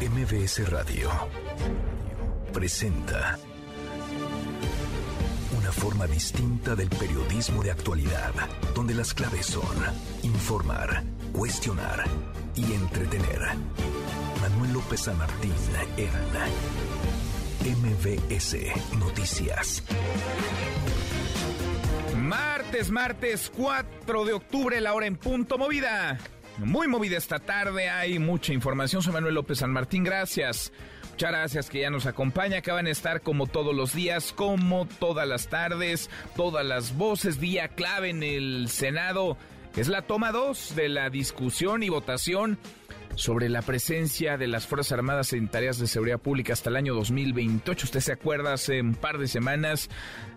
[0.00, 1.10] MBS Radio
[2.54, 3.38] presenta
[5.58, 8.32] una forma distinta del periodismo de actualidad,
[8.74, 9.76] donde las claves son
[10.22, 11.02] informar,
[11.32, 12.04] cuestionar
[12.56, 13.40] y entretener.
[14.40, 15.52] Manuel López San Martín
[15.98, 16.10] en
[17.76, 18.56] MBS
[18.98, 19.82] Noticias.
[22.16, 26.18] Martes, martes 4 de octubre, la hora en punto movida.
[26.64, 29.00] Muy movida esta tarde, hay mucha información.
[29.02, 30.72] Soy Manuel López San Martín, gracias.
[31.12, 32.58] Muchas gracias que ya nos acompaña.
[32.58, 37.68] Acaban de estar como todos los días, como todas las tardes, todas las voces, día
[37.68, 39.38] clave en el Senado.
[39.74, 42.58] Es la toma 2 de la discusión y votación
[43.14, 46.94] sobre la presencia de las Fuerzas Armadas en tareas de seguridad pública hasta el año
[46.94, 47.86] 2028.
[47.86, 49.90] Usted se acuerda, hace un par de semanas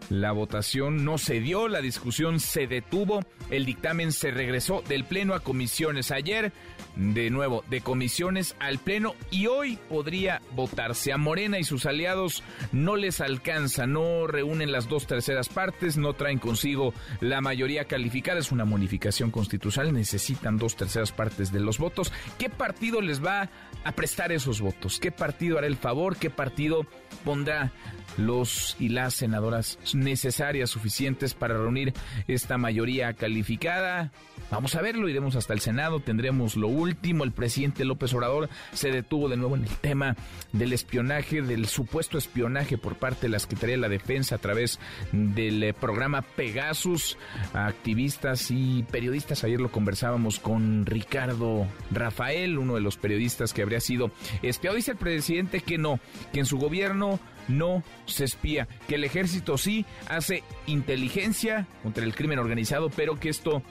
[0.10, 5.34] la votación no se dio, la discusión se detuvo, el dictamen se regresó del Pleno
[5.34, 6.12] a comisiones.
[6.12, 6.52] Ayer,
[6.96, 11.14] de nuevo, de comisiones al Pleno y hoy podría votarse.
[11.14, 16.14] A Morena y sus aliados no les alcanza, no reúnen las dos terceras partes, no
[16.14, 21.78] traen consigo la mayoría calificada, es una modificación constitucional, necesitan dos terceras partes de los
[21.78, 22.12] votos.
[22.38, 23.50] ¿Qué partido les va
[23.84, 24.98] a prestar esos votos?
[24.98, 26.16] ¿Qué partido hará el favor?
[26.16, 26.88] ¿Qué partido
[27.26, 27.74] pondrá
[28.18, 31.94] los y las senadoras necesarias, suficientes para reunir
[32.28, 34.12] esta mayoría calificada.
[34.52, 37.24] Vamos a verlo, iremos hasta el Senado, tendremos lo último.
[37.24, 40.16] El presidente López Obrador se detuvo de nuevo en el tema
[40.52, 44.80] del espionaje, del supuesto espionaje por parte de la Secretaría de la Defensa a través
[45.12, 47.18] del eh, programa Pegasus.
[47.54, 53.80] Activistas y periodistas, ayer lo conversábamos con Ricardo Rafael, uno de los periodistas que habría
[53.80, 54.76] sido espiado.
[54.76, 56.00] Dice el presidente que no,
[56.32, 62.16] que en su gobierno no se espía, que el ejército sí hace inteligencia contra el
[62.16, 63.64] crimen organizado, pero que esto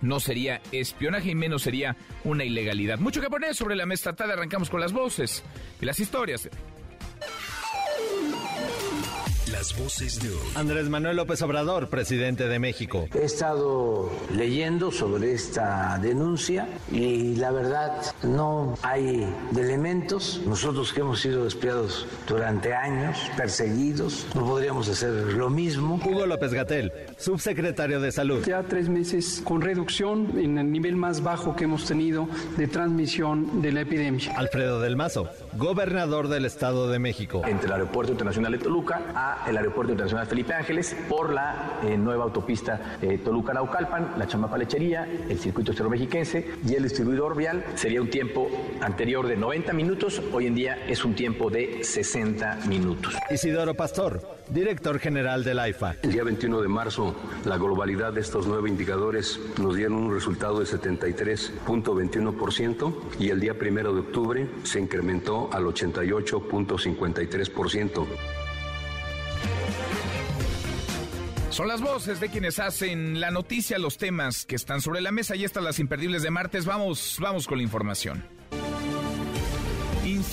[0.00, 2.98] no sería espionaje y menos sería una ilegalidad.
[2.98, 5.42] Mucho que poner sobre la mesa tarde, arrancamos con las voces
[5.80, 6.48] y las historias.
[9.62, 10.48] Las voces de hoy.
[10.56, 13.06] Andrés Manuel López Obrador, presidente de México.
[13.14, 17.92] He estado leyendo sobre esta denuncia y la verdad
[18.24, 19.24] no hay
[19.56, 20.42] elementos.
[20.44, 26.00] Nosotros que hemos sido espiados durante años, perseguidos, no podríamos hacer lo mismo.
[26.04, 28.44] Hugo López Gatel, subsecretario de Salud.
[28.44, 33.62] Ya tres meses con reducción en el nivel más bajo que hemos tenido de transmisión
[33.62, 34.36] de la epidemia.
[34.36, 37.42] Alfredo del Mazo, gobernador del Estado de México.
[37.46, 41.96] Entre el Aeropuerto Internacional de Toluca a el Aeropuerto Internacional Felipe Ángeles por la eh,
[41.96, 47.62] nueva autopista eh, Toluca-Naucalpan, la Chamapa Lechería, el circuito exterior mexiquense y el distribuidor vial.
[47.74, 48.48] Sería un tiempo
[48.80, 53.14] anterior de 90 minutos, hoy en día es un tiempo de 60 minutos.
[53.30, 55.96] Isidoro Pastor, director general del AIFA.
[56.02, 57.14] El día 21 de marzo,
[57.44, 63.54] la globalidad de estos nueve indicadores nos dieron un resultado de 73.21% y el día
[63.60, 68.41] 1 de octubre se incrementó al 88.53%.
[71.50, 75.36] Son las voces de quienes hacen la noticia, los temas que están sobre la mesa
[75.36, 76.64] y estas las imperdibles de martes.
[76.64, 78.24] Vamos, vamos con la información.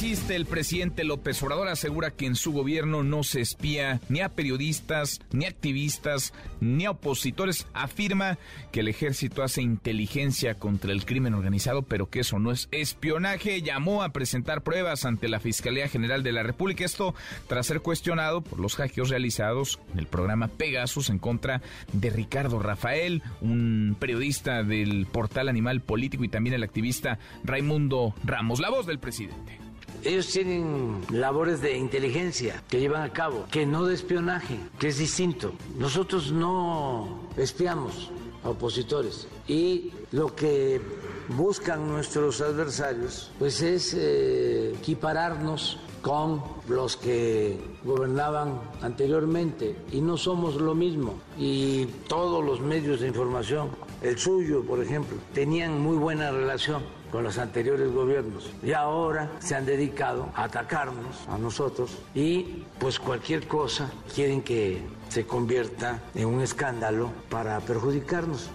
[0.02, 4.30] Insiste el presidente López Obrador, asegura que en su gobierno no se espía ni a
[4.30, 7.68] periodistas, ni a activistas, ni a opositores.
[7.74, 8.38] Afirma
[8.72, 13.62] que el ejército hace inteligencia contra el crimen organizado, pero que eso no es espionaje.
[13.62, 16.86] Llamó a presentar pruebas ante la Fiscalía General de la República.
[16.86, 17.14] Esto
[17.50, 21.62] tras ser cuestionado por los hackeos realizados en el programa Pegasus en contra
[21.92, 28.62] de Ricardo Rafael, un periodista del portal Animal Político y también el activista Raimundo Ramos.
[28.62, 29.69] La voz del presidente.
[30.04, 34.98] Ellos tienen labores de inteligencia que llevan a cabo, que no de espionaje, que es
[34.98, 35.54] distinto.
[35.78, 38.12] Nosotros no espiamos
[38.44, 40.82] a opositores y lo que
[41.30, 50.56] buscan nuestros adversarios pues es eh, equipararnos con los que gobernaban anteriormente y no somos
[50.56, 53.70] lo mismo y todos los medios de información,
[54.02, 56.82] el suyo por ejemplo, tenían muy buena relación
[57.12, 63.00] con los anteriores gobiernos y ahora se han dedicado a atacarnos a nosotros y pues
[63.00, 68.50] cualquier cosa quieren que se convierta en un escándalo para perjudicarnos.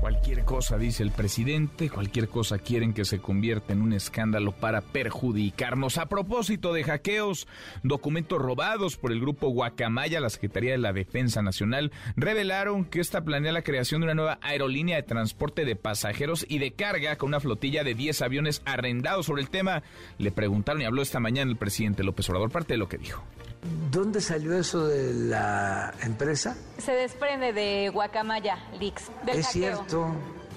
[0.00, 4.80] Cualquier cosa, dice el presidente, cualquier cosa quieren que se convierta en un escándalo para
[4.80, 5.98] perjudicarnos.
[5.98, 7.46] A propósito de hackeos,
[7.82, 13.20] documentos robados por el grupo Guacamaya, la Secretaría de la Defensa Nacional, revelaron que esta
[13.20, 17.28] planea la creación de una nueva aerolínea de transporte de pasajeros y de carga con
[17.28, 19.26] una flotilla de 10 aviones arrendados.
[19.26, 19.82] Sobre el tema,
[20.16, 23.22] le preguntaron y habló esta mañana el presidente López Obrador, parte de lo que dijo.
[23.90, 26.56] ¿Dónde salió eso de la empresa?
[26.78, 29.10] Se desprende de Guacamaya Leaks.
[29.26, 29.62] Del es hackeo.
[29.62, 29.89] cierto,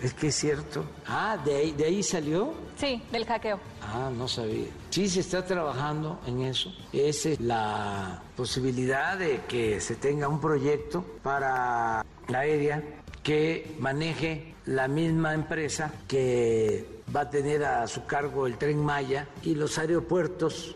[0.01, 0.83] Es que es cierto.
[1.07, 2.53] Ah, ¿de ahí, de ahí salió?
[2.75, 3.59] Sí, del hackeo.
[3.81, 4.67] Ah, no sabía.
[4.89, 6.73] Sí, se está trabajando en eso.
[6.91, 12.83] Es la posibilidad de que se tenga un proyecto para la aérea
[13.23, 19.27] que maneje la misma empresa que va a tener a su cargo el tren Maya
[19.43, 20.75] y los aeropuertos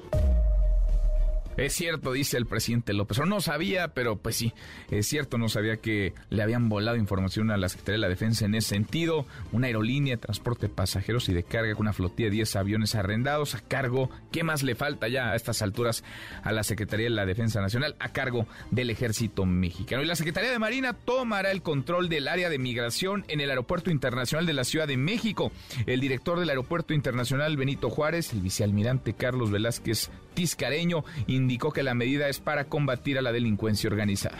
[1.57, 3.19] es cierto, dice el presidente López.
[3.25, 4.54] No sabía, pero pues sí,
[4.92, 8.45] es cierto, no sabía que le habían volado información a la Secretaría de la Defensa
[8.45, 9.25] en ese sentido.
[9.51, 12.95] Una aerolínea de transporte de pasajeros y de carga con una flotilla de 10 aviones
[12.95, 14.09] arrendados a cargo.
[14.31, 16.04] ¿Qué más le falta ya a estas alturas
[16.44, 17.95] a la Secretaría de la Defensa Nacional?
[18.00, 20.03] A cargo del Ejército Mexicano.
[20.03, 23.89] Y la Secretaría de Marina tomará el control del área de migración en el Aeropuerto
[23.89, 25.51] Internacional de la Ciudad de México.
[25.86, 31.03] El director del Aeropuerto Internacional, Benito Juárez, el vicealmirante Carlos Velázquez Tiscareño,
[31.47, 34.38] indicó que la medida es para combatir a la delincuencia organizada.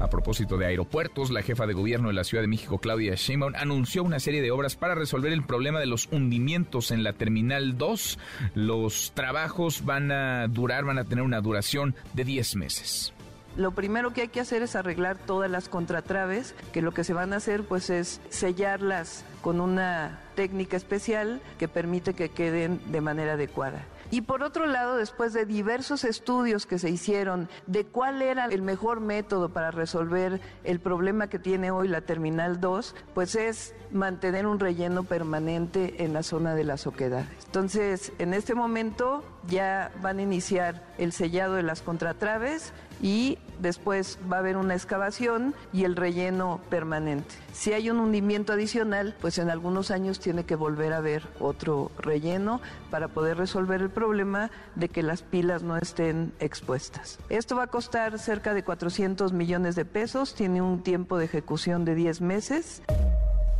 [0.00, 3.54] A propósito de aeropuertos, la jefa de gobierno de la Ciudad de México, Claudia Sheinbaum,
[3.54, 7.78] anunció una serie de obras para resolver el problema de los hundimientos en la Terminal
[7.78, 8.18] 2.
[8.56, 13.14] Los trabajos van a durar, van a tener una duración de 10 meses.
[13.56, 17.12] Lo primero que hay que hacer es arreglar todas las contratraves, que lo que se
[17.12, 23.00] van a hacer pues es sellarlas con una técnica especial que permite que queden de
[23.00, 23.84] manera adecuada.
[24.10, 28.62] Y por otro lado, después de diversos estudios que se hicieron de cuál era el
[28.62, 34.46] mejor método para resolver el problema que tiene hoy la Terminal 2, pues es mantener
[34.46, 37.28] un relleno permanente en la zona de las oquedades.
[37.46, 42.72] Entonces, en este momento ya van a iniciar el sellado de las contratraves
[43.02, 47.34] y después va a haber una excavación y el relleno permanente.
[47.52, 51.90] Si hay un hundimiento adicional, pues en algunos años tiene que volver a haber otro
[51.98, 52.60] relleno
[52.90, 57.18] para poder resolver el problema de que las pilas no estén expuestas.
[57.28, 61.84] Esto va a costar cerca de 400 millones de pesos, tiene un tiempo de ejecución
[61.84, 62.82] de 10 meses.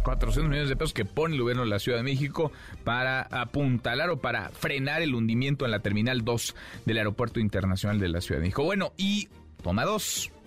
[0.04, 2.50] 400 millones de pesos que pone el gobierno de la Ciudad de México
[2.84, 6.54] para apuntalar o para frenar el hundimiento en la Terminal 2
[6.86, 8.64] del Aeropuerto Internacional de la Ciudad de México.
[8.64, 9.28] Bueno, y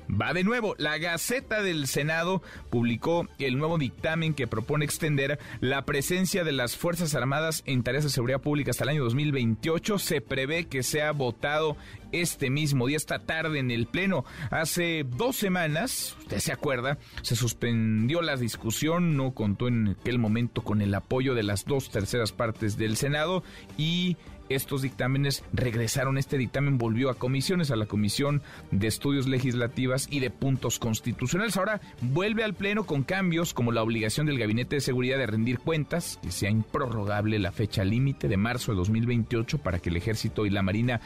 [0.09, 0.75] Va de nuevo.
[0.77, 6.75] La Gaceta del Senado publicó el nuevo dictamen que propone extender la presencia de las
[6.75, 9.99] Fuerzas Armadas en tareas de seguridad pública hasta el año 2028.
[9.99, 11.77] Se prevé que sea votado
[12.11, 14.25] este mismo día, esta tarde en el Pleno.
[14.49, 20.61] Hace dos semanas, usted se acuerda, se suspendió la discusión, no contó en aquel momento
[20.61, 23.43] con el apoyo de las dos terceras partes del Senado
[23.77, 24.17] y
[24.55, 26.17] estos dictámenes regresaron.
[26.17, 31.57] Este dictamen volvió a comisiones, a la Comisión de Estudios Legislativas y de Puntos Constitucionales.
[31.57, 35.59] Ahora vuelve al Pleno con cambios como la obligación del Gabinete de Seguridad de rendir
[35.59, 40.45] cuentas, que sea improrrogable la fecha límite de marzo de 2028 para que el Ejército
[40.45, 41.01] y la Marina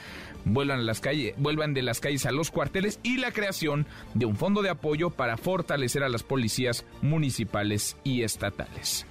[0.46, 0.86] vuelvan,
[1.38, 5.10] vuelvan de las calles a los cuarteles y la creación de un fondo de apoyo
[5.10, 9.06] para fortalecer a las policías municipales y estatales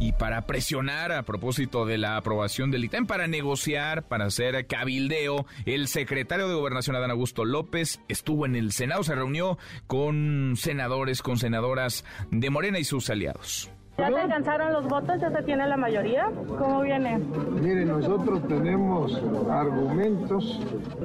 [0.00, 5.46] y para presionar a propósito de la aprobación del dictamen, para negociar, para hacer cabildeo,
[5.66, 11.22] el secretario de Gobernación, Adán Augusto López, estuvo en el Senado, se reunió con senadores,
[11.22, 13.70] con senadoras de Morena y sus aliados.
[14.00, 15.20] ¿Ya se alcanzaron los votos?
[15.20, 16.30] ¿Ya se tiene la mayoría?
[16.58, 17.20] ¿Cómo viene?
[17.60, 19.20] Mire, nosotros tenemos
[19.50, 20.58] argumentos,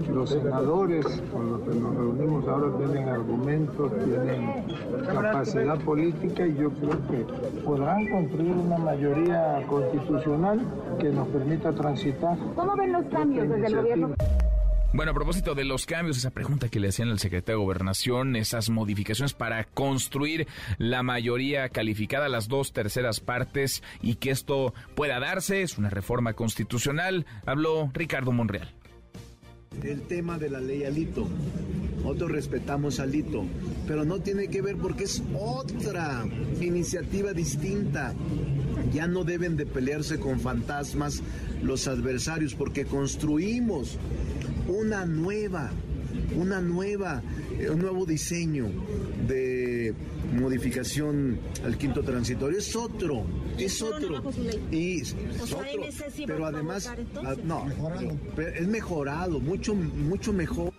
[0.09, 4.63] los senadores con los que nos reunimos ahora tienen argumentos, tienen
[5.07, 10.61] capacidad política y yo creo que podrán construir una mayoría constitucional
[10.97, 12.37] que nos permita transitar.
[12.55, 14.15] ¿Cómo ven los cambios desde el gobierno?
[14.95, 18.37] Bueno, a propósito de los cambios, esa pregunta que le hacían al secretario de Gobernación,
[18.37, 20.47] esas modificaciones para construir
[20.77, 26.31] la mayoría calificada, las dos terceras partes, y que esto pueda darse, es una reforma
[26.31, 28.73] constitucional, habló Ricardo Monreal.
[29.83, 31.27] El tema de la ley Alito.
[31.97, 33.43] Nosotros respetamos a Alito,
[33.85, 36.23] pero no tiene que ver porque es otra
[36.61, 38.13] iniciativa distinta.
[38.93, 41.21] Ya no deben de pelearse con fantasmas
[41.61, 43.99] los adversarios porque construimos
[44.67, 45.71] una nueva,
[46.35, 47.21] una nueva,
[47.59, 48.69] eh, un nuevo diseño
[49.27, 49.93] de
[50.33, 52.57] modificación al quinto transitorio.
[52.57, 53.25] Es otro,
[53.57, 54.23] es otro.
[54.71, 55.15] Y es
[55.53, 55.81] otro,
[56.25, 56.91] pero además,
[57.23, 57.67] ah, no,
[58.37, 60.73] es mejorado, mucho, mucho mejor.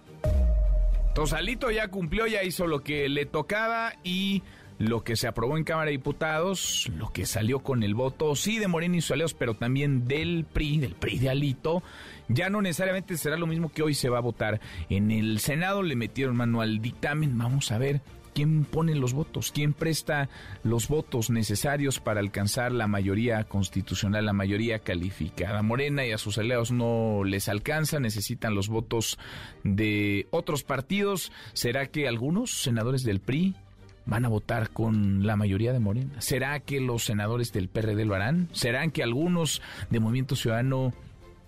[1.14, 4.42] Tosalito ya cumplió, ya hizo lo que le tocaba y
[4.78, 8.58] lo que se aprobó en Cámara de Diputados, lo que salió con el voto, sí,
[8.58, 11.82] de Moreno y Soleos, pero también del PRI, del PRI de Alito,
[12.28, 15.82] ya no necesariamente será lo mismo que hoy se va a votar en el Senado.
[15.82, 17.36] Le metieron mano al dictamen.
[17.38, 18.00] Vamos a ver
[18.36, 20.28] quién pone los votos, quién presta
[20.62, 25.62] los votos necesarios para alcanzar la mayoría constitucional, la mayoría calificada.
[25.62, 29.18] Morena y a sus aliados no les alcanza, necesitan los votos
[29.64, 31.32] de otros partidos.
[31.54, 33.54] ¿Será que algunos senadores del PRI
[34.04, 36.20] van a votar con la mayoría de Morena?
[36.20, 38.50] ¿Será que los senadores del PRD lo harán?
[38.52, 40.92] ¿Serán que algunos de Movimiento Ciudadano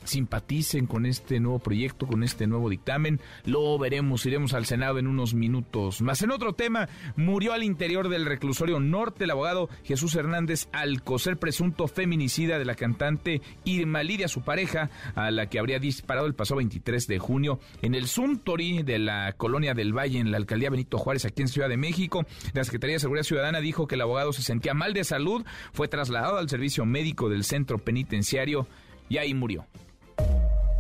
[0.05, 3.21] simpaticen con este nuevo proyecto, con este nuevo dictamen.
[3.45, 6.23] Lo veremos, iremos al Senado en unos minutos más.
[6.23, 11.89] En otro tema, murió al interior del reclusorio norte el abogado Jesús Hernández Alcocer, presunto
[11.89, 16.57] feminicida de la cantante Irma Lidia, su pareja, a la que habría disparado el pasado
[16.57, 20.99] 23 de junio en el Suntory de la colonia del Valle, en la alcaldía Benito
[20.99, 22.25] Juárez, aquí en Ciudad de México.
[22.53, 25.89] La Secretaría de Seguridad Ciudadana dijo que el abogado se sentía mal de salud, fue
[25.89, 28.67] trasladado al servicio médico del centro penitenciario
[29.09, 29.67] y ahí murió.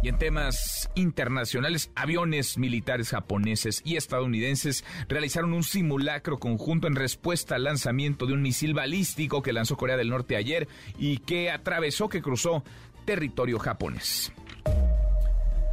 [0.02, 7.56] Y en temas internacionales, aviones militares japoneses y estadounidenses realizaron un simulacro conjunto en respuesta
[7.56, 12.08] al lanzamiento de un misil balístico que lanzó Corea del Norte ayer y que atravesó,
[12.08, 12.62] que cruzó
[13.04, 14.32] territorio japonés.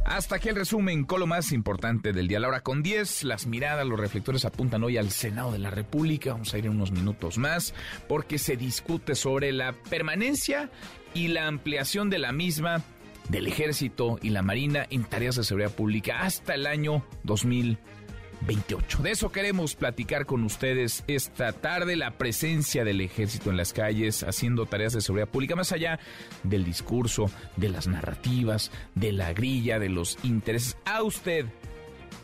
[0.06, 2.38] Hasta aquí el resumen con lo más importante del día.
[2.38, 6.32] La hora con 10, las miradas, los reflectores apuntan hoy al Senado de la República.
[6.32, 7.74] Vamos a ir en unos minutos más
[8.08, 10.70] porque se discute sobre la permanencia
[11.12, 12.84] y la ampliación de la misma
[13.28, 19.02] del Ejército y la Marina en tareas de seguridad pública hasta el año 2028.
[19.02, 24.22] De eso queremos platicar con ustedes esta tarde, la presencia del Ejército en las calles
[24.22, 25.98] haciendo tareas de seguridad pública, más allá
[26.42, 30.76] del discurso, de las narrativas, de la grilla, de los intereses.
[30.84, 31.46] ¿A usted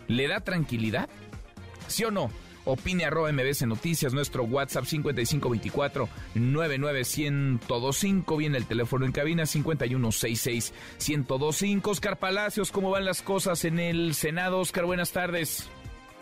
[0.08, 1.08] le da tranquilidad?
[1.88, 2.30] ¿Sí o no?
[2.64, 8.36] Opine arroba MBS Noticias, nuestro WhatsApp 5524 99125.
[8.36, 10.74] Viene el teléfono en cabina 5166
[11.08, 11.90] 1025.
[11.90, 14.60] Oscar Palacios, ¿cómo van las cosas en el Senado?
[14.60, 15.70] Oscar, buenas tardes.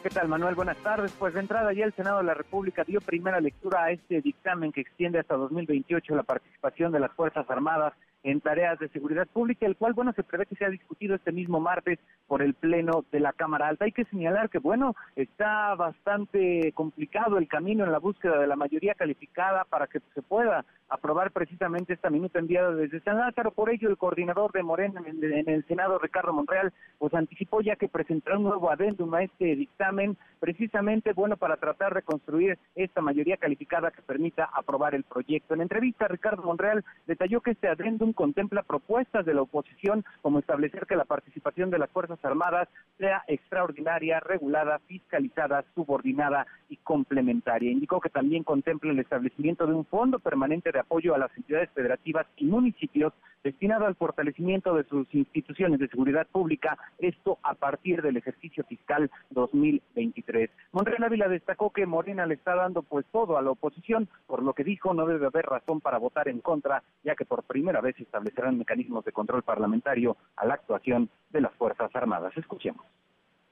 [0.03, 0.55] ¿Qué tal, Manuel?
[0.55, 1.13] Buenas tardes.
[1.19, 4.73] Pues de entrada ya el Senado de la República dio primera lectura a este dictamen
[4.73, 7.93] que extiende hasta 2028 la participación de las Fuerzas Armadas
[8.23, 11.61] en tareas de seguridad pública, el cual, bueno, se prevé que sea discutido este mismo
[11.61, 13.85] martes por el Pleno de la Cámara Alta.
[13.85, 18.57] Hay que señalar que, bueno, está bastante complicado el camino en la búsqueda de la
[18.57, 23.53] mayoría calificada para que se pueda aprobar precisamente esta minuta enviada desde San Lázaro.
[23.53, 27.89] Por ello, el coordinador de Morena en, el Senado, Ricardo Monreal, pues anticipó ya que
[27.89, 33.37] presentará un nuevo adendum a este dictamen, precisamente, bueno, para tratar de construir esta mayoría
[33.37, 35.55] calificada que permita aprobar el proyecto.
[35.55, 40.87] En entrevista, Ricardo Monreal detalló que este adendum contempla propuestas de la oposición como establecer
[40.87, 47.71] que la participación de las Fuerzas Armadas sea extraordinaria, regulada, fiscalizada, subordinada y complementaria.
[47.71, 51.71] Indicó que también contempla el establecimiento de un fondo permanente de apoyo a las entidades
[51.71, 53.13] federativas y municipios
[53.43, 59.11] destinado al fortalecimiento de sus instituciones de seguridad pública, esto a partir del ejercicio fiscal
[59.31, 60.51] 2023.
[60.73, 64.53] Monreal Ávila destacó que Morena le está dando pues todo a la oposición, por lo
[64.53, 67.99] que dijo no debe haber razón para votar en contra, ya que por primera vez
[68.01, 72.37] establecerán mecanismos de control parlamentario a la actuación de las Fuerzas Armadas.
[72.37, 72.85] Escuchemos.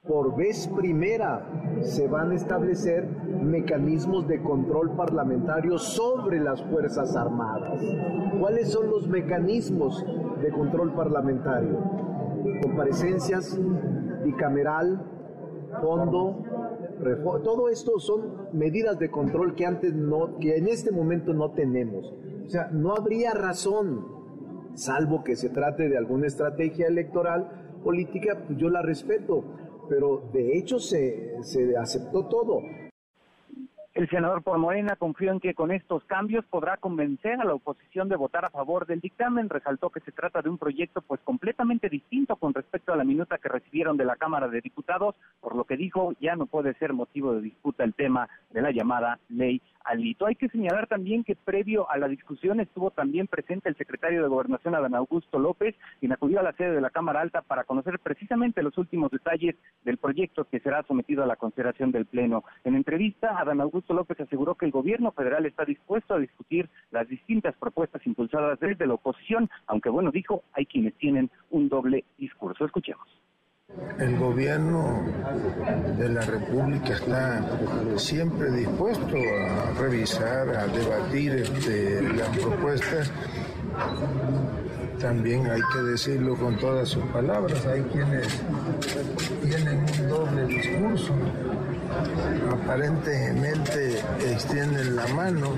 [0.07, 1.45] Por vez primera
[1.83, 7.81] se van a establecer mecanismos de control parlamentario sobre las Fuerzas Armadas.
[8.39, 10.05] ¿Cuáles son los mecanismos
[10.41, 11.79] de control parlamentario?
[12.63, 13.59] Comparecencias,
[14.25, 15.05] bicameral,
[15.81, 16.43] fondo,
[17.45, 22.15] todo esto son medidas de control que antes no, que en este momento no tenemos.
[22.47, 24.07] O sea, no habría razón,
[24.79, 29.45] salvo que se trate de alguna estrategia electoral política, pues yo la respeto
[29.89, 32.61] pero de hecho se, se aceptó todo.
[33.95, 38.09] El senador por Morena confió en que con estos cambios podrá convencer a la oposición
[38.09, 39.49] de votar a favor del dictamen.
[39.49, 43.39] Resaltó que se trata de un proyecto pues completamente distinto con respecto a la minuta
[43.39, 46.93] que recibieron de la Cámara de Diputados, por lo que dijo ya no puede ser
[46.93, 50.27] motivo de disputa el tema de la llamada ley Alito.
[50.27, 54.29] Hay que señalar también que previo a la discusión estuvo también presente el secretario de
[54.29, 57.99] Gobernación, Adán Augusto López, quien acudió a la sede de la Cámara Alta para conocer
[57.99, 62.45] precisamente los últimos detalles del proyecto que será sometido a la consideración del Pleno.
[62.65, 67.09] En entrevista, Adán Augusto López aseguró que el gobierno federal está dispuesto a discutir las
[67.09, 72.65] distintas propuestas impulsadas desde la oposición, aunque bueno, dijo, hay quienes tienen un doble discurso.
[72.65, 73.07] Escuchemos.
[73.99, 75.05] El gobierno
[75.99, 83.13] de la República está siempre dispuesto a revisar, a debatir este, las propuestas.
[84.99, 88.43] También hay que decirlo con todas sus palabras, hay quienes
[89.43, 91.15] tienen un doble discurso,
[92.51, 95.55] aparentemente extienden la mano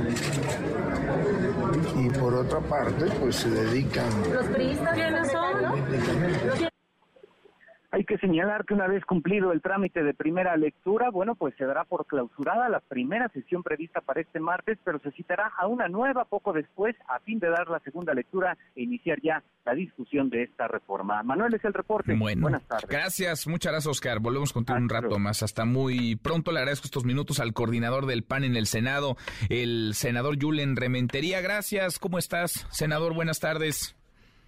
[1.96, 4.08] y por otra parte pues se dedican...
[4.32, 6.69] ¿Los priistas quiénes son?
[7.92, 11.64] Hay que señalar que una vez cumplido el trámite de primera lectura, bueno, pues se
[11.64, 15.88] dará por clausurada la primera sesión prevista para este martes, pero se citará a una
[15.88, 20.30] nueva poco después a fin de dar la segunda lectura e iniciar ya la discusión
[20.30, 21.22] de esta reforma.
[21.24, 22.14] Manuel es el reporte.
[22.14, 22.88] Bueno, Buenas tardes.
[22.88, 24.20] Gracias, muchas gracias, Oscar.
[24.20, 25.42] Volvemos contigo un rato más.
[25.42, 26.52] Hasta muy pronto.
[26.52, 29.16] Le agradezco estos minutos al coordinador del PAN en el Senado,
[29.48, 31.40] el senador Julen Rementería.
[31.40, 31.98] Gracias.
[31.98, 33.14] ¿Cómo estás, senador?
[33.14, 33.99] Buenas tardes.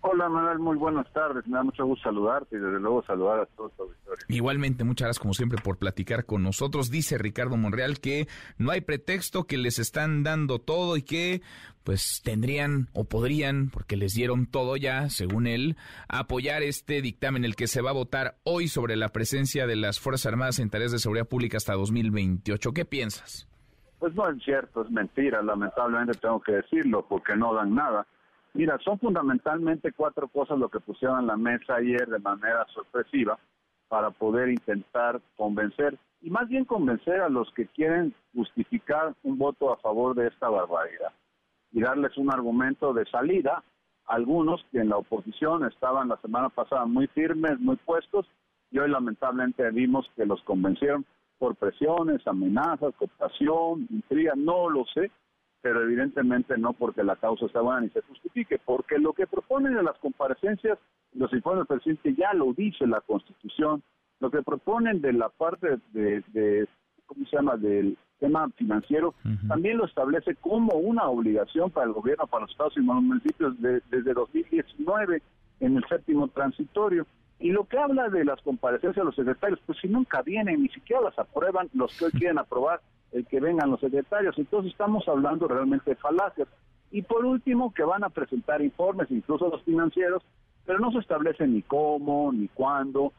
[0.04, 1.46] Hola Manuel, muy buenas tardes.
[1.46, 4.26] Me da mucho gusto saludarte y desde luego saludar a todos los auditorio.
[4.28, 6.90] Igualmente, muchas gracias como siempre por platicar con nosotros.
[6.90, 8.26] Dice Ricardo Monreal que
[8.58, 11.40] no hay pretexto, que les están dando todo y que
[11.84, 15.76] pues tendrían o podrían, porque les dieron todo ya, según él,
[16.08, 20.00] apoyar este dictamen, el que se va a votar hoy sobre la presencia de las
[20.00, 22.72] Fuerzas Armadas en tareas de seguridad pública hasta 2028.
[22.72, 23.48] ¿Qué piensas?
[24.00, 25.42] Pues no es cierto, es mentira.
[25.42, 28.04] Lamentablemente tengo que decirlo porque no dan nada
[28.54, 33.38] Mira, son fundamentalmente cuatro cosas lo que pusieron en la mesa ayer de manera sorpresiva
[33.88, 39.72] para poder intentar convencer, y más bien convencer a los que quieren justificar un voto
[39.72, 41.12] a favor de esta barbaridad
[41.72, 43.62] y darles un argumento de salida.
[44.06, 48.26] Algunos que en la oposición estaban la semana pasada muy firmes, muy puestos,
[48.70, 51.04] y hoy lamentablemente vimos que los convencieron
[51.38, 55.10] por presiones, amenazas, cooptación, intriga, no lo sé,
[55.62, 59.78] pero evidentemente no porque la causa está buena ni se justifique, porque lo que proponen
[59.78, 60.78] en las comparecencias,
[61.14, 63.82] los informes del presidente ya lo dice la Constitución,
[64.18, 66.68] lo que proponen de la parte de,
[67.06, 69.14] ¿cómo se llama?, del tema financiero,
[69.48, 73.54] también lo establece como una obligación para el gobierno, para los estados y los municipios
[73.60, 75.22] desde 2019
[75.60, 77.06] en el séptimo transitorio.
[77.40, 80.68] Y lo que habla de las comparecencias de los secretarios, pues si nunca vienen, ni
[80.68, 82.80] siquiera las aprueban los que hoy quieren aprobar,
[83.12, 84.36] el que vengan los secretarios.
[84.38, 86.48] Entonces estamos hablando realmente de falacias.
[86.90, 90.22] Y por último, que van a presentar informes, incluso los financieros,
[90.66, 93.12] pero no se establece ni cómo, ni cuándo,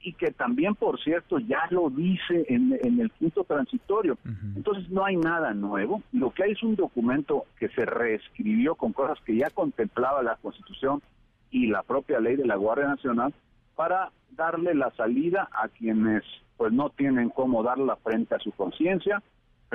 [0.00, 4.16] y que también, por cierto, ya lo dice en, en el quinto transitorio.
[4.54, 6.02] Entonces no hay nada nuevo.
[6.12, 10.36] Lo que hay es un documento que se reescribió con cosas que ya contemplaba la
[10.36, 11.02] Constitución
[11.50, 13.34] y la propia ley de la Guardia Nacional
[13.74, 16.22] para darle la salida a quienes
[16.56, 19.22] pues no tienen cómo darla frente a su conciencia,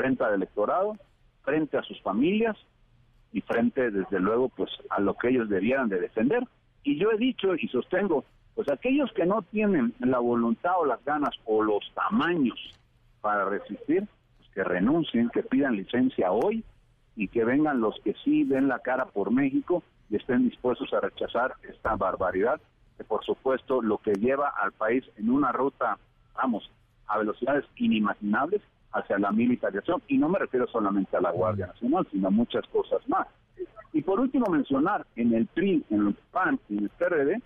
[0.02, 0.98] frente al electorado,
[1.44, 2.58] frente a sus familias
[3.32, 6.44] y frente, desde luego, pues a lo que ellos debieran de defender.
[6.84, 11.06] Y yo he dicho y sostengo, pues aquellos que no tienen la voluntad o las
[11.06, 12.60] ganas o los tamaños
[13.22, 16.64] para resistir, pues que renuncien, que pidan licencia hoy
[17.16, 21.00] y que vengan los que sí den la cara por México y estén dispuestos a
[21.00, 22.60] rechazar esta barbaridad,
[22.98, 26.00] que por supuesto lo que lleva al país en una ruta,
[26.34, 26.72] vamos,
[27.06, 32.08] a velocidades inimaginables hacia la militarización, y no me refiero solamente a la Guardia Nacional,
[32.12, 33.28] sino a muchas cosas más.
[33.94, 37.42] Y por último mencionar, en el PRI, en el PAN y en el PRD,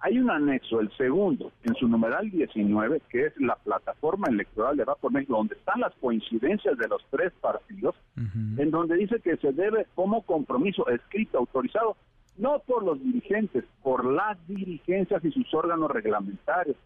[0.00, 4.84] hay un anexo, el segundo, en su numeral 19, que es la plataforma electoral de
[4.84, 9.36] Va por México, donde están las coincidencias de los tres partidos, en donde dice que
[9.38, 11.96] se debe como compromiso escrito, autorizado,
[12.36, 16.76] no por los dirigentes, por las dirigencias y sus órganos reglamentarios,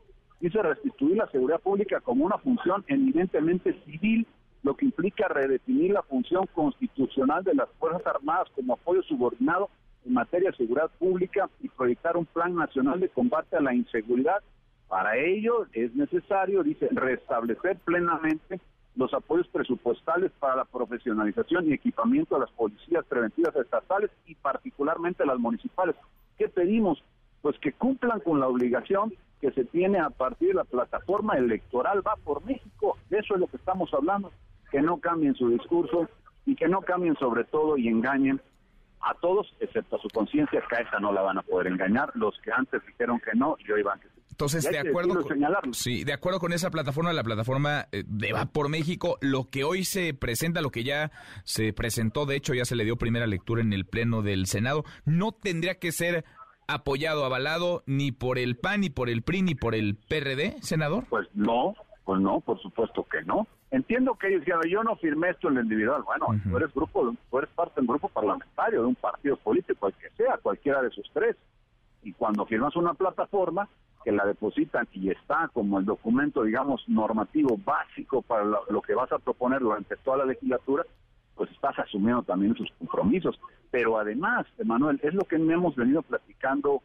[0.42, 4.26] dice restituir la seguridad pública como una función eminentemente civil,
[4.64, 9.70] lo que implica redefinir la función constitucional de las Fuerzas Armadas como apoyo subordinado
[10.04, 14.42] en materia de seguridad pública y proyectar un plan nacional de combate a la inseguridad.
[14.88, 18.60] Para ello es necesario, dice, restablecer plenamente
[18.96, 25.24] los apoyos presupuestales para la profesionalización y equipamiento de las policías preventivas estatales y particularmente
[25.24, 25.94] las municipales.
[26.36, 27.02] ¿Qué pedimos?
[27.42, 32.00] Pues que cumplan con la obligación que se tiene a partir de la plataforma electoral
[32.06, 32.96] va por México.
[33.10, 34.32] De eso es lo que estamos hablando,
[34.70, 36.08] que no cambien su discurso
[36.46, 38.40] y que no cambien sobre todo y engañen
[39.00, 42.12] a todos, excepto a su conciencia, que a esa no la van a poder engañar,
[42.14, 44.22] los que antes dijeron que no y hoy van que sí.
[44.30, 48.46] Entonces, de acuerdo, con, sí, de acuerdo con esa plataforma, la plataforma eh, de Va
[48.46, 51.10] por México, lo que hoy se presenta, lo que ya
[51.44, 54.84] se presentó, de hecho ya se le dio primera lectura en el Pleno del Senado,
[55.04, 56.24] no tendría que ser
[56.66, 61.04] apoyado, avalado ni por el PAN, ni por el PRI, ni por el PRD, senador?
[61.08, 63.46] Pues no, pues no, por supuesto que no.
[63.70, 66.02] Entiendo que ellos dijeron, yo no firmé esto en lo individual.
[66.02, 69.88] Bueno, tú eres grupo, tú eres parte de un grupo parlamentario, de un partido político,
[69.88, 71.36] el que sea, cualquiera de esos tres.
[72.02, 73.68] Y cuando firmas una plataforma
[74.04, 79.10] que la depositan y está como el documento, digamos, normativo básico para lo que vas
[79.12, 80.84] a proponer durante toda la legislatura,
[81.62, 83.38] estás asumiendo también sus compromisos.
[83.70, 86.82] Pero además, Emanuel, es lo que hemos venido platicando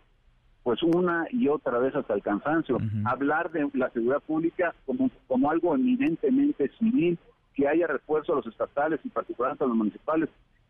[0.63, 5.49] pues una y otra vez hasta el cansancio, hablar de la seguridad pública como, como
[5.49, 7.17] algo eminentemente civil,
[7.55, 10.29] que haya refuerzo a los estatales y particularmente a los municipales,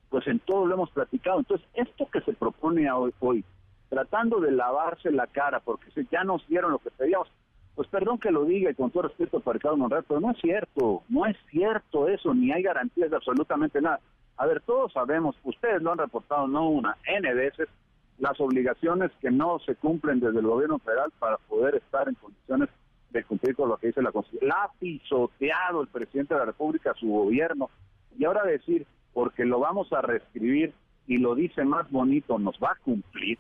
[0.10, 1.40] pues en todo lo hemos platicado.
[1.40, 3.44] Entonces, esto que se propone hoy, hoy
[3.90, 7.30] tratando de lavarse la cara, porque ya nos dieron lo que pedíamos,
[7.78, 10.38] pues perdón que lo diga y con todo respeto para Ricardo Monreal, pero no es
[10.42, 14.00] cierto, no es cierto eso, ni hay garantías de absolutamente nada.
[14.36, 17.70] A ver, todos sabemos, ustedes lo han reportado no una, N veces,
[18.18, 22.70] las obligaciones que no se cumplen desde el gobierno federal para poder estar en condiciones
[23.12, 24.50] de cumplir con lo que dice la Constitución.
[24.50, 27.70] La ha pisoteado el presidente de la República, su gobierno,
[28.18, 30.74] y ahora decir, porque lo vamos a reescribir
[31.06, 33.38] y lo dice más bonito, nos va a cumplir,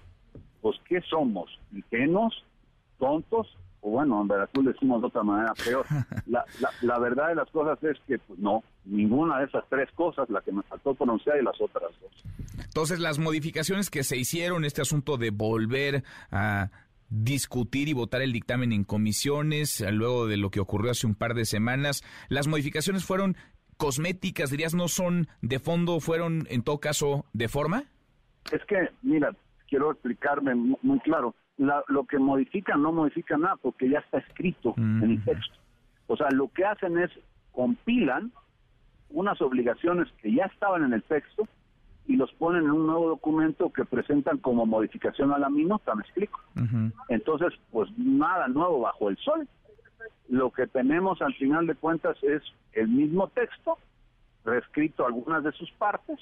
[0.62, 1.60] pues ¿qué somos?
[1.74, 2.46] ¿Ingenuos?
[3.00, 3.58] ¿Tontos?
[3.82, 5.86] O bueno, en Veracruz decimos de otra manera peor.
[6.26, 9.90] La, la, la verdad de las cosas es que pues no, ninguna de esas tres
[9.94, 12.12] cosas, la que me faltó pronunciar y las otras dos.
[12.66, 16.70] Entonces, las modificaciones que se hicieron, este asunto de volver a
[17.10, 21.34] discutir y votar el dictamen en comisiones, luego de lo que ocurrió hace un par
[21.34, 23.38] de semanas, las modificaciones fueron
[23.78, 27.84] cosméticas, dirías, no son de fondo, fueron en todo caso de forma?
[28.52, 29.32] Es que, mira,
[29.70, 31.36] quiero explicarme muy claro.
[31.58, 35.56] La, lo que modifica no modifica nada porque ya está escrito en el texto.
[36.08, 37.12] O sea, lo que hacen es
[37.52, 38.32] compilan
[39.10, 41.48] unas obligaciones que ya estaban en el texto
[42.06, 46.04] y los ponen en un nuevo documento que presentan como modificación a la minuta, me
[46.04, 46.40] explico.
[47.10, 49.48] Entonces, pues nada nuevo bajo el sol.
[50.30, 52.42] Lo que tenemos al final de cuentas es
[52.74, 53.78] el mismo texto,
[54.46, 56.20] reescrito algunas de sus partes,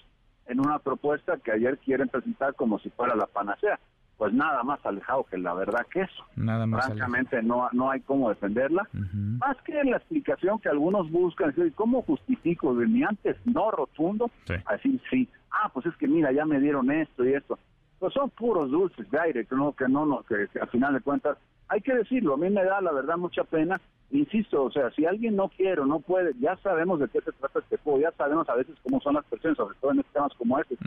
[0.48, 3.80] en una propuesta que ayer quieren presentar como si fuera la panacea.
[4.17, 6.23] Pues nada más alejado que la verdad que eso.
[6.36, 8.88] Nada más Francamente no, no hay cómo defenderla.
[8.93, 14.32] Más que la explicación que algunos buscan, decir, ¿cómo justifico de mi antes no rotundo?
[14.65, 15.28] Así sí.
[15.51, 17.60] Ah, pues es que mira, ya me dieron esto y esto.
[17.99, 20.93] Pues son puros dulces de aire, que no, que no, no que, que al final
[20.93, 23.80] de cuentas, hay que decirlo, a mí me da la verdad mucha pena
[24.12, 27.32] insisto, o sea, si alguien no quiere o no puede, ya sabemos de qué se
[27.34, 30.34] trata este juego, ya sabemos a veces cómo son las personas, sobre todo en temas
[30.38, 30.78] como este.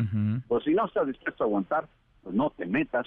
[0.46, 1.86] Pues si no estás dispuesto a aguantar,
[2.28, 3.06] pues no te metas,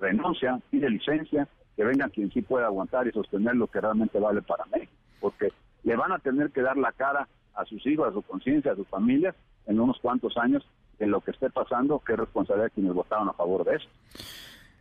[0.00, 4.42] renuncia, pide licencia, que venga quien sí pueda aguantar y sostener lo que realmente vale
[4.42, 5.52] para México, porque
[5.84, 8.74] le van a tener que dar la cara a sus hijos, a su conciencia, a
[8.74, 9.36] sus familias
[9.66, 10.66] en unos cuantos años
[10.98, 13.90] de lo que esté pasando, que es responsabilidad de quienes votaron a favor de esto.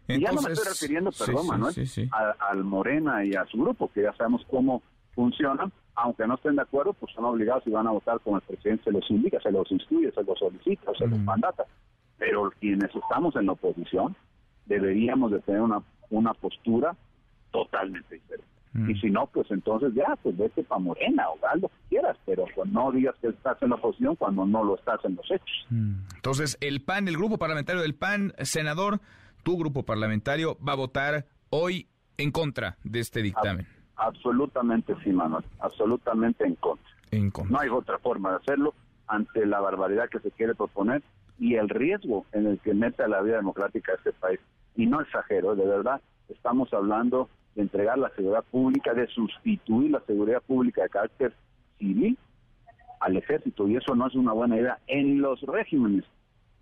[0.08, 1.76] Y ya no me estoy refiriendo, perdón, Manuel,
[2.40, 4.82] al Morena y a su grupo, que ya sabemos cómo
[5.14, 8.42] funcionan, aunque no estén de acuerdo, pues son obligados y van a votar como el
[8.42, 11.66] presidente se los indica, se los instruye, se los solicita, se los mandata.
[12.20, 14.16] Pero quienes estamos en la oposición
[14.66, 16.96] deberíamos de tener una, una postura
[17.52, 18.50] totalmente diferente.
[18.88, 22.16] Y si no, pues entonces ya, pues vete para Morena o haz lo que quieras,
[22.24, 25.26] pero pues no digas que estás en la oposición cuando no lo estás en los
[25.32, 25.68] hechos.
[26.16, 29.02] Entonces, el PAN, el grupo parlamentario del PAN, senador,
[29.42, 33.68] tu grupo parlamentario va a votar hoy en contra de este dictamen.
[33.96, 36.90] absolutamente sí, Manuel, absolutamente en contra.
[37.10, 37.52] en contra.
[37.52, 38.76] No hay otra forma de hacerlo
[39.08, 41.02] ante la barbaridad que se quiere proponer
[41.40, 44.40] y el riesgo en el que mete a la vida democrática de este país.
[44.76, 50.02] Y no exagero, de verdad, estamos hablando de entregar la seguridad pública, de sustituir la
[50.02, 51.34] seguridad pública de carácter
[51.78, 52.18] civil
[53.00, 56.04] al ejército, y eso no es una buena idea en los regímenes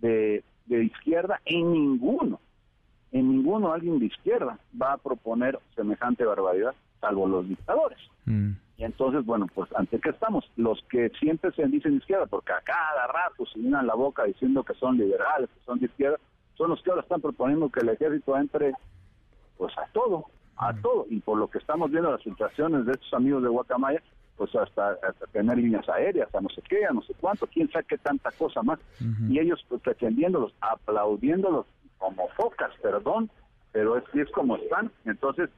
[0.00, 2.38] de, de izquierda, en ninguno
[3.12, 7.98] en ninguno alguien de izquierda va a proponer semejante barbaridad, salvo los dictadores.
[8.26, 8.52] Mm.
[8.78, 12.60] Y entonces, bueno, pues ante qué estamos, los que siempre se dicen izquierda, porque a
[12.60, 16.16] cada rato se llenan la boca diciendo que son liberales, que son de izquierda,
[16.54, 18.72] son los que ahora están proponiendo que el ejército entre
[19.56, 20.82] pues a todo, a Mm.
[20.82, 21.06] todo.
[21.10, 24.00] Y por lo que estamos viendo las filtraciones de estos amigos de Guacamaya,
[24.36, 27.68] pues hasta, hasta tener líneas aéreas, a no sé qué, a no sé cuánto, quién
[27.72, 28.78] sabe qué tanta cosa más.
[29.28, 31.66] Y ellos pues pretendiéndolos, aplaudiéndolos
[31.98, 33.28] como focas, perdón,
[33.72, 34.92] pero es, es como están.
[35.04, 35.50] Entonces,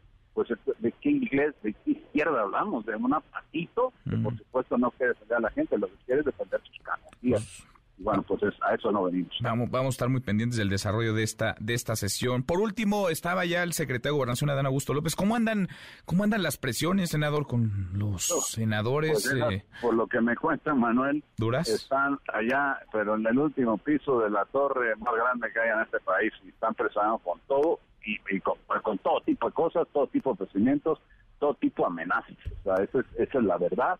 [0.44, 4.90] pues de qué inglés, de qué izquierda hablamos, de un apatito, que por supuesto no
[4.92, 7.66] quiere defender a la gente, lo que quiere es defender sus garantías.
[7.98, 9.36] Y bueno, pues es- a eso no venimos.
[9.42, 12.42] Vamos, vamos a estar muy pendientes del desarrollo de esta, de esta sesión.
[12.42, 15.14] Por último, estaba ya el secretario de Gobernación, Adán Augusto López.
[15.14, 15.68] ¿Cómo andan,
[16.06, 19.12] cómo andan las presiones, senador, con los senadores?
[19.12, 21.68] Pues esas, eh, por lo que me cuentan, Manuel, ¿Duras?
[21.68, 25.80] están allá, pero en el último piso de la torre más grande que hay en
[25.82, 30.30] este país y están presionando con todo y, con, todo tipo de cosas, todo tipo
[30.30, 31.00] de ofrecimientos,
[31.38, 32.36] todo tipo de amenazas.
[32.60, 33.98] O sea, eso es, esa es la verdad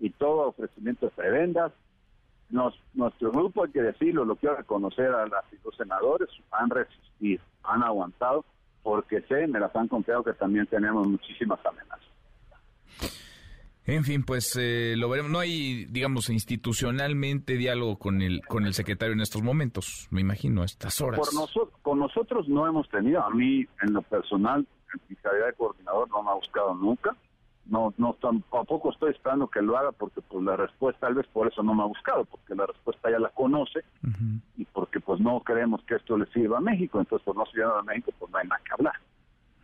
[0.00, 1.72] y todo ofrecimiento de prebendas.
[2.50, 7.82] Nos, nuestro grupo, hay que decirlo, lo quiero reconocer a los senadores, han resistido, han
[7.82, 8.44] aguantado,
[8.82, 12.13] porque sé, me las han confiado que también tenemos muchísimas amenazas.
[13.86, 15.30] En fin, pues eh, lo veremos.
[15.30, 20.62] No hay, digamos, institucionalmente diálogo con el con el secretario en estos momentos, me imagino,
[20.62, 21.20] a estas horas.
[21.20, 25.46] Por noso- con nosotros no hemos tenido, a mí en lo personal, en mi calidad
[25.46, 27.14] de coordinador no me ha buscado nunca.
[27.66, 31.48] No, no tampoco estoy esperando que lo haga porque pues la respuesta, tal vez por
[31.50, 33.80] eso no me ha buscado, porque la respuesta ya la conoce
[34.58, 37.78] y porque pues no creemos que esto le sirva a México, entonces por no sirva
[37.78, 38.94] a México pues no hay nada que hablar.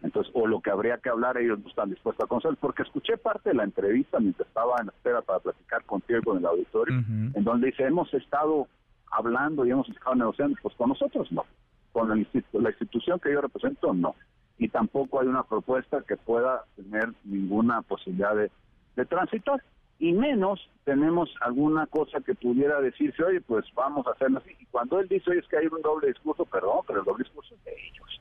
[0.03, 3.19] Entonces, o lo que habría que hablar ellos no están dispuestos a conocer, porque escuché
[3.19, 6.95] parte de la entrevista mientras estaba en espera para platicar contigo y con el auditorio,
[6.97, 8.67] en donde dice, hemos estado
[9.11, 11.45] hablando y hemos estado negociando, pues con nosotros no,
[11.93, 14.15] con la, la institución que yo represento no,
[14.59, 18.51] y tampoco hay una propuesta que pueda tener ninguna posibilidad de,
[18.97, 19.63] de transitar.
[19.99, 24.51] Y menos tenemos alguna cosa que pudiera decirse, oye, pues vamos a hacerlo así.
[24.59, 27.25] Y cuando él dice, oye, es que hay un doble discurso, perdón, pero el doble
[27.25, 28.21] discurso es de ellos,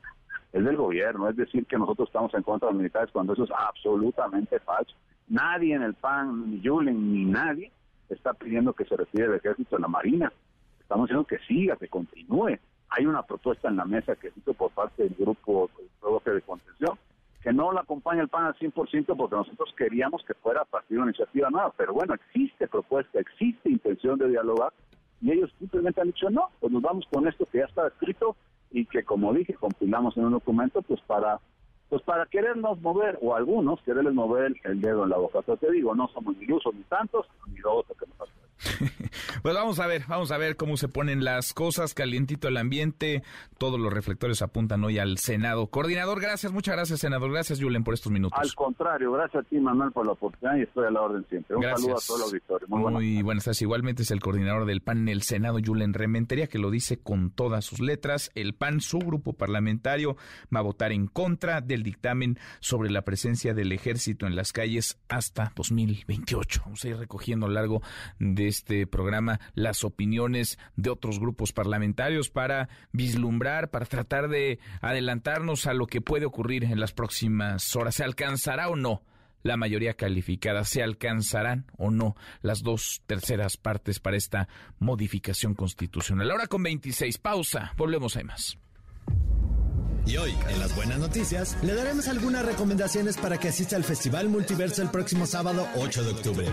[0.52, 3.44] es del gobierno, es decir, que nosotros estamos en contra de los militares cuando eso
[3.44, 4.94] es absolutamente falso.
[5.28, 7.70] Nadie en el PAN, ni Yulen, ni nadie
[8.08, 10.32] está pidiendo que se retire el ejército de la Marina.
[10.80, 12.58] Estamos diciendo que siga, que continúe.
[12.88, 15.70] Hay una propuesta en la mesa que hizo por parte del grupo
[16.24, 16.98] de contención
[17.42, 20.96] que no la acompaña el PAN al 100% porque nosotros queríamos que fuera a partir
[20.96, 24.72] de una iniciativa nueva, pero bueno, existe propuesta, existe intención de dialogar
[25.22, 28.36] y ellos simplemente han dicho no, pues nos vamos con esto que ya está escrito
[28.70, 31.38] y que como dije compilamos en un documento pues para
[31.90, 35.40] pues para querernos mover, o algunos quererles mover el dedo en la boca.
[35.44, 38.28] Pero te digo, no somos ni usos ni tantos, ni dos que nos
[39.42, 43.22] pues vamos a ver, vamos a ver cómo se ponen las cosas, calientito el ambiente,
[43.58, 45.68] todos los reflectores apuntan hoy al Senado.
[45.68, 48.38] Coordinador, gracias, muchas gracias, senador, gracias, Julen, por estos minutos.
[48.38, 51.56] Al contrario, gracias a ti, Manuel, por la oportunidad y estoy a la orden siempre.
[51.56, 52.68] Un saludo a todo el auditorio.
[52.68, 53.62] Muy, Muy buenas tardes.
[53.62, 57.30] Igualmente es el coordinador del PAN en el Senado, Julen Rementería, que lo dice con
[57.30, 58.30] todas sus letras.
[58.34, 60.16] El PAN, su grupo parlamentario,
[60.54, 65.00] va a votar en contra del dictamen sobre la presencia del ejército en las calles
[65.08, 66.62] hasta 2028.
[66.64, 67.82] Vamos a ir recogiendo a lo largo
[68.18, 75.66] de este programa las opiniones de otros grupos parlamentarios para vislumbrar, para tratar de adelantarnos
[75.66, 77.94] a lo que puede ocurrir en las próximas horas.
[77.94, 79.02] ¿Se alcanzará o no?
[79.42, 80.64] la mayoría calificada.
[80.64, 86.30] ¿Se alcanzarán o no las dos terceras partes para esta modificación constitucional?
[86.30, 88.58] Ahora con 26, pausa, volvemos a más.
[90.06, 94.28] Y hoy, en las buenas noticias, le daremos algunas recomendaciones para que asista al Festival
[94.28, 96.46] Multiverso el próximo sábado 8 de octubre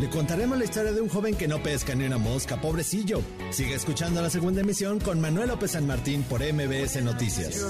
[0.00, 3.20] le contaremos la historia de un joven que no pesca ni una mosca, pobrecillo.
[3.50, 7.60] Sigue escuchando la segunda emisión con Manuel López San Martín por MBS Noticias.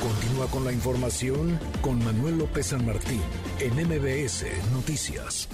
[0.00, 3.20] Continúa con la información con Manuel López San Martín
[3.58, 5.48] en MBS Noticias.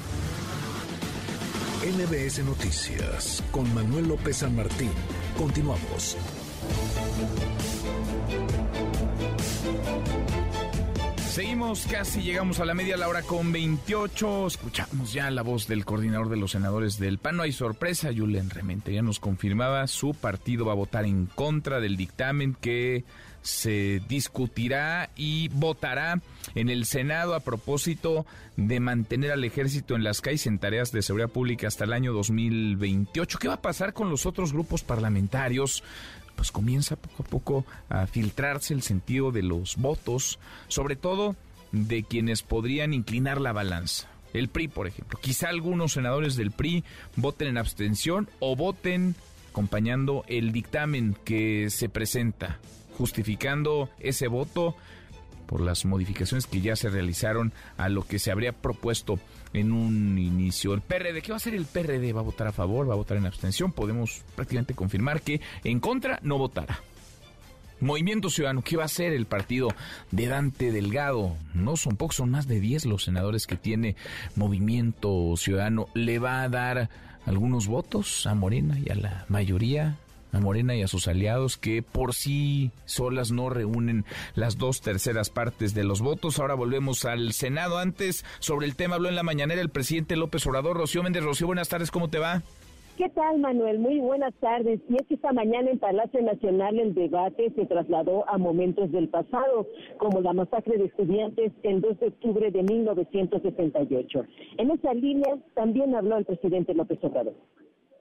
[1.85, 4.93] MBS Noticias con Manuel López San Martín.
[5.37, 6.17] Continuamos.
[11.37, 14.47] Seguimos, casi llegamos a la media la hora con 28.
[14.47, 17.37] Escuchamos ya la voz del coordinador de los senadores del PAN.
[17.37, 18.49] No hay sorpresa, Julen
[18.87, 23.05] ya nos confirmaba, su partido va a votar en contra del dictamen que
[23.43, 26.23] se discutirá y votará
[26.55, 28.25] en el Senado a propósito
[28.57, 32.15] de mantener al ejército en las calles en tareas de seguridad pública hasta el año
[32.15, 33.39] 2028.
[33.39, 35.85] ¿Qué va a pasar con los otros grupos parlamentarios?
[36.37, 41.35] Pues comienza poco a poco a filtrarse el sentido de los votos, sobre todo
[41.73, 44.09] de quienes podrían inclinar la balanza.
[44.33, 45.19] El PRI, por ejemplo.
[45.21, 46.85] Quizá algunos senadores del PRI
[47.17, 49.15] voten en abstención o voten
[49.51, 52.59] acompañando el dictamen que se presenta,
[52.99, 54.77] justificando ese voto
[55.47, 59.19] por las modificaciones que ya se realizaron a lo que se habría propuesto
[59.59, 60.75] en un inicio.
[60.75, 62.13] El PRD, ¿qué va a hacer el PRD?
[62.13, 62.89] ¿Va a votar a favor?
[62.89, 63.73] ¿Va a votar en abstención?
[63.73, 66.81] Podemos prácticamente confirmar que en contra no votará.
[67.81, 69.69] Movimiento Ciudadano, ¿qué va a hacer el partido
[70.11, 71.37] de Dante Delgado?
[71.53, 73.97] No son pocos, son más de 10 los senadores que tiene
[74.35, 75.89] Movimiento Ciudadano.
[75.93, 76.89] ¿Le va a dar
[77.27, 79.99] algunos votos a Morena y a la mayoría
[80.41, 85.75] Morena y a sus aliados que por sí solas no reúnen las dos terceras partes
[85.75, 86.39] de los votos.
[86.39, 87.79] Ahora volvemos al Senado.
[87.79, 90.77] Antes, sobre el tema habló en la mañanera el presidente López Obrador.
[90.77, 92.43] Rocío Méndez, Rocío, buenas tardes, ¿cómo te va?
[92.97, 93.79] ¿Qué tal, Manuel?
[93.79, 94.81] Muy buenas tardes.
[94.89, 99.11] Y es que esta mañana en Palacio Nacional el debate se trasladó a momentos del
[99.11, 99.67] pasado,
[99.99, 104.25] como la masacre de estudiantes el 2 de octubre de 1978.
[104.57, 107.35] En esa línea también habló el presidente López Obrador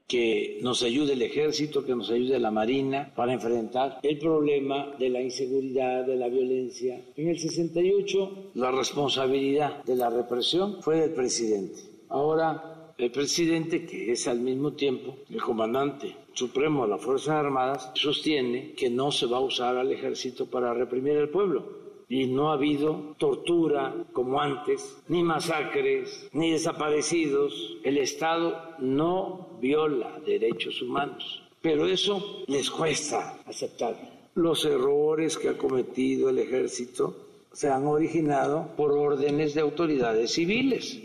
[0.08, 5.10] que nos ayude el ejército, que nos ayude la marina para enfrentar el problema de
[5.10, 7.04] la inseguridad, de la violencia.
[7.16, 11.80] En el 68 la responsabilidad de la represión fue del presidente.
[12.10, 17.92] Ahora el presidente, que es al mismo tiempo el comandante supremo de las Fuerzas Armadas,
[17.96, 22.50] sostiene que no se va a usar al ejército para reprimir al pueblo y no
[22.50, 27.78] ha habido tortura como antes, ni masacres, ni desaparecidos.
[27.84, 33.96] El Estado no viola derechos humanos, pero eso les cuesta aceptar.
[34.36, 37.16] Los errores que ha cometido el ejército
[37.52, 41.02] se han originado por órdenes de autoridades civiles.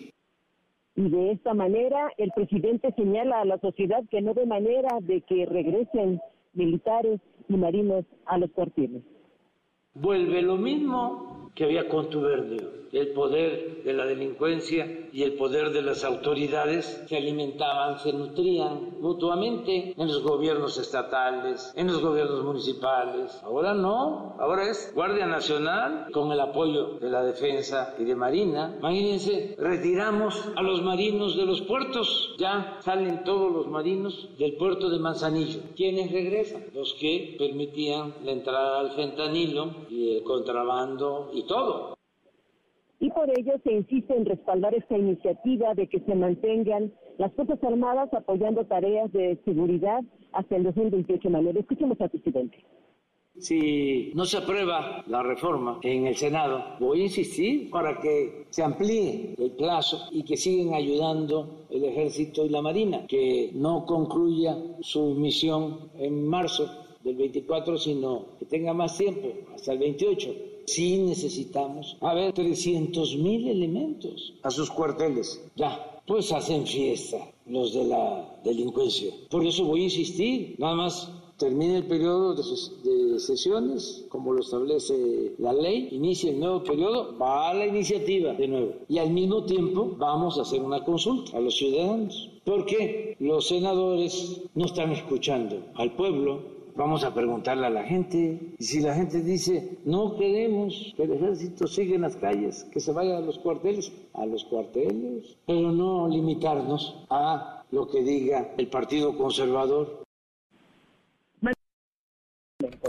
[0.97, 5.21] Y de esta manera el presidente señala a la sociedad que no ve manera de
[5.23, 6.21] que regresen
[6.53, 9.03] militares y marinos a los cuarteles.
[9.95, 15.83] Vuelve lo mismo que había contubernio el poder de la delincuencia y el poder de
[15.83, 23.41] las autoridades se alimentaban, se nutrían mutuamente en los gobiernos estatales, en los gobiernos municipales.
[23.45, 28.75] Ahora no, ahora es Guardia Nacional con el apoyo de la defensa y de Marina.
[28.79, 34.91] Imagínense, retiramos a los marinos de los puertos, ya salen todos los marinos del puerto
[34.91, 35.61] de Manzanillo.
[35.77, 36.65] ¿Quiénes regresan?
[36.75, 42.00] Los que permitían la entrada al fentanilo y el contrabando y todo
[43.01, 47.59] y por ello se insiste en respaldar esta iniciativa de que se mantengan las Fuerzas
[47.65, 51.31] Armadas apoyando tareas de seguridad hasta el 2028.
[51.31, 52.59] Manuel, escuchemos al presidente.
[53.39, 58.63] Si no se aprueba la reforma en el Senado, voy a insistir para que se
[58.63, 64.59] amplíe el plazo y que sigan ayudando el ejército y la marina, que no concluya
[64.81, 66.69] su misión en marzo
[67.03, 73.17] del 24, sino que tenga más tiempo, hasta el 28 sí necesitamos, a ver, 300
[73.17, 75.43] mil elementos a sus cuarteles.
[75.57, 79.13] Ya, pues hacen fiesta los de la delincuencia.
[79.31, 85.35] Por eso voy a insistir, nada más termine el periodo de, sesiones, como lo establece
[85.39, 88.73] la ley, inicia el nuevo periodo, va a la iniciativa de nuevo.
[88.89, 92.31] Y al mismo tiempo vamos a hacer una consulta a los ciudadanos.
[92.45, 96.43] Porque los senadores no están escuchando al pueblo,
[96.81, 98.55] Vamos a preguntarle a la gente.
[98.59, 102.81] Y si la gente dice, no queremos que el ejército siga en las calles, que
[102.81, 108.55] se vaya a los cuarteles, a los cuarteles, pero no limitarnos a lo que diga
[108.57, 110.05] el Partido Conservador.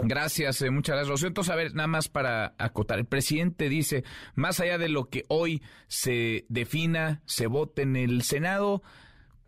[0.04, 1.28] Gracias, eh, muchas gracias, Rocío.
[1.28, 2.98] Entonces, a ver, nada más para acotar.
[2.98, 8.22] El presidente dice, más allá de lo que hoy se defina, se vote en el
[8.22, 8.82] Senado,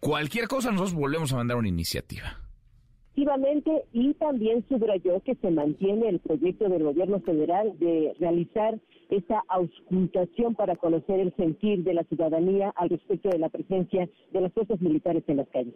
[0.00, 2.43] cualquier cosa nosotros volvemos a mandar una iniciativa
[3.16, 8.79] y también subrayó que se mantiene el proyecto del gobierno federal de realizar
[9.11, 14.40] esa auscultación para conocer el sentir de la ciudadanía al respecto de la presencia de
[14.40, 15.74] las fuerzas militares en las calles.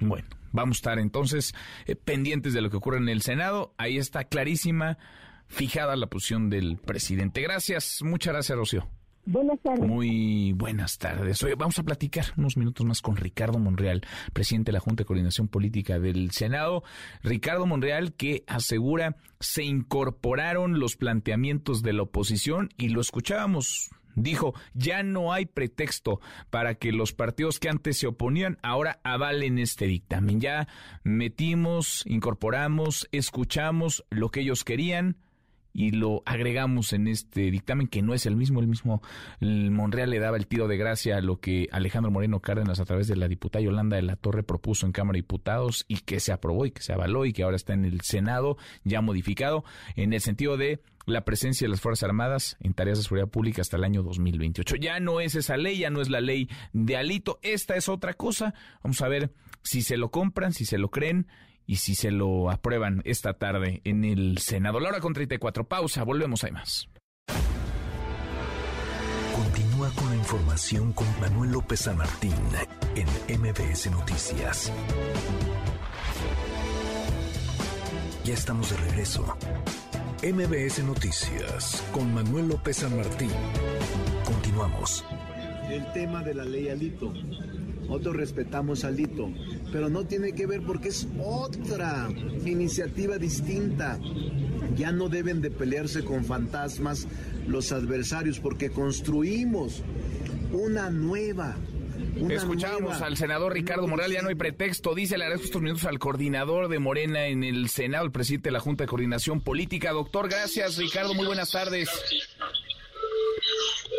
[0.00, 1.54] Bueno, vamos a estar entonces
[1.86, 3.72] eh, pendientes de lo que ocurre en el Senado.
[3.78, 4.98] Ahí está clarísima,
[5.46, 7.40] fijada la posición del presidente.
[7.40, 8.86] Gracias, muchas gracias, Rocío.
[9.28, 9.88] Buenas tardes.
[9.88, 11.42] Muy buenas tardes.
[11.42, 15.06] Hoy vamos a platicar unos minutos más con Ricardo Monreal, presidente de la Junta de
[15.06, 16.84] Coordinación Política del Senado.
[17.24, 23.90] Ricardo Monreal que asegura se incorporaron los planteamientos de la oposición y lo escuchábamos.
[24.14, 29.58] Dijo, ya no hay pretexto para que los partidos que antes se oponían ahora avalen
[29.58, 30.40] este dictamen.
[30.40, 30.68] Ya
[31.02, 35.16] metimos, incorporamos, escuchamos lo que ellos querían,
[35.76, 39.02] y lo agregamos en este dictamen que no es el mismo, el mismo
[39.40, 43.08] Monreal le daba el tiro de gracia a lo que Alejandro Moreno Cárdenas a través
[43.08, 46.32] de la diputada Yolanda de la Torre propuso en Cámara de Diputados y que se
[46.32, 49.64] aprobó y que se avaló y que ahora está en el Senado ya modificado
[49.96, 53.60] en el sentido de la presencia de las Fuerzas Armadas en tareas de seguridad pública
[53.60, 54.76] hasta el año 2028.
[54.76, 58.14] Ya no es esa ley, ya no es la ley de Alito, esta es otra
[58.14, 58.54] cosa.
[58.82, 59.30] Vamos a ver
[59.62, 61.26] si se lo compran, si se lo creen
[61.66, 64.80] y si se lo aprueban esta tarde en el Senado.
[64.80, 65.64] La hora con 34.
[65.64, 66.88] Pausa, volvemos, hay más.
[69.34, 72.34] Continúa con la información con Manuel López San Martín
[72.94, 74.72] en MBS Noticias.
[78.24, 79.36] Ya estamos de regreso.
[80.22, 83.30] MBS Noticias con Manuel López San Martín.
[84.24, 85.04] Continuamos.
[85.70, 87.12] El tema de la ley Alito
[87.86, 89.30] nosotros respetamos al Lito,
[89.72, 92.08] pero no tiene que ver porque es otra
[92.44, 93.98] iniciativa distinta.
[94.76, 97.06] Ya no deben de pelearse con fantasmas
[97.46, 99.82] los adversarios porque construimos
[100.52, 101.56] una nueva
[102.30, 105.98] Escuchamos al senador Ricardo Morales, ya no hay pretexto, dice, le agradezco estos minutos al
[105.98, 109.92] coordinador de Morena en el Senado, el presidente de la Junta de Coordinación Política.
[109.92, 111.90] Doctor, gracias, Ricardo, muy buenas tardes.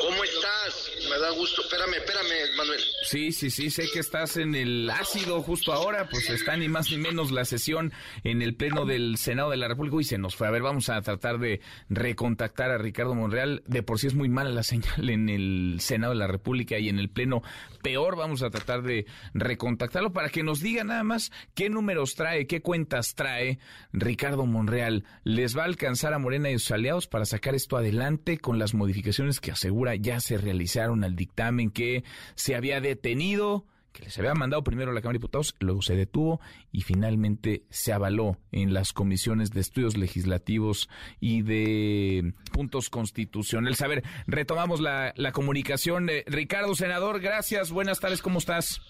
[0.07, 0.89] ¿Cómo estás?
[1.09, 1.61] Me da gusto.
[1.63, 2.79] Espérame, espérame, Manuel.
[3.03, 6.89] Sí, sí, sí, sé que estás en el ácido justo ahora, pues está ni más
[6.91, 7.91] ni menos la sesión
[8.23, 10.47] en el Pleno del Senado de la República y se nos fue.
[10.47, 13.63] A ver, vamos a tratar de recontactar a Ricardo Monreal.
[13.67, 16.87] De por sí es muy mala la señal en el Senado de la República y
[16.87, 17.43] en el Pleno
[17.87, 18.17] peor.
[18.17, 22.61] Vamos a tratar de recontactarlo para que nos diga nada más qué números trae, qué
[22.61, 23.59] cuentas trae
[23.93, 25.05] Ricardo Monreal.
[25.23, 28.73] ¿Les va a alcanzar a Morena y sus aliados para sacar esto adelante con las
[28.73, 32.03] modificaciones que asegura ya se realizaron al dictamen que
[32.35, 35.95] se había detenido, que les había mandado primero a la Cámara de Diputados, luego se
[35.95, 36.39] detuvo
[36.71, 43.81] y finalmente se avaló en las comisiones de estudios legislativos y de puntos constitucionales.
[43.81, 46.09] A ver, retomamos la, comunicación.
[46.25, 47.71] Ricardo, senador, gracias.
[47.71, 48.81] Buenas tardes, ¿cómo estás?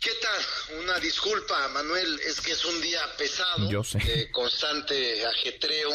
[0.00, 0.80] ¿Qué tal?
[0.82, 3.98] Una disculpa, Manuel, es que es un día pesado, Yo sé.
[3.98, 5.90] de constante ajetreo,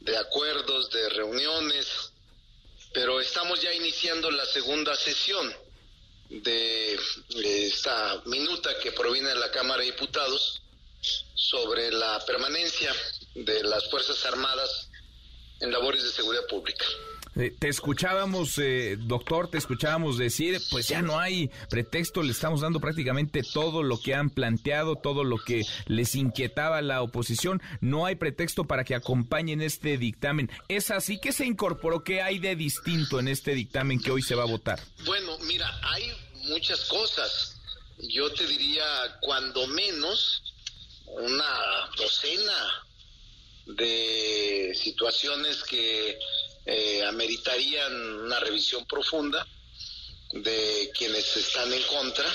[0.00, 2.12] de acuerdos, de reuniones,
[2.92, 5.52] pero estamos ya iniciando la segunda sesión
[6.40, 6.98] de
[7.66, 10.62] esta minuta que proviene de la Cámara de Diputados
[11.34, 12.94] sobre la permanencia
[13.34, 14.88] de las Fuerzas Armadas
[15.60, 16.86] en labores de seguridad pública.
[17.34, 22.60] Eh, te escuchábamos, eh, doctor, te escuchábamos decir, pues ya no hay pretexto, le estamos
[22.60, 28.04] dando prácticamente todo lo que han planteado, todo lo que les inquietaba la oposición, no
[28.04, 30.50] hay pretexto para que acompañen este dictamen.
[30.68, 32.04] ¿Es así que se incorporó?
[32.04, 34.80] ¿Qué hay de distinto en este dictamen que hoy se va a votar?
[35.06, 36.12] Bueno, mira, hay
[36.48, 37.56] muchas cosas.
[37.98, 38.84] Yo te diría,
[39.22, 40.42] cuando menos,
[41.06, 42.86] una docena
[43.66, 46.18] de situaciones que
[46.64, 49.46] eh, ameritarían una revisión profunda
[50.32, 52.26] de quienes están en contra,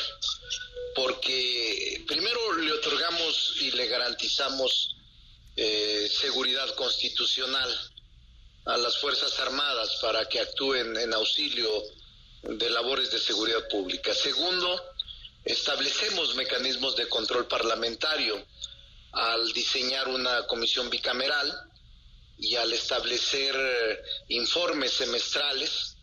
[0.95, 4.95] porque primero le otorgamos y le garantizamos
[5.55, 7.69] eh, seguridad constitucional
[8.65, 11.69] a las Fuerzas Armadas para que actúen en auxilio
[12.43, 14.13] de labores de seguridad pública.
[14.13, 14.83] Segundo,
[15.45, 18.45] establecemos mecanismos de control parlamentario
[19.13, 21.71] al diseñar una comisión bicameral
[22.37, 25.95] y al establecer eh, informes semestrales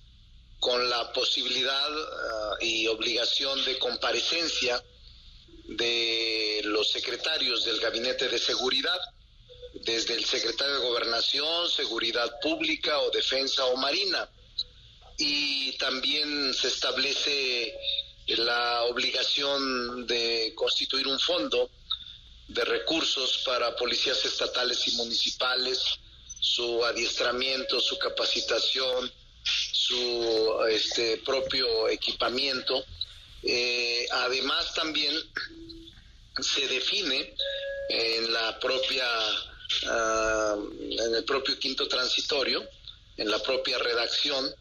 [0.59, 4.83] con la posibilidad uh, y obligación de comparecencia
[5.67, 8.99] de los secretarios del Gabinete de Seguridad,
[9.75, 14.29] desde el secretario de Gobernación, Seguridad Pública o Defensa o Marina.
[15.19, 17.75] Y también se establece
[18.27, 21.71] la obligación de constituir un fondo
[22.49, 25.99] de recursos para policías estatales y municipales,
[26.45, 29.11] su adiestramiento, su capacitación,
[29.73, 32.85] su este, propio equipamiento.
[33.43, 35.15] Eh, además también
[36.39, 37.35] se define
[37.89, 39.09] en la propia
[39.85, 42.63] uh, en el propio quinto transitorio,
[43.17, 44.55] en la propia redacción,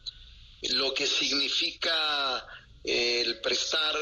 [0.70, 2.48] lo que significa
[2.86, 3.96] el prestar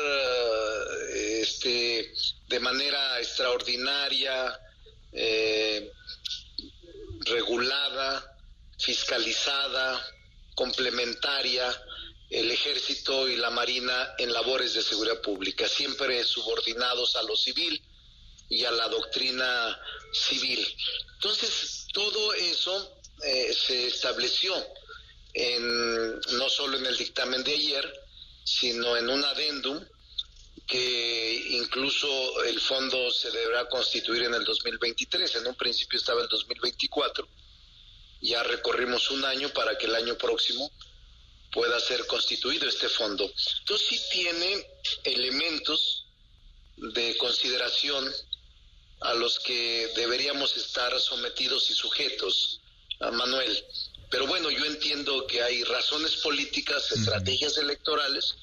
[1.13, 2.13] este,
[2.47, 4.59] de manera extraordinaria,
[5.13, 5.91] eh,
[7.25, 8.37] regulada,
[8.77, 10.05] fiscalizada,
[10.55, 11.69] complementaria,
[12.29, 17.81] el ejército y la marina en labores de seguridad pública, siempre subordinados a lo civil
[18.49, 19.79] y a la doctrina
[20.13, 20.65] civil.
[21.15, 24.53] Entonces, todo eso eh, se estableció
[25.33, 27.93] en, no solo en el dictamen de ayer,
[28.43, 29.85] sino en un adendum
[30.67, 35.35] que incluso el fondo se deberá constituir en el 2023.
[35.35, 37.27] En un principio estaba el 2024.
[38.21, 40.71] Ya recorrimos un año para que el año próximo
[41.51, 43.31] pueda ser constituido este fondo.
[43.59, 44.67] Entonces sí tiene
[45.03, 46.05] elementos
[46.77, 48.09] de consideración
[49.01, 52.61] a los que deberíamos estar sometidos y sujetos,
[52.99, 53.65] a Manuel.
[54.09, 58.35] Pero bueno, yo entiendo que hay razones políticas, estrategias electorales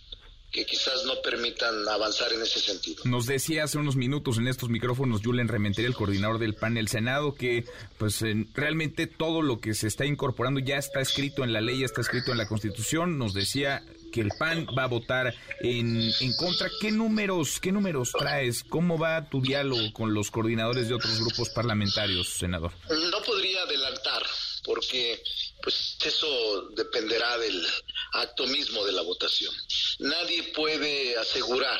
[0.50, 3.02] que quizás no permitan avanzar en ese sentido.
[3.04, 6.88] Nos decía hace unos minutos en estos micrófonos Julen Rementería, el coordinador del PAN el
[6.88, 7.64] Senado, que
[7.98, 8.22] pues
[8.54, 12.00] realmente todo lo que se está incorporando ya está escrito en la ley, ya está
[12.00, 13.18] escrito en la Constitución.
[13.18, 16.70] Nos decía que el PAN va a votar en, en contra.
[16.80, 18.64] ¿Qué números, qué números traes?
[18.64, 22.72] ¿Cómo va tu diálogo con los coordinadores de otros grupos parlamentarios, senador?
[22.88, 24.22] No podría adelantar,
[24.64, 25.22] porque
[25.68, 27.66] pues eso dependerá del
[28.14, 29.54] acto mismo de la votación.
[29.98, 31.78] Nadie puede asegurar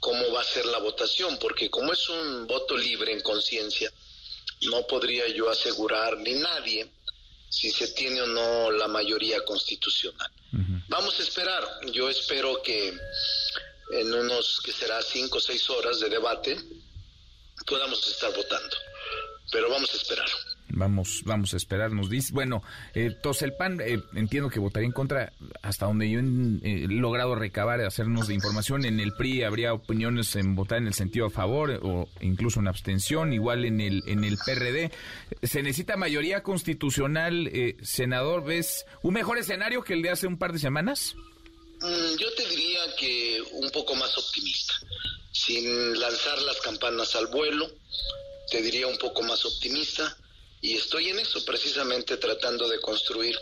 [0.00, 3.92] cómo va a ser la votación, porque como es un voto libre en conciencia,
[4.62, 6.90] no podría yo asegurar ni nadie
[7.48, 10.32] si se tiene o no la mayoría constitucional.
[10.88, 11.64] Vamos a esperar.
[11.92, 12.98] Yo espero que
[13.92, 16.58] en unos que será cinco o seis horas de debate
[17.64, 18.76] podamos estar votando.
[19.52, 20.28] Pero vamos a esperar.
[20.70, 22.32] Vamos, vamos a esperar, nos dice.
[22.32, 22.62] Bueno,
[22.94, 27.34] eh, entonces el PAN, eh, entiendo que votaría en contra, hasta donde yo he logrado
[27.34, 28.84] recabar, hacernos de información.
[28.84, 32.68] En el PRI habría opiniones en votar en el sentido a favor o incluso en
[32.68, 34.92] abstención, igual en el, en el PRD.
[35.42, 38.44] ¿Se necesita mayoría constitucional, eh, senador?
[38.44, 41.14] ¿Ves un mejor escenario que el de hace un par de semanas?
[41.80, 44.74] Mm, yo te diría que un poco más optimista,
[45.32, 47.70] sin lanzar las campanas al vuelo,
[48.50, 50.16] te diría un poco más optimista
[50.60, 53.36] y estoy en eso precisamente tratando de construir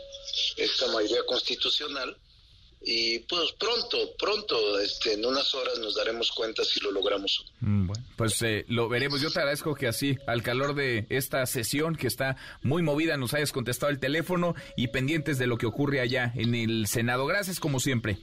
[0.56, 2.16] esta mayoría constitucional
[2.88, 7.44] y pues pronto, pronto, este, en unas horas nos daremos cuenta si lo logramos.
[7.60, 9.20] Mm, bueno, pues eh, lo veremos.
[9.20, 13.34] Yo te agradezco que así, al calor de esta sesión que está muy movida, nos
[13.34, 17.26] hayas contestado el teléfono y pendientes de lo que ocurre allá en el Senado.
[17.26, 18.18] Gracias como siempre.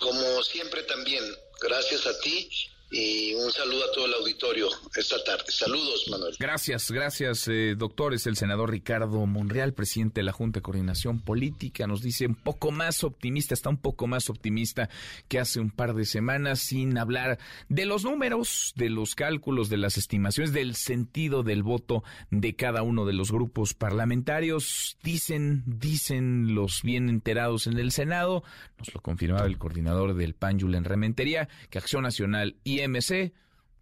[0.00, 1.22] Como siempre también,
[1.60, 2.48] gracias a ti
[2.94, 5.44] y un saludo a todo el auditorio esta tarde.
[5.48, 6.34] Saludos, Manuel.
[6.38, 8.14] Gracias, gracias, eh, doctor.
[8.14, 11.86] Es el senador Ricardo Monreal, presidente de la Junta de Coordinación Política.
[11.88, 14.88] Nos dice un poco más optimista, está un poco más optimista
[15.26, 17.38] que hace un par de semanas, sin hablar
[17.68, 22.82] de los números, de los cálculos, de las estimaciones, del sentido del voto de cada
[22.82, 24.96] uno de los grupos parlamentarios.
[25.02, 28.44] Dicen, dicen los bien enterados en el Senado,
[28.78, 33.32] nos lo confirmaba el coordinador del PAN, en Rementería, que Acción Nacional y MC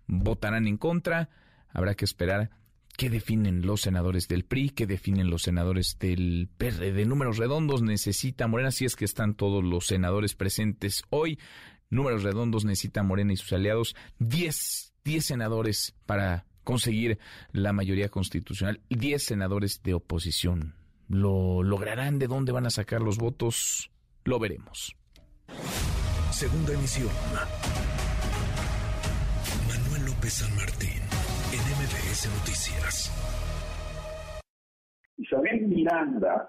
[0.07, 1.29] votarán en contra.
[1.71, 2.51] Habrá que esperar
[2.97, 7.05] qué definen los senadores del PRI, qué definen los senadores del PRD.
[7.07, 11.39] Números redondos necesita Morena, si es que están todos los senadores presentes hoy.
[11.91, 13.97] Números redondos necesita Morena y sus aliados.
[14.19, 17.19] 10, 10 senadores para conseguir
[17.53, 18.81] la mayoría constitucional.
[18.91, 20.75] 10 senadores de oposición.
[21.09, 22.19] ¿Lo lograrán?
[22.19, 23.91] ¿De dónde van a sacar los votos?
[24.25, 24.97] Lo veremos.
[26.31, 27.11] Segunda emisión.
[30.29, 31.03] San Martín,
[31.53, 33.11] en MBS Noticias.
[35.17, 36.49] Isabel Miranda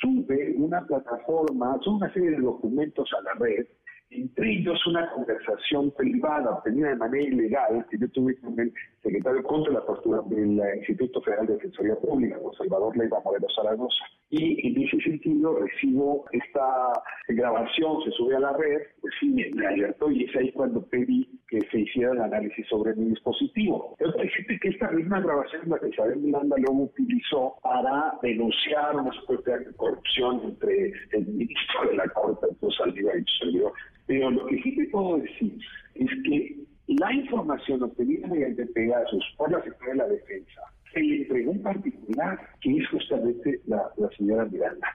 [0.00, 3.66] sube una plataforma, son una serie de documentos a la red
[4.14, 9.42] entre ellos una conversación privada obtenida de manera ilegal que yo tuve con el secretario
[9.42, 14.04] contra la tortura del Instituto Federal de Defensoría Pública, con Salvador Leiva Moreno Zaragoza.
[14.30, 16.92] Y en ese sentido recibo esta
[17.28, 21.28] grabación, se sube a la red, pues sí, me alertó y es ahí cuando pedí
[21.48, 23.94] que se hiciera el análisis sobre mi dispositivo.
[23.98, 29.12] Pero decirte que esta misma grabación la que Isabel Miranda luego utilizó para denunciar una
[29.12, 33.72] supuesta corrupción entre el ministro de la Corte, Arturo Saldívar, y su servidor
[34.06, 35.58] pero lo que sí te puedo decir
[35.94, 36.56] es que
[36.88, 40.60] la información obtenida mediante Pegasus por la Secretaría de la Defensa
[40.92, 44.88] se le entregó en particular, que es justamente la, la señora Miranda.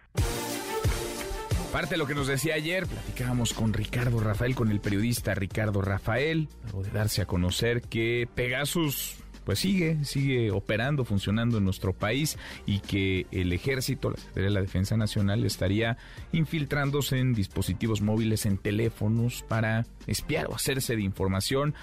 [1.71, 5.81] Parte de lo que nos decía ayer, platicábamos con Ricardo Rafael, con el periodista Ricardo
[5.81, 11.93] Rafael, luego de darse a conocer que Pegasus pues sigue, sigue operando, funcionando en nuestro
[11.93, 15.97] país y que el ejército, la de la Defensa Nacional, estaría
[16.33, 21.75] infiltrándose en dispositivos móviles, en teléfonos para espiar o hacerse de información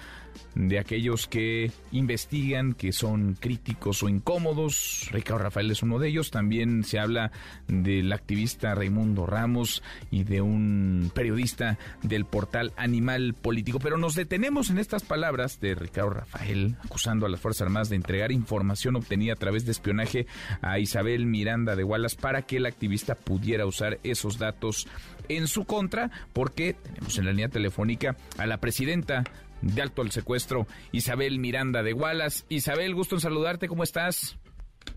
[0.55, 5.09] de aquellos que investigan, que son críticos o incómodos.
[5.11, 6.31] Ricardo Rafael es uno de ellos.
[6.31, 7.31] También se habla
[7.67, 13.79] del activista Raimundo Ramos y de un periodista del portal Animal Político.
[13.79, 17.95] Pero nos detenemos en estas palabras de Ricardo Rafael, acusando a las Fuerzas Armadas de
[17.95, 20.27] entregar información obtenida a través de espionaje
[20.61, 24.87] a Isabel Miranda de Wallace para que el activista pudiera usar esos datos
[25.29, 29.23] en su contra, porque tenemos en la línea telefónica a la presidenta
[29.61, 32.45] de alto al secuestro, Isabel Miranda de Wallace.
[32.49, 34.37] Isabel, gusto en saludarte, ¿cómo estás?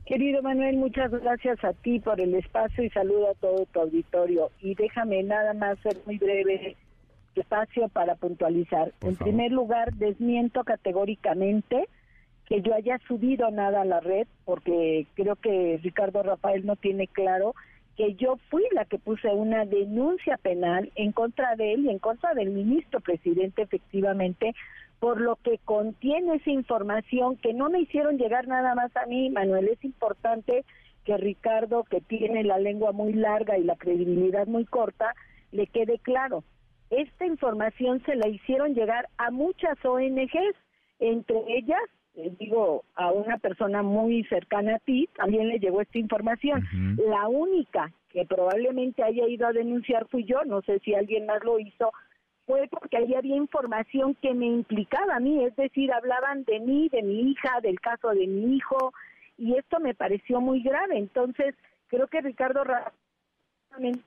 [0.06, 4.50] Querido Manuel, muchas gracias a ti por el espacio y saludo a todo tu auditorio.
[4.61, 6.76] Y déjame nada más ser muy breve
[7.34, 8.92] espacio para puntualizar.
[9.02, 11.88] en primer lugar, desmiento categóricamente
[12.46, 17.06] que yo haya subido nada a la red, porque creo que Ricardo Rafael no tiene
[17.06, 17.54] claro
[17.99, 21.99] que yo fui la que puse una denuncia penal en contra de él y en
[21.99, 24.55] contra del ministro presidente efectivamente
[25.01, 29.30] por lo que contiene esa información que no me hicieron llegar nada más a mí,
[29.30, 30.64] Manuel, es importante
[31.05, 35.14] que Ricardo, que tiene la lengua muy larga y la credibilidad muy corta,
[35.51, 36.44] le quede claro.
[36.90, 40.57] Esta información se la hicieron llegar a muchas ONGs,
[41.01, 41.82] entre ellas
[42.39, 46.66] digo, a una persona muy cercana a ti, también le llegó esta información.
[46.97, 51.45] La única que probablemente haya ido a denunciar fui yo, no sé si alguien más
[51.45, 51.93] lo hizo,
[52.47, 56.89] fue porque ahí había información que me implicaba a mí, es decir, hablaban de mí,
[56.89, 58.93] de mi hija, del caso de mi hijo,
[59.37, 60.99] y esto me pareció muy grave.
[60.99, 61.55] Entonces,
[61.89, 64.03] creo que Ricardo realmente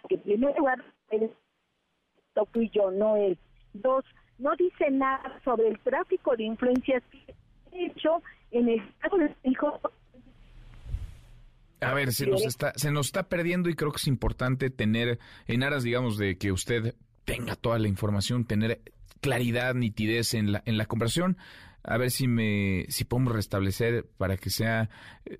[0.00, 3.36] porque en primer lugar, esto fui yo, no él.
[3.74, 4.04] Dos,
[4.38, 7.34] no dice nada sobre el tráfico de influencias que
[7.72, 9.80] he hecho en el caso de hijo.
[11.80, 15.18] A ver, se nos está se nos está perdiendo y creo que es importante tener
[15.46, 18.80] en aras, digamos, de que usted tenga toda la información, tener
[19.20, 21.36] claridad, nitidez en la en la conversación.
[21.84, 24.90] A ver si me si podemos restablecer para que sea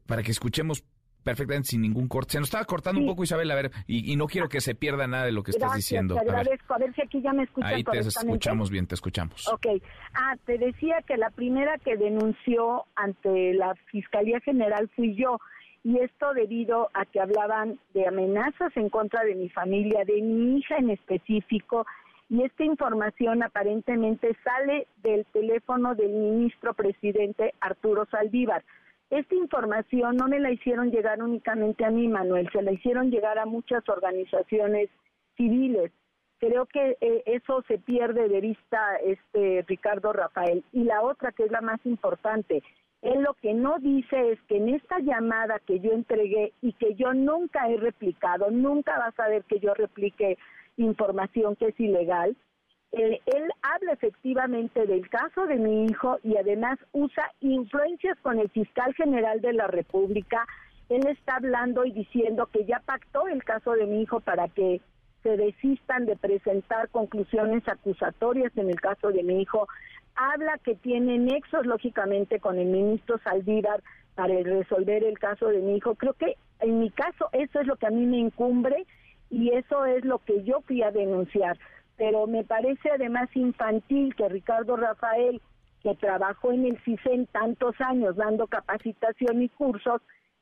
[0.07, 0.85] para que escuchemos
[1.23, 2.33] perfectamente sin ningún corte.
[2.33, 5.07] Se nos estaba cortando un poco, Isabel, a ver, y, no quiero que se pierda
[5.07, 6.15] nada de lo que estás diciendo.
[6.15, 6.75] Te agradezco.
[6.75, 6.95] A ver.
[6.95, 9.49] si aquí ya me escuchas Ahí te escuchamos bien, te escuchamos.
[9.49, 9.67] Ok.
[10.15, 15.39] Ah, te decía que la primera que denunció ante la Fiscalía General fui yo.
[15.85, 20.59] Y esto debido a que hablaban de amenazas en contra de mi familia, de mi
[20.59, 21.87] hija en específico,
[22.31, 28.65] y esta información aparentemente sale del teléfono del ministro presidente Arturo Saldívar.
[29.11, 33.39] Esta información no me la hicieron llegar únicamente a mí, Manuel, se la hicieron llegar
[33.39, 34.91] a muchas organizaciones
[35.37, 35.91] civiles.
[36.39, 40.63] Creo que eh, eso se pierde de vista este Ricardo Rafael.
[40.73, 42.63] Y la otra, que es la más importante,
[43.01, 46.95] él lo que no dice es que en esta llamada que yo entregué y que
[46.95, 50.37] yo nunca he replicado, nunca vas a ver que yo replique
[50.77, 52.37] información que es ilegal,
[52.93, 58.49] eh, él habla efectivamente del caso de mi hijo y además usa influencias con el
[58.51, 60.47] fiscal general de la República.
[60.89, 64.81] Él está hablando y diciendo que ya pactó el caso de mi hijo para que
[65.23, 69.67] se desistan de presentar conclusiones acusatorias en el caso de mi hijo
[70.19, 73.83] habla que tiene nexos lógicamente con el ministro Saldívar
[74.17, 75.95] para resolver el caso de mi hijo.
[75.95, 78.85] Creo que en mi caso eso es lo que a mí me incumbre
[79.31, 81.57] y eso es lo que yo fui a denunciar.
[81.99, 85.43] Pero me parece además infantil que Ricardo Rafael,
[85.83, 90.01] que trabajó en el CISEN tantos años dando capacitación y cursos,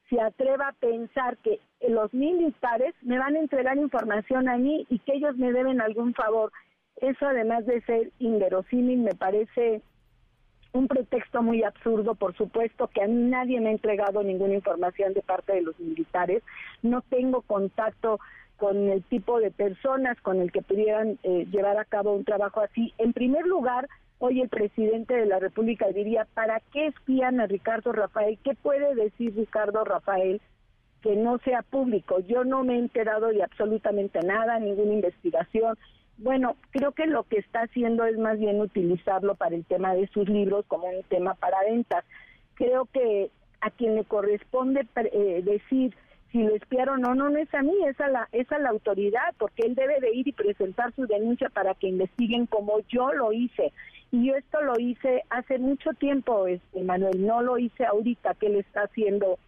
[0.09, 4.99] se atreva a pensar que los militares me van a entregar información a mí y
[5.01, 6.53] que ellos me deben algún favor.
[7.01, 9.83] Eso además de ser inverosímil me parece
[10.73, 15.15] un pretexto muy absurdo, por supuesto que a mí nadie me ha entregado ninguna información
[15.15, 16.43] de parte de los militares,
[16.83, 18.21] no tengo contacto
[18.57, 22.61] con el tipo de personas con el que pudieran eh, llevar a cabo un trabajo
[22.61, 22.93] así.
[22.99, 23.89] En primer lugar,
[24.19, 28.39] hoy el presidente de la República diría, ¿para qué espían a Ricardo Rafael?
[28.43, 30.41] ¿Qué puede decir Ricardo Rafael
[31.03, 32.21] que no sea público?
[32.21, 35.77] Yo no me he enterado de absolutamente nada, ninguna investigación,
[36.19, 40.07] bueno, creo que lo que está haciendo es más bien utilizarlo para el tema de
[40.09, 42.05] sus libros como un tema para ventas.
[42.55, 43.31] Creo que
[43.61, 45.95] a quien le corresponde eh, decir
[46.37, 48.69] si lo espiaron o no, no es a mí, es a, la, es a la
[48.69, 53.11] autoridad, porque él debe de ir y presentar su denuncia para que investiguen como yo
[53.15, 53.73] lo hice.
[54.13, 58.49] Y yo esto lo hice hace mucho tiempo, este, Manuel, no lo hice ahorita que
[58.49, 59.39] él está haciendo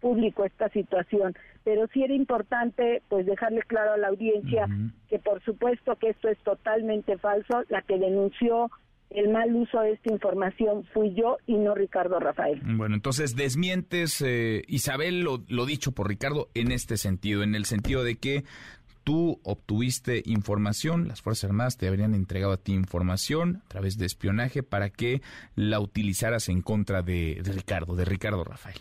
[0.00, 1.34] público esta situación,
[1.64, 4.68] pero sí era importante pues dejarle claro a la audiencia
[5.08, 8.70] que por supuesto que esto es totalmente falso, la que denunció
[9.10, 12.60] el mal uso de esta información fui yo y no Ricardo Rafael.
[12.64, 17.64] Bueno, entonces desmientes, eh, Isabel, lo, lo dicho por Ricardo en este sentido, en el
[17.64, 18.44] sentido de que
[19.04, 24.04] tú obtuviste información, las Fuerzas Armadas te habrían entregado a ti información a través de
[24.04, 25.22] espionaje para que
[25.56, 28.78] la utilizaras en contra de Ricardo, de Ricardo Rafael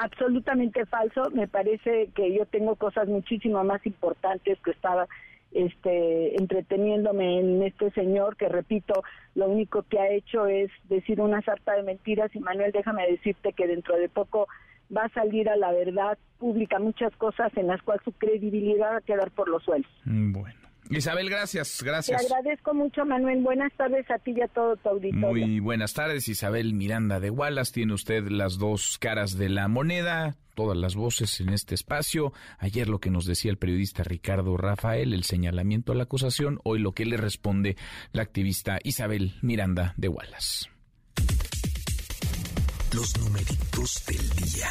[0.00, 1.30] absolutamente falso.
[1.30, 5.06] Me parece que yo tengo cosas muchísimo más importantes que estaba
[5.52, 9.02] este entreteniéndome en este señor que repito
[9.34, 13.52] lo único que ha hecho es decir una sarta de mentiras y Manuel déjame decirte
[13.52, 14.46] que dentro de poco
[14.96, 18.96] va a salir a la verdad pública muchas cosas en las cuales su credibilidad va
[18.98, 19.90] a quedar por los suelos.
[20.04, 20.59] Mm, bueno.
[20.90, 22.26] Isabel, gracias, gracias.
[22.26, 23.42] Te agradezco mucho, Manuel.
[23.42, 25.46] Buenas tardes a ti y a todo tu auditorio.
[25.46, 27.72] Muy buenas tardes, Isabel Miranda de Wallace.
[27.72, 32.32] Tiene usted las dos caras de la moneda, todas las voces en este espacio.
[32.58, 36.58] Ayer lo que nos decía el periodista Ricardo Rafael, el señalamiento a la acusación.
[36.64, 37.76] Hoy lo que le responde
[38.12, 40.68] la activista Isabel Miranda de Wallace.
[42.92, 44.68] Los numeritos del día.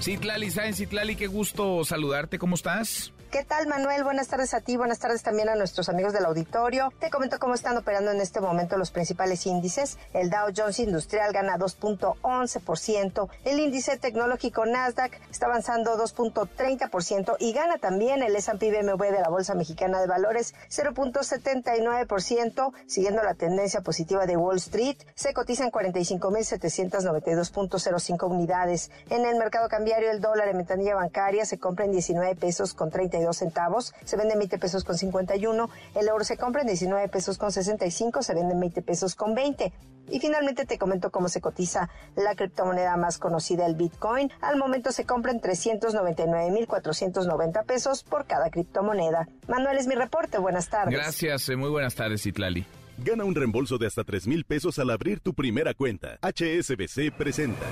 [0.00, 1.16] Citlali, ¿saben Citlali?
[1.16, 2.38] Qué gusto saludarte.
[2.38, 3.12] ¿Cómo estás?
[3.30, 4.02] ¿Qué tal, Manuel?
[4.02, 6.92] Buenas tardes a ti, buenas tardes también a nuestros amigos del auditorio.
[6.98, 9.98] Te comento cómo están operando en este momento los principales índices.
[10.12, 17.78] El Dow Jones Industrial gana 2.11%, el índice tecnológico Nasdaq está avanzando 2.30% y gana
[17.78, 24.26] también el S&P BMW de la Bolsa Mexicana de Valores 0.79%, siguiendo la tendencia positiva
[24.26, 24.96] de Wall Street.
[25.14, 28.90] Se cotizan 45.792.05 unidades.
[29.08, 32.90] En el mercado cambiario, el dólar en ventanilla bancaria se compra en 19 pesos con
[32.90, 37.08] 30 centavos, se vende en 20 pesos con 51, el euro se compra en 19
[37.08, 39.72] pesos con 65, se vende en 20 pesos con 20.
[40.10, 44.32] Y finalmente te comento cómo se cotiza la criptomoneda más conocida, el Bitcoin.
[44.40, 49.28] Al momento se compra en 399.490 pesos por cada criptomoneda.
[49.46, 50.92] Manuel es mi reporte, buenas tardes.
[50.92, 52.66] Gracias, eh, muy buenas tardes, Itlali.
[52.98, 56.18] Gana un reembolso de hasta 3 mil pesos al abrir tu primera cuenta.
[56.22, 57.64] HSBC presenta.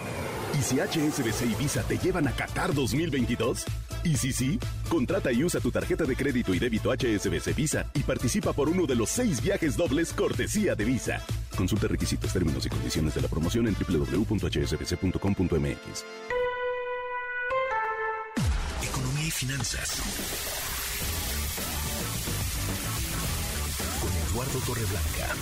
[0.59, 3.65] ¿Y si HSBC y Visa te llevan a Qatar 2022?
[4.03, 4.59] ¿Y si sí?
[4.89, 8.85] Contrata y usa tu tarjeta de crédito y débito HSBC Visa y participa por uno
[8.85, 11.23] de los seis viajes dobles cortesía de Visa.
[11.57, 14.25] Consulta requisitos, términos y condiciones de la promoción en www.hsbc.com.mx.
[18.83, 20.03] Economía y finanzas.
[24.01, 25.37] Con Eduardo Torreblanca.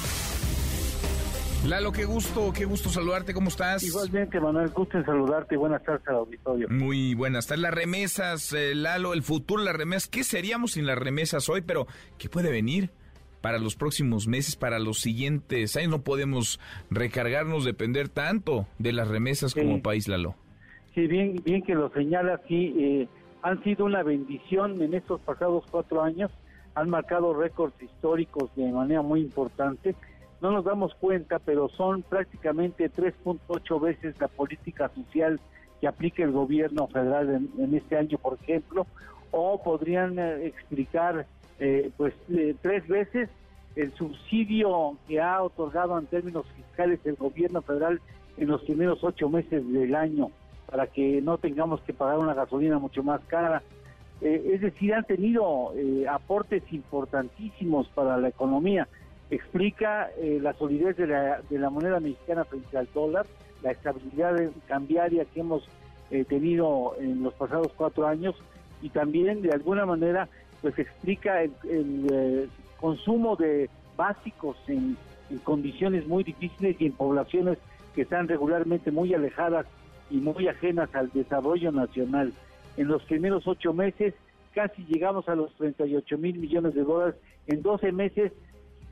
[1.69, 3.83] Lalo, qué gusto, qué gusto saludarte, ¿cómo estás?
[3.83, 6.69] Igualmente, Manuel, gusto en saludarte y buenas tardes al auditorio.
[6.71, 7.63] Muy buenas tardes.
[7.63, 11.63] Las remesas, eh, Lalo, el futuro las remesas, ¿qué seríamos sin las remesas hoy?
[11.63, 11.89] Pero,
[12.19, 12.91] ¿qué puede venir?
[13.41, 19.09] Para los próximos meses, para los siguientes años, no podemos recargarnos, depender tanto de las
[19.09, 20.37] remesas como país, Lalo.
[20.95, 23.09] Sí, bien, bien que lo señala, sí, eh,
[23.43, 26.31] han sido una bendición en estos pasados cuatro años
[26.77, 29.97] han marcado récords históricos de manera muy importante.
[30.41, 35.41] No nos damos cuenta, pero son prácticamente 3.8 veces la política social
[35.81, 38.87] que aplica el gobierno federal en, este año, por ejemplo,
[39.31, 41.27] o podrían eh, explicar
[41.59, 43.29] eh, pues eh, tres veces
[43.75, 48.01] el subsidio que ha otorgado en términos fiscales el gobierno federal
[48.39, 50.31] en los primeros ocho meses del año
[50.71, 53.63] para que no tengamos que pagar una gasolina mucho más cara.
[54.21, 55.73] es decir, han tenido
[56.11, 58.89] aportes importantísimos para la economía.
[59.31, 60.11] Explica
[60.41, 63.27] la solidez de la, de la moneda mexicana frente al dólar,
[63.63, 64.37] la estabilidad
[64.69, 65.69] cambiaria que hemos
[66.11, 68.37] eh, tenido en los pasados cuatro años
[68.81, 70.29] y también de alguna manera
[70.63, 72.49] pues explica el, eh,
[72.79, 74.97] consumo de básicos en,
[75.43, 77.59] condiciones muy difíciles y en poblaciones
[77.97, 79.67] que están regularmente muy alejadas
[80.09, 82.33] y muy ajenas al desarrollo nacional.
[82.77, 84.15] En los primeros ocho meses
[84.55, 87.17] casi llegamos a los 38 mil millones de dólares,
[87.49, 88.33] en 12 meses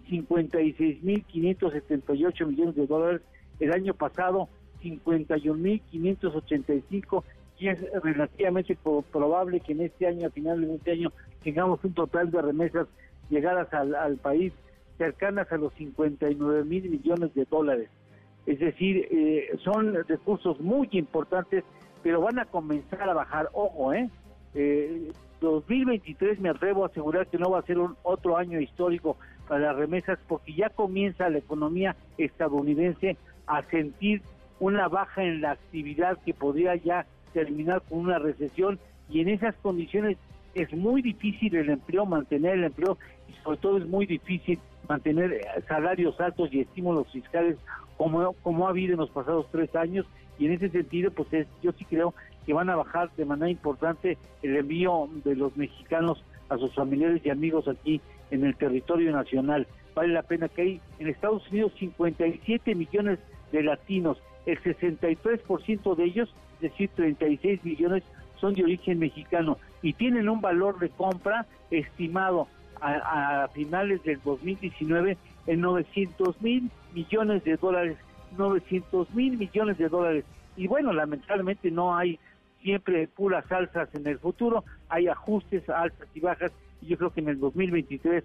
[0.08, 3.20] 56 mil 578 millones de dólares,
[3.60, 4.48] el año pasado
[4.82, 7.24] 51.585
[7.58, 8.76] y es relativamente
[9.12, 12.88] probable que en este año, a finales de este año, tengamos un total de remesas
[13.30, 14.52] llegadas al, país
[14.98, 17.88] cercanas a los 59 mil millones de dólares.
[18.46, 21.64] Es decir, eh, son recursos muy importantes,
[22.02, 23.48] pero van a comenzar a bajar.
[23.52, 24.10] Ojo, ¿eh?
[24.54, 25.10] eh
[25.52, 29.16] 2023 me atrevo a asegurar que no va a ser un otro año histórico
[29.48, 33.16] para las remesas porque ya comienza la economía estadounidense
[33.46, 34.22] a sentir
[34.60, 38.78] una baja en la actividad que podría ya terminar con una recesión.
[39.10, 40.16] Y en esas condiciones
[40.54, 42.96] es muy difícil el empleo, mantener el empleo
[43.28, 47.56] y sobre todo es muy difícil mantener eh, salarios altos y estímulos fiscales
[47.96, 50.06] como, como ha habido en los pasados tres años.
[50.38, 52.14] Y en ese sentido pues es, yo sí creo
[52.46, 57.22] que van a bajar de manera importante el envío de los mexicanos a sus familiares
[57.24, 59.66] y amigos aquí en el territorio nacional.
[59.94, 63.18] Vale la pena que hay en Estados Unidos 57 millones
[63.52, 68.02] de latinos el 63% de ellos, es decir, 36 millones,
[68.40, 72.48] son de origen mexicano y tienen un valor de compra estimado
[72.80, 75.16] a, finales del 2019
[75.46, 77.96] en 900 mil millones de dólares,
[78.36, 80.24] 900 mil millones de dólares.
[80.56, 82.18] Y bueno, lamentablemente no hay
[82.64, 86.50] siempre puras alzas en el futuro, hay ajustes, altas y bajas,
[86.80, 88.24] y yo creo que en el 2023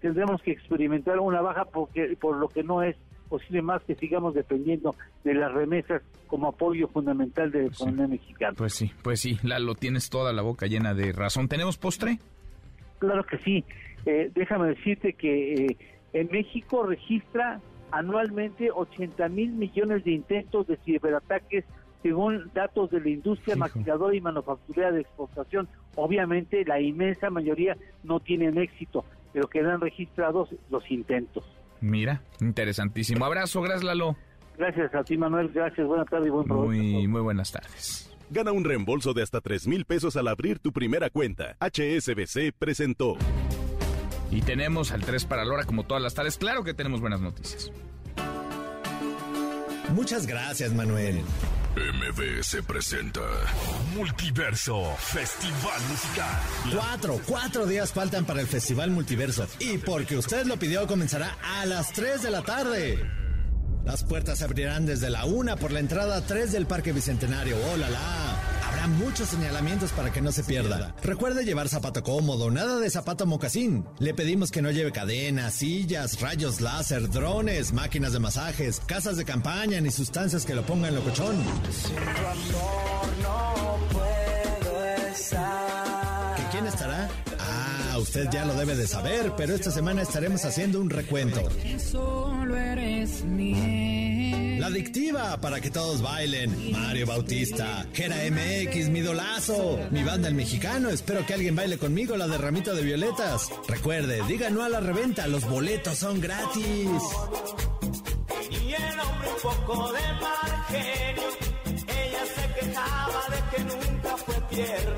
[0.00, 2.96] tendremos que experimentar una baja porque por lo que no es
[3.28, 8.06] posible más que sigamos dependiendo de las remesas como apoyo fundamental de la pues economía
[8.06, 8.54] mexicana.
[8.56, 11.48] Pues sí, pues sí, Lalo, tienes toda la boca llena de razón.
[11.48, 12.18] ¿Tenemos postre?
[13.00, 13.64] Claro que sí.
[14.06, 15.76] Eh, déjame decirte que eh,
[16.12, 17.60] en México registra
[17.90, 21.64] anualmente 80 mil millones de intentos de ciberataques
[22.02, 25.68] según datos de la industria maquiladora y manufacturera de exportación.
[25.94, 31.44] Obviamente la inmensa mayoría no tienen éxito, pero quedan registrados los intentos.
[31.80, 33.24] Mira, interesantísimo.
[33.24, 34.16] Abrazo, gracias Lalo.
[34.58, 36.82] Gracias a ti Manuel, gracias, buenas tardes y buen provecho.
[36.82, 38.12] Muy, muy buenas tardes.
[38.30, 41.56] Gana un reembolso de hasta 3 mil pesos al abrir tu primera cuenta.
[41.60, 43.16] HSBC presentó.
[44.30, 46.38] Y tenemos al 3 para Lora como todas las tardes.
[46.38, 47.70] Claro que tenemos buenas noticias.
[49.94, 51.20] Muchas gracias, Manuel.
[51.74, 53.22] MBS presenta
[53.94, 56.74] Multiverso Festival Musical.
[56.74, 59.46] Cuatro, cuatro días faltan para el Festival Multiverso.
[59.58, 63.21] Y porque usted lo pidió, comenzará a las 3 de la tarde.
[63.84, 67.56] Las puertas se abrirán desde la una por la entrada 3 del Parque Bicentenario.
[67.72, 68.68] ¡Oh, la, la!
[68.68, 70.94] Habrá muchos señalamientos para que no se pierda.
[71.02, 73.84] Recuerde llevar zapato cómodo, nada de zapato mocasín.
[73.98, 79.24] Le pedimos que no lleve cadenas, sillas, rayos láser, drones, máquinas de masajes, casas de
[79.24, 81.36] campaña ni sustancias que lo pongan locochón.
[86.36, 87.08] ¿Que quién estará?
[87.40, 91.42] Ah, usted ya lo debe de saber, pero esta semana estaremos haciendo un recuento.
[94.58, 96.72] La adictiva para que todos bailen.
[96.72, 100.90] Mario Bautista, Gera MX, mi dolazo, mi banda el mexicano.
[100.90, 103.50] Espero que alguien baile conmigo la de ramito de violetas.
[103.68, 107.02] Recuerde, diga no a la reventa, los boletos son gratis.
[108.50, 110.02] Y el hombre un poco de
[110.72, 111.51] se
[112.64, 114.92] quejaba de que nunca fue tierno.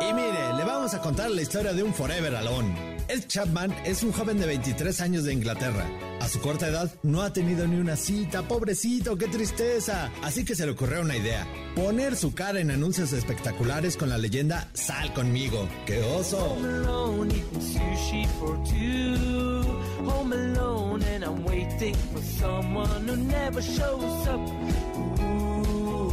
[0.00, 2.94] Y mire, le vamos a contar la historia de un Forever Alone.
[3.08, 5.86] Ed Chapman es un joven de 23 años de Inglaterra.
[6.20, 10.10] A su corta edad no ha tenido ni una cita, pobrecito, qué tristeza.
[10.22, 14.18] Así que se le ocurrió una idea, poner su cara en anuncios espectaculares con la
[14.18, 15.68] leyenda Sal conmigo.
[15.86, 16.56] ¡Qué oso!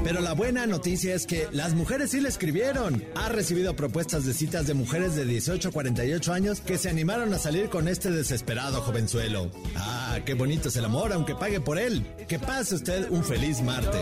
[0.04, 3.04] Pero la buena noticia es que las mujeres sí le escribieron.
[3.16, 7.34] Ha recibido propuestas de citas de mujeres de 18 a 48 años que se animaron
[7.34, 9.52] a salir con este desesperado jovenzuelo.
[9.76, 12.04] Ah, qué bonito es el amor, aunque pague por él.
[12.28, 14.02] Que pase usted un feliz martes.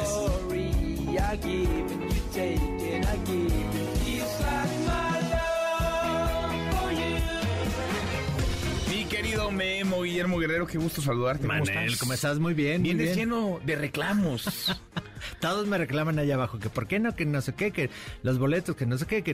[8.89, 11.45] Mi querido Memo, Guillermo Guerrero, qué gusto saludarte.
[11.45, 11.99] ¿Cómo Manel, estás?
[11.99, 12.39] ¿cómo estás?
[12.39, 13.29] Muy bien, muy Vienes bien.
[13.29, 14.45] lleno de reclamos.
[15.39, 17.89] Todos me reclaman allá abajo que por qué no, que no sé qué, que
[18.23, 19.33] los boletos, que no sé qué, que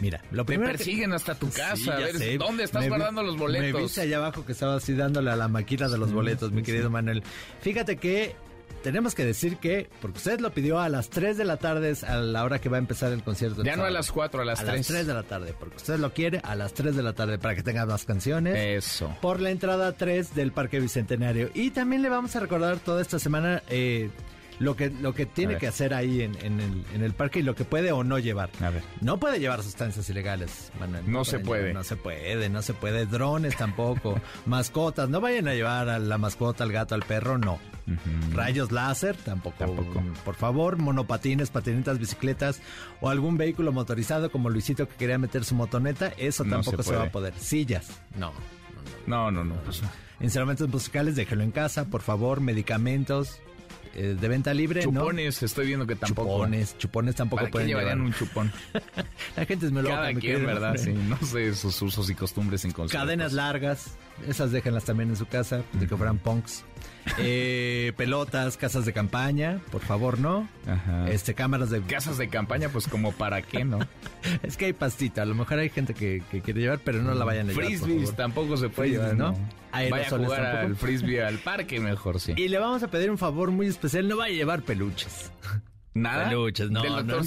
[0.00, 1.94] mira, lo Te primero que- persiguen hasta tu Sí, casa.
[1.96, 2.38] a ya ver, sé.
[2.38, 3.72] ¿dónde estás Me vi- guardando los boletos?
[3.74, 6.62] Me viste allá abajo que estaba así dándole a la maquila de los boletos, mi
[6.62, 7.22] querido Manuel.
[7.62, 8.34] Fíjate que
[8.82, 12.04] tenemos que decir que, porque usted lo pidió a las 3 de la tarde, es
[12.04, 13.62] a la hora que va a empezar el concierto.
[13.64, 14.76] Ya no a las 4, a las a 3.
[14.76, 17.38] las 3 de la tarde, porque usted lo quiere a las 3 de la tarde
[17.38, 18.56] para que tenga más canciones.
[18.56, 19.16] Eso.
[19.20, 21.50] Por la entrada 3 del Parque Bicentenario.
[21.54, 24.10] Y también le vamos a recordar toda esta semana eh,
[24.58, 27.42] lo que, lo que tiene que hacer ahí en, en el, en el parque y
[27.42, 28.50] lo que puede o no llevar.
[28.60, 28.82] A ver.
[29.00, 31.10] No puede llevar sustancias ilegales, Manuel.
[31.10, 31.60] No se pueden puede.
[31.62, 33.06] llevar, no se puede, no se puede.
[33.06, 34.20] Drones tampoco.
[34.46, 37.58] mascotas, no vayan a llevar a la mascota, al gato, al perro, no.
[38.32, 39.56] Rayos láser, tampoco.
[39.58, 40.02] Tampoco.
[40.24, 42.60] Por favor, monopatines, patinetas, bicicletas
[43.00, 46.90] o algún vehículo motorizado como Luisito que quería meter su motoneta, eso No tampoco se
[46.90, 47.32] se, va a poder.
[47.38, 48.32] Sillas, no.
[49.06, 49.54] No, no, no.
[49.64, 49.80] pues,
[50.20, 52.40] Instrumentos musicales, déjelo en casa, por favor.
[52.40, 53.40] Medicamentos
[53.94, 55.00] eh, de venta libre, ¿no?
[55.00, 56.36] chupones, estoy viendo que tampoco.
[56.36, 58.12] Chupones, chupones tampoco ¿Para qué pueden llevarían llevar.
[58.12, 58.52] un chupón?
[59.36, 60.76] La gente es muy loca, Cada mi quien, ¿verdad?
[60.76, 62.72] Sí, no sé sus usos y costumbres en.
[62.72, 66.64] Cadenas largas, esas déjenlas también en su casa, de que fueran punks.
[67.18, 70.48] Eh, pelotas, casas de campaña, por favor, ¿no?
[70.66, 71.08] Ajá.
[71.10, 71.80] Este, cámaras de...
[71.82, 73.78] Casas de campaña, pues como para qué, ¿no?
[74.42, 77.14] Es que hay pastita, a lo mejor hay gente que, que quiere llevar, pero no
[77.14, 79.38] la vayan a llevar, Frisbees tampoco se puede Frisbees, llevar, ¿no?
[79.38, 79.48] ¿no?
[79.72, 80.66] Vaya a jugar tampoco.
[80.66, 82.34] al frisbee al parque mejor, sí.
[82.36, 85.30] Y le vamos a pedir un favor muy especial, no vaya a llevar peluches.
[86.02, 86.28] ¿Nada?
[86.28, 87.22] Peluches, no, ¿Del no, no,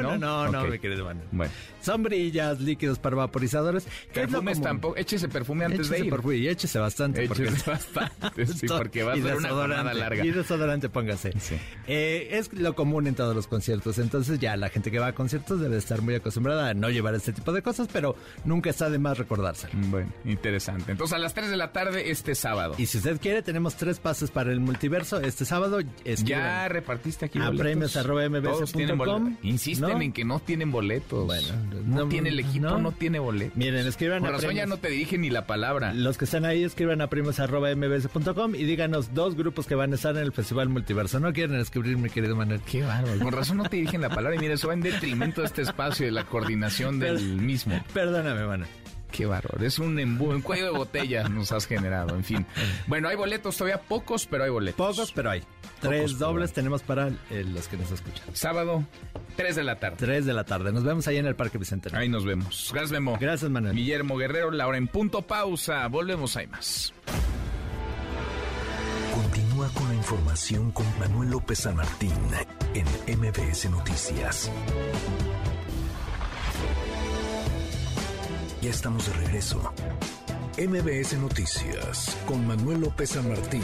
[0.00, 0.70] no, no, no, Ok.
[0.70, 1.26] mi querido Manuel.
[1.32, 1.52] Bueno.
[1.82, 3.84] Sombrillas, líquidos para vaporizadores.
[4.12, 4.96] ¿Qué es lo Perfumes tampoco.
[4.96, 6.10] Échese perfume antes Échese de ir.
[6.10, 7.26] perfume y échese bastante.
[7.26, 10.24] porque- Échese bastante, sí, porque va a ser una jornada larga.
[10.24, 11.32] Y desodorante, póngase.
[11.40, 11.56] Sí.
[11.86, 13.98] Eh, es lo común en todos los conciertos.
[13.98, 17.14] Entonces, ya la gente que va a conciertos debe estar muy acostumbrada a no llevar
[17.14, 18.14] este tipo de cosas, pero
[18.44, 19.72] nunca está de más recordárselo.
[19.88, 20.92] Bueno, interesante.
[20.92, 22.74] Entonces, a las 3 de la tarde este sábado.
[22.76, 25.18] Y si usted quiere, tenemos tres pases para el multiverso.
[25.20, 25.78] Este sábado,
[26.24, 27.60] Ya repartiste aquí a boletos.
[27.60, 29.44] premios arroba mbs Todos tienen punto com, boletos.
[29.44, 30.00] Insisten ¿no?
[30.00, 31.26] en que no tienen boletos.
[31.26, 31.48] Bueno,
[31.86, 32.92] no, no, tiene el equipo, no, no.
[32.92, 33.56] tiene boletos.
[33.56, 35.92] Miren, escriban Por a razón ya no te dije ni la palabra.
[35.94, 40.16] Los que están ahí escriban a primos.mbs.com y díganos dos grupos que van a estar
[40.16, 41.20] en el Festival Multiverso.
[41.20, 42.60] No quieren escribir, mi querido Manuel.
[42.60, 43.18] Qué bárbaro.
[43.18, 44.36] Con razón no te dije la palabra.
[44.36, 47.82] Y mira, eso va en detrimento de este espacio y de la coordinación del mismo.
[47.92, 48.68] Perdóname, Manuel.
[49.10, 49.64] Qué bárbaro.
[49.64, 52.14] Es un, embu- un cuello de botella nos has generado.
[52.14, 52.46] En fin.
[52.86, 54.96] Bueno, hay boletos todavía pocos, pero hay boletos.
[54.96, 55.42] Pocos, pero hay.
[55.80, 56.54] Tres dobles hay.
[56.54, 58.24] tenemos para eh, los que nos escuchan.
[58.34, 58.84] Sábado,
[59.36, 59.96] 3 de la tarde.
[59.98, 60.72] Tres de la tarde.
[60.72, 62.02] Nos vemos ahí en el Parque Bicentenario.
[62.02, 62.70] Ahí nos vemos.
[62.72, 63.16] Gracias, Memo.
[63.20, 63.74] Gracias, Manuel.
[63.74, 65.86] Guillermo Guerrero, Laura en punto pausa.
[65.88, 66.92] Volvemos, hay más.
[69.14, 72.12] Continúa con la información con Manuel López San Martín
[72.74, 74.50] en MBS Noticias.
[78.62, 79.72] Ya estamos de regreso.
[80.58, 83.62] MBS Noticias con Manuel López San Martín.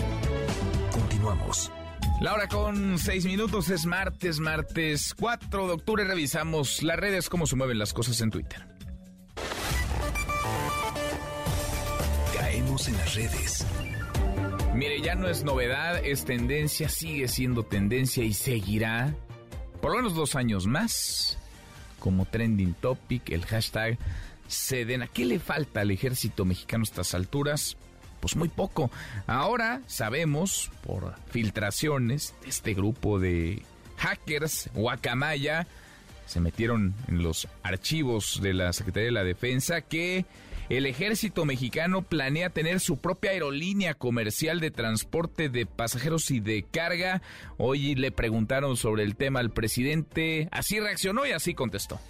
[0.90, 1.70] Continuamos.
[2.22, 6.05] La hora con seis minutos es martes, martes 4 de octubre.
[6.05, 8.66] Revisamos las redes, cómo se mueven las cosas en Twitter.
[12.34, 13.66] Caemos en las redes.
[14.74, 19.14] Mire, ya no es novedad, es tendencia, sigue siendo tendencia y seguirá
[19.82, 21.38] por lo menos dos años más
[21.99, 23.99] como trending topic, el hashtag
[24.49, 25.07] Sedena.
[25.07, 27.76] ¿Qué le falta al ejército mexicano a estas alturas?
[28.20, 28.90] Pues muy poco.
[29.26, 33.62] Ahora sabemos por filtraciones de este grupo de
[33.99, 35.66] hackers, Guacamaya,
[36.26, 40.26] se metieron en los archivos de la Secretaría de la Defensa que
[40.68, 46.64] el ejército mexicano planea tener su propia aerolínea comercial de transporte de pasajeros y de
[46.64, 47.22] carga.
[47.57, 52.01] Hoy le preguntaron sobre el tema al presidente, así reaccionó y así contestó.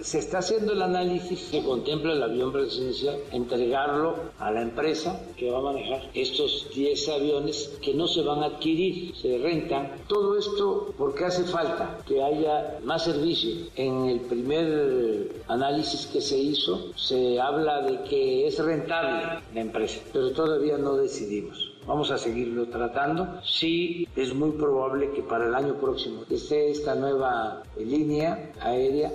[0.00, 5.50] Se está haciendo el análisis que contempla el avión presidencial, entregarlo a la empresa que
[5.50, 9.96] va a manejar estos 10 aviones que no se van a adquirir, se rentan.
[10.06, 13.66] Todo esto porque hace falta que haya más servicio.
[13.74, 20.00] En el primer análisis que se hizo se habla de que es rentable la empresa,
[20.12, 21.72] pero todavía no decidimos.
[21.88, 23.40] Vamos a seguirlo tratando.
[23.42, 29.10] Sí, es muy probable que para el año próximo esté esta nueva línea aérea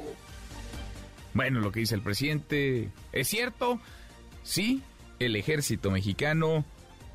[1.33, 3.79] Bueno, lo que dice el presidente es cierto.
[4.43, 4.81] Sí,
[5.19, 6.65] el ejército mexicano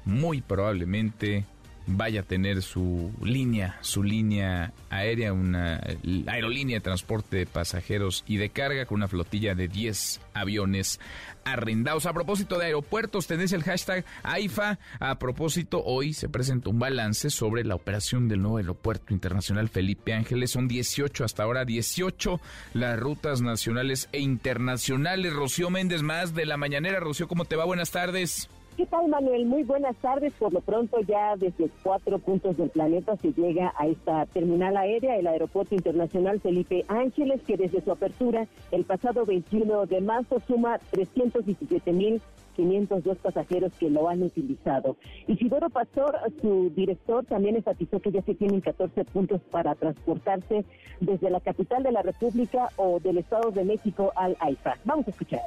[0.05, 1.45] muy probablemente
[1.89, 5.81] vaya a tener su línea, su línea aérea, una
[6.27, 11.01] aerolínea de transporte de pasajeros y de carga con una flotilla de 10 aviones
[11.45, 12.05] arrendados.
[12.07, 14.79] A propósito de aeropuertos, tenés el hashtag AIFA.
[15.01, 20.13] A propósito, hoy se presenta un balance sobre la operación del nuevo aeropuerto internacional Felipe
[20.13, 20.51] Ángeles.
[20.51, 22.41] Son 18 hasta ahora, 18
[22.75, 25.33] las rutas nacionales e internacionales.
[25.33, 27.01] Rocío Méndez, más de la mañanera.
[27.01, 27.65] Rocío, ¿cómo te va?
[27.65, 28.49] Buenas tardes.
[28.79, 29.45] ¿Qué tal, Manuel?
[29.45, 30.33] Muy buenas tardes.
[30.35, 35.17] Por lo pronto, ya desde cuatro puntos del planeta se llega a esta terminal aérea,
[35.17, 40.79] el Aeropuerto Internacional Felipe Ángeles, que desde su apertura el pasado 21 de marzo suma
[40.93, 44.97] 317.502 pasajeros que lo han utilizado.
[45.27, 50.65] Isidoro Pastor, su director, también enfatizó que ya se tienen 14 puntos para transportarse
[51.01, 54.77] desde la capital de la República o del Estado de México al AIFA.
[54.85, 55.41] Vamos a escuchar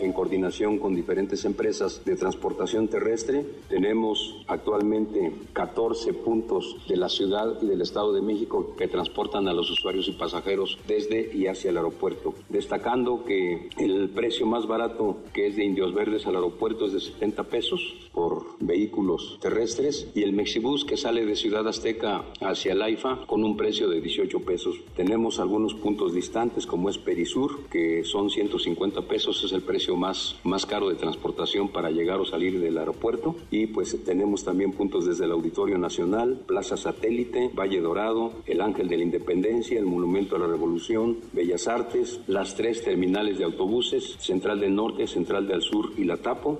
[0.00, 3.44] en coordinación con diferentes empresas de transportación terrestre.
[3.68, 9.52] Tenemos actualmente 14 puntos de la ciudad y del Estado de México que transportan a
[9.52, 12.34] los usuarios y pasajeros desde y hacia el aeropuerto.
[12.48, 17.00] Destacando que el precio más barato que es de Indios Verdes al aeropuerto es de
[17.00, 17.80] 70 pesos
[18.12, 23.44] por vehículos terrestres y el Mexibus que sale de Ciudad Azteca hacia el AIFA con
[23.44, 24.76] un precio de 18 pesos.
[24.96, 30.36] Tenemos algunos puntos distantes como es Perisur que son 150 pesos, es el precio más,
[30.44, 33.36] más caro de transportación para llegar o salir del aeropuerto.
[33.50, 38.88] Y pues tenemos también puntos desde el Auditorio Nacional, Plaza Satélite, Valle Dorado, el Ángel
[38.88, 44.16] de la Independencia, el Monumento a la Revolución, Bellas Artes, las tres terminales de autobuses,
[44.18, 46.58] Central del Norte, Central del Sur y La Tapo.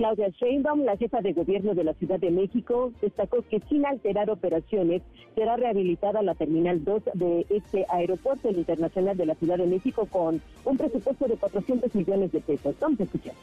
[0.00, 4.30] Claudia Sheinbaum, la jefa de gobierno de la Ciudad de México, destacó que sin alterar
[4.30, 5.02] operaciones
[5.34, 10.40] será rehabilitada la Terminal 2 de este aeropuerto internacional de la Ciudad de México con
[10.64, 12.74] un presupuesto de 400 millones de pesos.
[12.80, 13.34] Vamos a escuchar.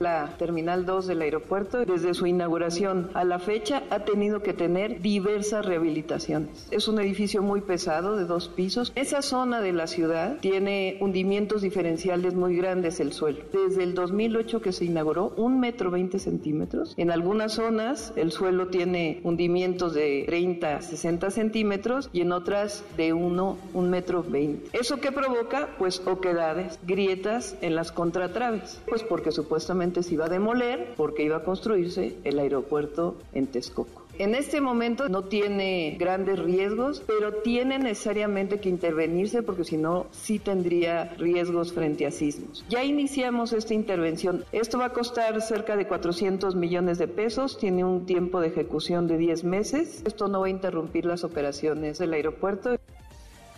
[0.00, 5.00] La Terminal 2 del aeropuerto, desde su inauguración a la fecha, ha tenido que tener
[5.00, 6.66] diversas rehabilitaciones.
[6.72, 8.92] Es un edificio muy pesado, de dos pisos.
[8.96, 13.44] Esa zona de la ciudad tiene hundimientos diferenciales muy grandes el suelo.
[13.52, 16.94] Desde el 2008 que se inauguró, un metro 20 centímetros.
[16.96, 23.12] En algunas zonas el suelo tiene hundimientos de 30, 60 centímetros y en otras de
[23.12, 24.76] 1, un metro 20.
[24.76, 25.68] ¿Eso qué provoca?
[25.78, 28.80] Pues oquedades, grietas en las contratraves.
[28.88, 34.04] Pues porque supuestamente se iba a demoler porque iba a construirse el aeropuerto en Texcoco.
[34.16, 40.06] En este momento no tiene grandes riesgos, pero tiene necesariamente que intervenirse porque si no,
[40.12, 42.64] sí tendría riesgos frente a sismos.
[42.68, 44.44] Ya iniciamos esta intervención.
[44.52, 49.08] Esto va a costar cerca de 400 millones de pesos, tiene un tiempo de ejecución
[49.08, 50.04] de 10 meses.
[50.06, 52.78] Esto no va a interrumpir las operaciones del aeropuerto.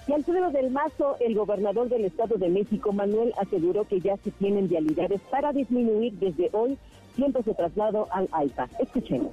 [0.06, 4.30] Y Alfredo del Mazo, el gobernador del Estado de México, Manuel, aseguró que ya se
[4.30, 6.78] tienen vialidades para disminuir desde hoy
[7.16, 8.68] tiempos de traslado al AIPA.
[8.78, 9.32] Escuchemos.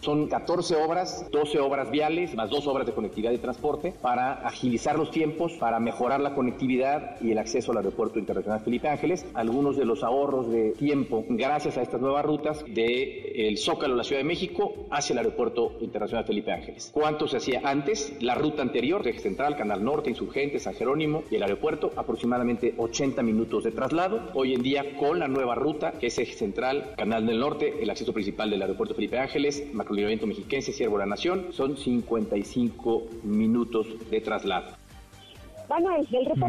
[0.00, 4.98] Son 14 obras, 12 obras viales, más dos obras de conectividad y transporte para agilizar
[4.98, 9.26] los tiempos, para mejorar la conectividad y el acceso al Aeropuerto Internacional Felipe Ángeles.
[9.34, 14.04] Algunos de los ahorros de tiempo gracias a estas nuevas rutas de el Zócalo, la
[14.04, 16.90] Ciudad de México, hacia el Aeropuerto Internacional Felipe Ángeles.
[16.94, 18.14] ¿Cuánto se hacía antes?
[18.20, 23.22] La ruta anterior, Eje Central, Canal Norte, Insurgente, San Jerónimo y el aeropuerto, aproximadamente 80
[23.22, 24.30] minutos de traslado.
[24.32, 27.90] Hoy en día, con la nueva ruta, que es Eje Central, Canal del Norte, el
[27.90, 33.86] acceso principal del Aeropuerto Felipe Ángeles, Libramiento Mexiquense, Siervo de la Nación, son 55 minutos
[34.10, 34.80] de traslado.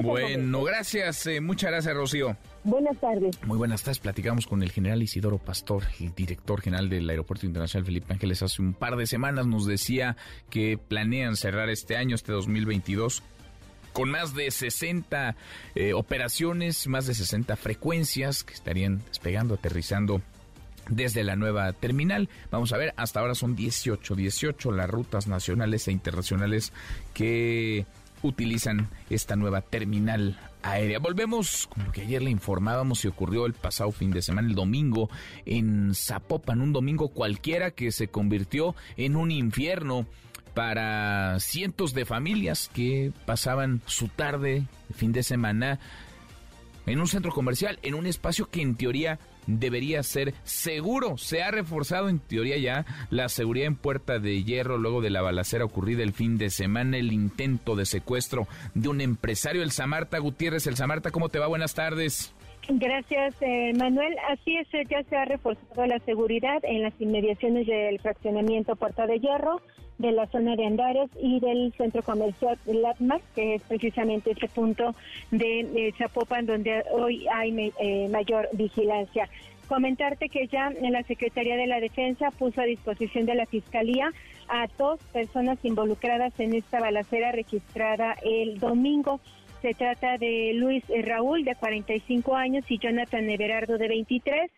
[0.02, 2.36] Bueno, gracias, eh, muchas gracias, Rocío.
[2.64, 3.38] Buenas tardes.
[3.46, 4.00] Muy buenas tardes.
[4.00, 8.42] Platicamos con el general Isidoro Pastor, el director general del Aeropuerto Internacional Felipe Ángeles.
[8.42, 10.18] Hace un par de semanas nos decía
[10.50, 13.22] que planean cerrar este año, este 2022,
[13.94, 15.36] con más de 60
[15.76, 20.22] eh, operaciones, más de 60 frecuencias que estarían despegando, aterrizando
[20.92, 22.30] desde la nueva terminal.
[22.52, 26.72] Vamos a ver, hasta ahora son 18, 18 las rutas nacionales e internacionales
[27.14, 27.86] que
[28.22, 31.00] utilizan esta nueva terminal aérea.
[31.00, 34.56] Volvemos con lo que ayer le informábamos y ocurrió el pasado fin de semana, el
[34.56, 35.10] domingo,
[35.46, 40.06] en Zapopan, un domingo cualquiera que se convirtió en un infierno
[40.54, 45.80] para cientos de familias que pasaban su tarde, fin de semana,
[46.86, 51.17] en un centro comercial, en un espacio que en teoría debería ser seguro.
[51.17, 55.21] Se ha reforzado en teoría ya la seguridad en Puerta de Hierro luego de la
[55.21, 60.19] balacera ocurrida el fin de semana, el intento de secuestro de un empresario, el Samarta
[60.19, 60.67] Gutiérrez.
[60.67, 61.47] El Samarta, ¿cómo te va?
[61.47, 62.34] Buenas tardes.
[62.69, 64.15] Gracias, eh, Manuel.
[64.29, 69.19] Así es, ya se ha reforzado la seguridad en las inmediaciones del fraccionamiento Puerta de
[69.19, 69.61] Hierro
[70.02, 74.95] de la zona de Andares y del centro comercial Latmar, que es precisamente ese punto
[75.32, 79.30] de Zapopan donde hoy hay eh, mayor vigilancia.
[79.68, 84.12] Comentarte que ya en la Secretaría de la Defensa puso a disposición de la Fiscalía
[84.49, 89.22] a dos personas involucradas en esta balacera registrada el domingo.
[89.62, 94.52] Se trata de Luis Raúl, de 45 años, y Jonathan Everardo, de 23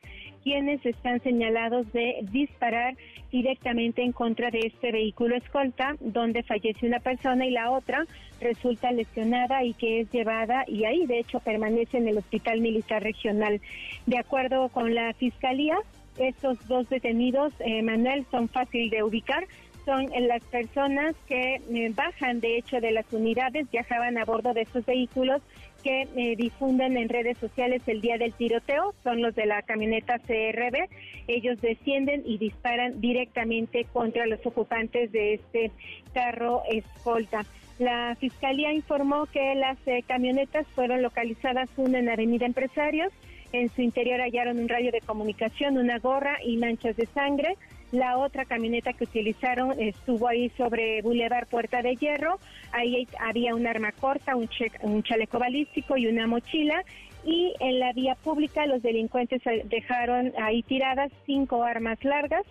[0.43, 2.95] quienes están señalados de disparar
[3.31, 8.05] directamente en contra de este vehículo escolta, donde fallece una persona y la otra
[8.39, 13.01] resulta lesionada y que es llevada y ahí de hecho permanece en el Hospital Militar
[13.01, 13.61] Regional.
[14.05, 15.77] De acuerdo con la Fiscalía,
[16.17, 19.47] estos dos detenidos, eh, Manuel, son fácil de ubicar,
[19.85, 24.61] son las personas que eh, bajan de hecho de las unidades, viajaban a bordo de
[24.61, 25.41] estos vehículos
[25.83, 30.17] que eh, difunden en redes sociales el día del tiroteo, son los de la camioneta
[30.19, 30.89] CRB.
[31.27, 35.71] Ellos descienden y disparan directamente contra los ocupantes de este
[36.13, 37.45] carro escolta.
[37.79, 43.11] La fiscalía informó que las eh, camionetas fueron localizadas una en Avenida Empresarios.
[43.51, 47.57] En su interior hallaron un radio de comunicación, una gorra y manchas de sangre.
[47.93, 52.39] La otra camioneta que utilizaron estuvo ahí sobre Boulevard Puerta de Hierro.
[52.71, 56.83] Ahí había un arma corta, un, chaleco balístico y una mochila.
[57.23, 62.41] Y en la vía pública los delincuentes dejaron ahí tiradas cinco armas largas,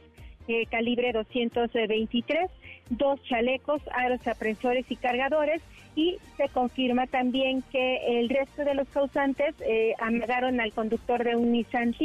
[0.47, 2.49] eh, calibre 223,
[2.91, 5.61] dos chalecos, aros apresores y cargadores.
[5.97, 11.51] Y se confirma también que el resto de los causantes eh, al conductor de un
[11.51, 11.97] Nissan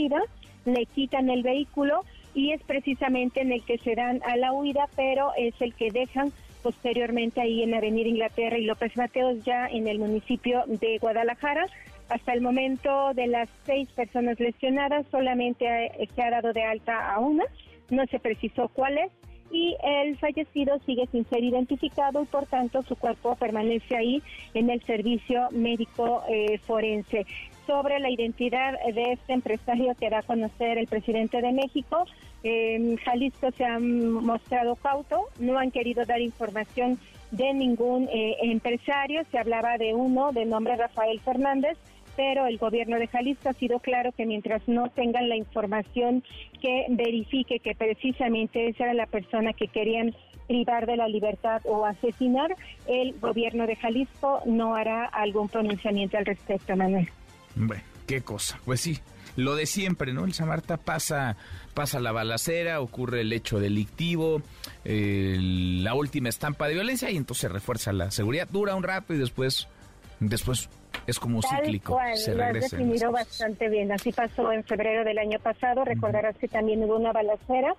[0.66, 2.04] le quitan el vehículo
[2.38, 5.90] y es precisamente en el que se dan a la huida, pero es el que
[5.90, 6.32] dejan
[6.62, 11.66] posteriormente ahí en Avenida Inglaterra y López Mateos ya en el municipio de Guadalajara.
[12.10, 15.66] Hasta el momento de las seis personas lesionadas solamente
[16.14, 17.44] se ha dado de alta a una,
[17.90, 19.12] no se precisó cuál es
[19.50, 24.22] y el fallecido sigue sin ser identificado y por tanto su cuerpo permanece ahí
[24.54, 27.26] en el servicio médico eh, forense
[27.68, 32.06] sobre la identidad de este empresario que da a conocer el presidente de México.
[33.04, 37.00] Jalisco se han mostrado cauto, no han querido dar información
[37.32, 39.24] de ningún eh, empresario.
[39.32, 41.78] Se hablaba de uno de nombre Rafael Fernández,
[42.16, 46.24] pero el gobierno de Jalisco ha sido claro que mientras no tengan la información
[46.62, 50.16] que verifique que precisamente esa era la persona que querían
[50.48, 52.56] privar de la libertad o asesinar,
[52.88, 57.10] el gobierno de Jalisco no hará algún pronunciamiento al respecto, Manuel.
[57.56, 58.60] Bueno, qué cosa.
[58.66, 58.98] Pues sí,
[59.36, 60.26] lo de siempre, ¿no?
[60.26, 61.36] El Samarta pasa,
[61.78, 64.42] pasa la balacera, ocurre el hecho delictivo,
[64.84, 68.48] la última estampa de violencia y entonces refuerza la seguridad.
[68.50, 69.68] Dura un rato y después,
[70.20, 70.70] después
[71.06, 72.00] es como cíclico.
[72.16, 73.92] se lo has definido bastante bien.
[73.92, 75.86] Así pasó en febrero del año pasado.
[75.86, 77.76] Recordarás que también hubo una balacera.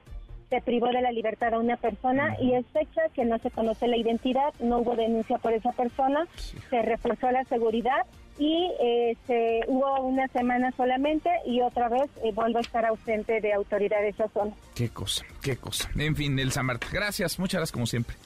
[0.49, 3.89] Se privó de la libertad a una persona y es fecha que no se conoce
[3.89, 6.27] la identidad, no hubo denuncia por esa persona,
[6.71, 8.07] se reforzó la seguridad
[8.39, 13.53] y este, hubo una semana solamente y otra vez eh, vuelve a estar ausente de
[13.53, 14.53] autoridad de esa zona.
[14.75, 15.91] Qué cosa, qué cosa.
[15.97, 18.17] En fin, el Samart, gracias, muchas gracias como siempre.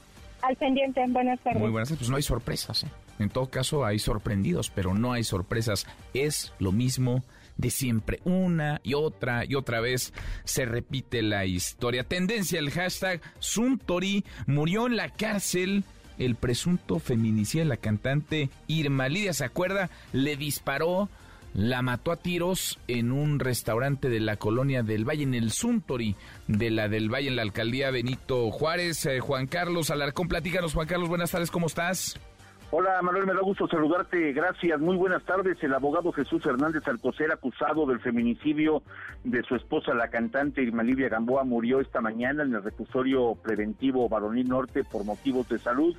[0.43, 1.61] Al pendiente, buenas tardes.
[1.61, 2.85] Muy buenas tardes, pues no hay sorpresas.
[2.85, 2.89] ¿eh?
[3.19, 5.87] En todo caso hay sorprendidos, pero no hay sorpresas.
[6.15, 7.23] Es lo mismo
[7.57, 8.21] de siempre.
[8.25, 10.13] Una y otra y otra vez
[10.45, 12.05] se repite la historia.
[12.05, 15.85] Tendencia, el hashtag Suntori murió en la cárcel
[16.19, 19.91] el presunto feminicida la cantante Irma Lidia, ¿se acuerda?
[20.13, 21.09] Le disparó,
[21.55, 26.17] la mató a tiros en un restaurante de la colonia del Valle, en el Suntory
[26.49, 29.05] de la del Valle, en la alcaldía Benito Juárez.
[29.07, 32.19] Eh, Juan Carlos Alarcón, platícanos, Juan Carlos, buenas tardes, ¿cómo estás?
[32.75, 35.63] Hola Manuel, me da gusto saludarte, gracias, muy buenas tardes.
[35.63, 38.83] El abogado Jesús Hernández Alcocer, acusado del feminicidio
[39.25, 44.09] de su esposa, la cantante Irma Livia Gamboa, murió esta mañana en el reclusorio preventivo
[44.09, 45.95] Baroní Norte por motivos de salud.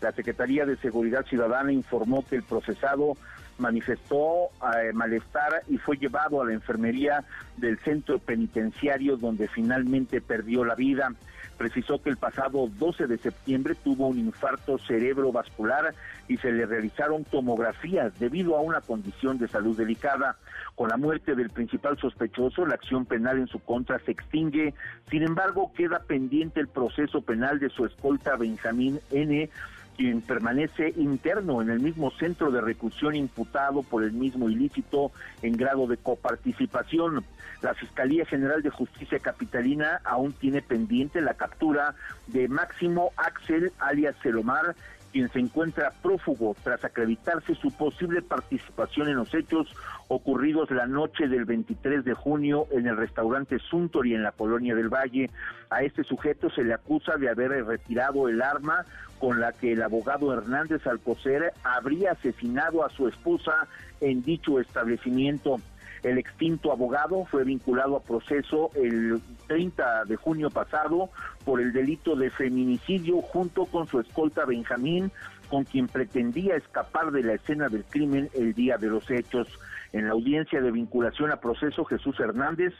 [0.00, 3.16] La Secretaría de Seguridad Ciudadana informó que el procesado
[3.58, 4.48] manifestó
[4.82, 7.22] eh, malestar y fue llevado a la enfermería
[7.56, 11.12] del centro penitenciario donde finalmente perdió la vida.
[11.56, 15.94] Precisó que el pasado 12 de septiembre tuvo un infarto cerebrovascular
[16.28, 20.36] y se le realizaron tomografías debido a una condición de salud delicada.
[20.74, 24.74] Con la muerte del principal sospechoso, la acción penal en su contra se extingue.
[25.10, 29.48] Sin embargo, queda pendiente el proceso penal de su escolta Benjamín N
[29.96, 35.10] quien permanece interno en el mismo centro de reclusión imputado por el mismo ilícito
[35.42, 37.24] en grado de coparticipación.
[37.62, 41.94] La Fiscalía General de Justicia Capitalina aún tiene pendiente la captura
[42.26, 44.76] de Máximo Axel alias Celomar,
[45.16, 49.66] quien se encuentra prófugo tras acreditarse su posible participación en los hechos
[50.08, 54.90] ocurridos la noche del 23 de junio en el restaurante Suntory en la colonia del
[54.90, 55.30] Valle.
[55.70, 58.84] A este sujeto se le acusa de haber retirado el arma
[59.18, 63.68] con la que el abogado Hernández Alcocer habría asesinado a su esposa
[64.02, 65.62] en dicho establecimiento.
[66.06, 71.10] El extinto abogado fue vinculado a proceso el 30 de junio pasado
[71.44, 75.10] por el delito de feminicidio junto con su escolta Benjamín,
[75.48, 79.48] con quien pretendía escapar de la escena del crimen el día de los hechos.
[79.92, 82.72] En la audiencia de vinculación a proceso, Jesús Hernández,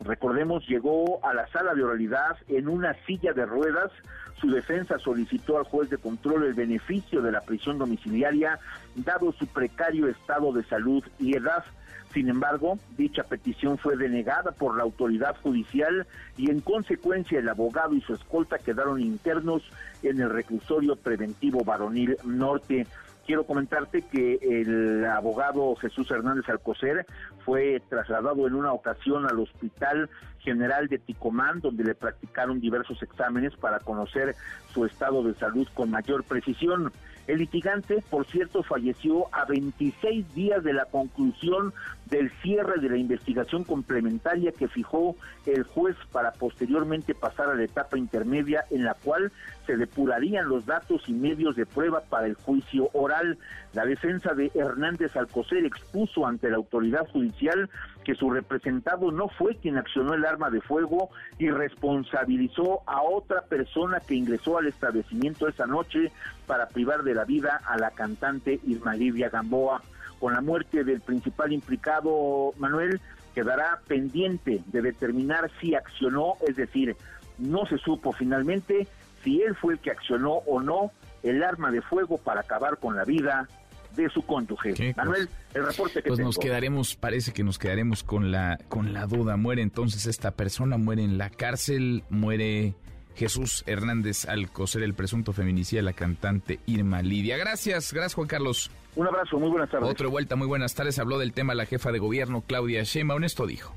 [0.00, 3.92] recordemos, llegó a la sala de oralidad en una silla de ruedas.
[4.40, 8.58] Su defensa solicitó al juez de control el beneficio de la prisión domiciliaria,
[8.96, 11.64] dado su precario estado de salud y edad.
[12.12, 16.06] Sin embargo, dicha petición fue denegada por la autoridad judicial
[16.36, 19.62] y en consecuencia el abogado y su escolta quedaron internos
[20.02, 22.86] en el reclusorio preventivo varonil norte.
[23.24, 27.06] Quiero comentarte que el abogado Jesús Hernández Alcocer
[27.44, 30.10] fue trasladado en una ocasión al Hospital
[30.40, 34.34] General de Ticomán, donde le practicaron diversos exámenes para conocer
[34.74, 36.92] su estado de salud con mayor precisión.
[37.26, 41.72] El litigante, por cierto, falleció a 26 días de la conclusión
[42.06, 45.16] del cierre de la investigación complementaria que fijó
[45.46, 49.32] el juez para posteriormente pasar a la etapa intermedia en la cual
[49.66, 53.38] se depurarían los datos y medios de prueba para el juicio oral.
[53.72, 57.70] La defensa de Hernández Alcocer expuso ante la autoridad judicial
[58.02, 63.42] que su representado no fue quien accionó el arma de fuego y responsabilizó a otra
[63.42, 66.12] persona que ingresó al establecimiento esa noche
[66.46, 69.82] para privar de la vida a la cantante Irma Livia Gamboa.
[70.20, 73.00] Con la muerte del principal implicado, Manuel,
[73.34, 76.96] quedará pendiente de determinar si accionó, es decir,
[77.38, 78.86] no se supo finalmente
[79.22, 80.92] si él fue el que accionó o no
[81.22, 83.48] el arma de fuego para acabar con la vida
[83.94, 84.94] de su cónyuge.
[84.96, 89.06] Manuel, el reporte que Pues nos quedaremos, parece que nos quedaremos con la con la
[89.06, 89.36] duda.
[89.36, 92.74] Muere entonces esta persona, muere en la cárcel, muere
[93.14, 97.36] Jesús Hernández Alcocer, el presunto feminicida de la cantante Irma Lidia.
[97.36, 98.70] Gracias, gracias Juan Carlos.
[98.94, 99.88] Un abrazo, muy buenas tardes.
[99.88, 100.98] Otra vuelta, muy buenas tardes.
[100.98, 103.24] Habló del tema la jefa de gobierno, Claudia Sheinbaum.
[103.24, 103.74] Esto dijo.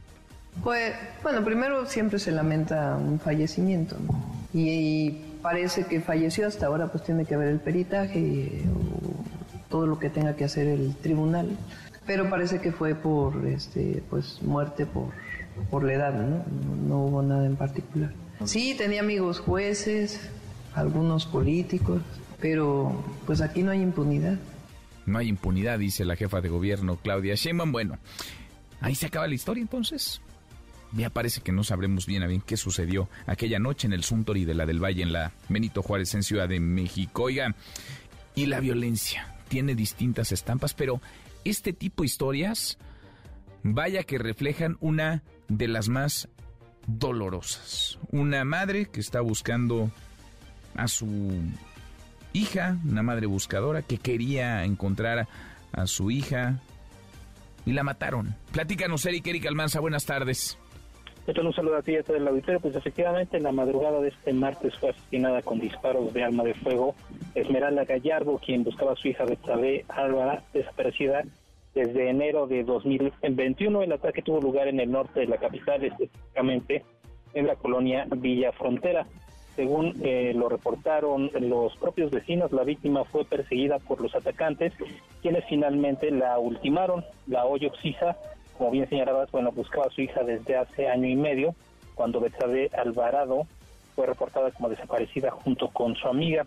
[0.63, 4.35] Pues, bueno, primero siempre se lamenta un fallecimiento, ¿no?
[4.53, 9.34] y, parece que falleció hasta ahora, pues tiene que haber el peritaje o
[9.75, 11.49] todo lo que tenga que hacer el tribunal.
[12.05, 15.09] Pero parece que fue por, este, pues, muerte por,
[15.69, 16.45] por la edad, ¿no?
[16.87, 18.13] No hubo nada en particular.
[18.45, 20.29] Sí, tenía amigos jueces,
[20.75, 22.01] algunos políticos,
[22.39, 24.37] pero pues aquí no hay impunidad.
[25.05, 27.73] No hay impunidad, dice la jefa de gobierno Claudia Sheinbaum.
[27.73, 27.97] Bueno,
[28.79, 30.21] ahí se acaba la historia entonces.
[30.93, 34.45] Ya parece que no sabremos bien a bien qué sucedió aquella noche en el Suntory
[34.45, 37.23] de la del Valle, en la Benito Juárez, en Ciudad de México.
[37.23, 37.53] Oiga,
[38.35, 41.01] y la violencia tiene distintas estampas, pero
[41.43, 42.77] este tipo de historias,
[43.63, 46.27] vaya que reflejan una de las más
[46.87, 47.99] dolorosas.
[48.11, 49.91] Una madre que está buscando
[50.75, 51.41] a su
[52.33, 55.27] hija, una madre buscadora que quería encontrar
[55.71, 56.59] a su hija
[57.65, 58.35] y la mataron.
[58.51, 60.57] Platícanos, Eric, Eric Almanza, buenas tardes.
[61.27, 62.59] Un saludo a ti y a todo el auditorio.
[62.59, 66.53] Pues efectivamente, en la madrugada de este martes fue asesinada con disparos de arma de
[66.53, 66.93] fuego
[67.33, 71.23] Esmeralda Gallardo, quien buscaba a su hija Betsabe Álvara, desaparecida
[71.73, 73.81] desde enero de 2021.
[73.81, 76.83] El ataque tuvo lugar en el norte de la capital, específicamente
[77.33, 79.07] en la colonia Villa Frontera.
[79.55, 84.73] Según eh, lo reportaron los propios vecinos, la víctima fue perseguida por los atacantes,
[85.21, 87.03] quienes finalmente la ultimaron.
[87.25, 88.15] La Hoyo Oxisa
[88.57, 91.55] como bien señalabas, bueno, buscaba a su hija desde hace año y medio,
[91.93, 93.47] cuando Betsabe Alvarado
[93.95, 96.45] fue reportada como desaparecida junto con su amiga.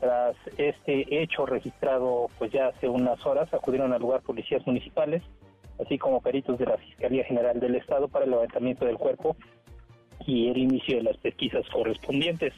[0.00, 5.22] Tras este hecho registrado pues ya hace unas horas, acudieron al lugar policías municipales,
[5.80, 9.36] así como peritos de la Fiscalía General del Estado para el levantamiento del cuerpo
[10.26, 12.52] y el inicio de las pesquisas correspondientes.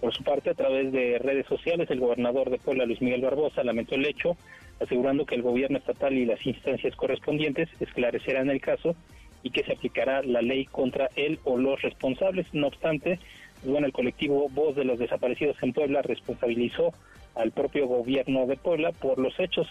[0.00, 3.62] Por su parte, a través de redes sociales, el gobernador de Puebla, Luis Miguel Barbosa,
[3.62, 4.36] lamentó el hecho,
[4.80, 8.96] asegurando que el gobierno estatal y las instancias correspondientes esclarecerán el caso
[9.42, 12.46] y que se aplicará la ley contra él o los responsables.
[12.52, 13.18] No obstante,
[13.64, 16.92] bueno, el colectivo Voz de los Desaparecidos en Puebla responsabilizó
[17.34, 19.68] al propio gobierno de Puebla por los hechos,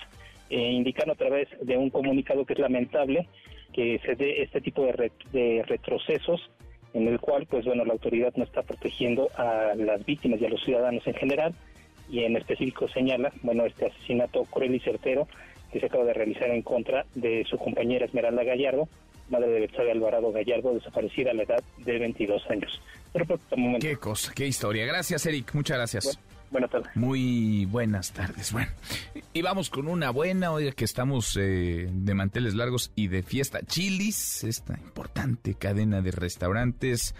[0.49, 3.27] eh, indicando a través de un comunicado que es lamentable
[3.73, 6.49] que se dé este tipo de, de retrocesos
[6.93, 10.49] en el cual, pues bueno, la autoridad no está protegiendo a las víctimas y a
[10.49, 11.53] los ciudadanos en general,
[12.09, 15.27] y en específico señala, bueno, este asesinato cruel y certero
[15.71, 18.89] que se acaba de realizar en contra de su compañera Esmeralda Gallardo,
[19.29, 22.81] madre de Betsabe Alvarado Gallardo, desaparecida a la edad de 22 años.
[23.79, 24.85] Qué cosa, qué historia.
[24.85, 25.53] Gracias, Eric.
[25.53, 26.19] Muchas gracias.
[26.51, 26.95] Buenas tardes.
[26.95, 28.51] Muy buenas tardes.
[28.51, 28.71] Bueno,
[29.33, 33.61] y vamos con una buena, oiga, que estamos eh, de manteles largos y de fiesta.
[33.65, 37.15] Chilis, esta importante cadena de restaurantes,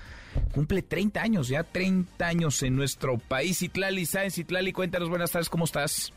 [0.54, 3.62] cumple 30 años, ya 30 años en nuestro país.
[3.62, 4.38] Itlali, ¿sabes?
[4.38, 6.14] Itlali, cuéntanos, buenas tardes, ¿cómo estás?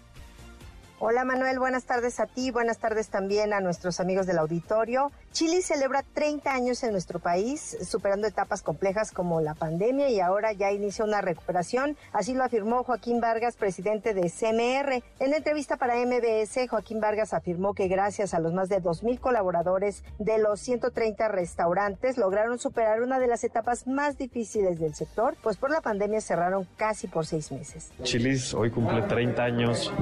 [1.04, 5.10] Hola Manuel, buenas tardes a ti, buenas tardes también a nuestros amigos del auditorio.
[5.32, 10.52] Chile celebra 30 años en nuestro país, superando etapas complejas como la pandemia y ahora
[10.52, 11.96] ya inicia una recuperación.
[12.12, 15.02] Así lo afirmó Joaquín Vargas, presidente de CMR.
[15.18, 20.04] En entrevista para MBS, Joaquín Vargas afirmó que gracias a los más de 2.000 colaboradores
[20.20, 25.56] de los 130 restaurantes lograron superar una de las etapas más difíciles del sector, pues
[25.56, 27.90] por la pandemia cerraron casi por seis meses.
[28.04, 29.92] Chilis hoy cumple 30 años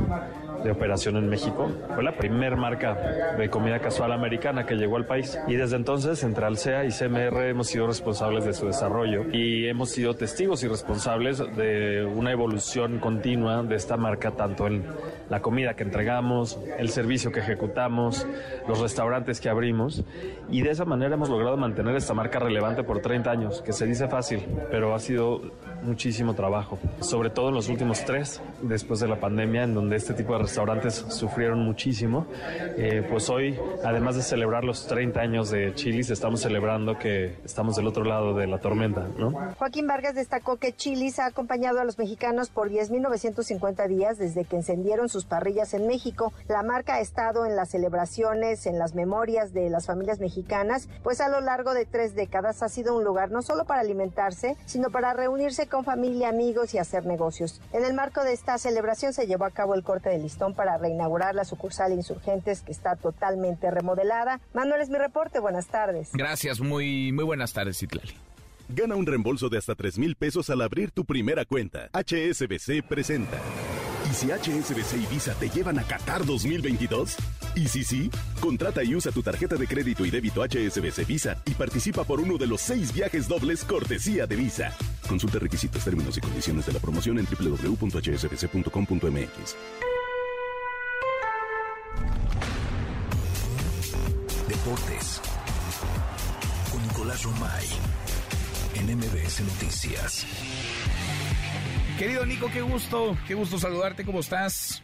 [0.63, 1.71] de operación en México.
[1.95, 5.39] Fue la primer marca de comida casual americana que llegó al país.
[5.47, 9.91] Y desde entonces, entre Alsea y CMR hemos sido responsables de su desarrollo y hemos
[9.91, 14.85] sido testigos y responsables de una evolución continua de esta marca, tanto en
[15.29, 18.27] la comida que entregamos, el servicio que ejecutamos,
[18.67, 20.03] los restaurantes que abrimos.
[20.51, 23.87] Y de esa manera hemos logrado mantener esta marca relevante por 30 años, que se
[23.87, 25.41] dice fácil, pero ha sido
[25.83, 30.15] muchísimo trabajo, sobre todo en los últimos tres, después de la pandemia, en donde este
[30.15, 32.27] tipo de restaurantes sufrieron muchísimo.
[32.77, 37.77] Eh, pues hoy, además de celebrar los 30 años de Chilis, estamos celebrando que estamos
[37.77, 39.33] del otro lado de la tormenta, ¿no?
[39.59, 44.57] Joaquín Vargas destacó que Chilis ha acompañado a los mexicanos por 10.950 días desde que
[44.57, 46.33] encendieron sus parrillas en México.
[46.49, 51.21] La marca ha estado en las celebraciones, en las memorias de las familias mexicanas, pues
[51.21, 54.91] a lo largo de tres décadas ha sido un lugar no solo para alimentarse, sino
[54.91, 57.61] para reunirse con familia, amigos y hacer negocios.
[57.73, 60.77] En el marco de esta celebración se llevó a cabo el corte de listón para
[60.77, 64.43] reinaugurar la sucursal Insurgentes que está totalmente remodelada.
[64.53, 66.11] Manuel es mi reporte, buenas tardes.
[66.13, 68.13] Gracias, muy, muy buenas tardes, Itlali.
[68.69, 71.89] Gana un reembolso de hasta 3 mil pesos al abrir tu primera cuenta.
[71.95, 73.39] HSBC presenta.
[74.11, 77.17] ¿Y si HSBC y Visa te llevan a Qatar 2022?
[77.55, 78.11] ¿Y si sí?
[78.43, 82.37] Contrata y usa tu tarjeta de crédito y débito HSBC Visa y participa por uno
[82.37, 84.77] de los seis viajes dobles cortesía de Visa.
[85.09, 89.57] Consulta requisitos, términos y condiciones de la promoción en www.hsbc.com.mx.
[94.65, 95.23] Deportes.
[96.71, 97.67] Con Nicolás Romay.
[98.75, 100.27] En MBS Noticias.
[101.99, 104.83] Querido Nico, qué gusto, qué gusto saludarte, ¿cómo estás?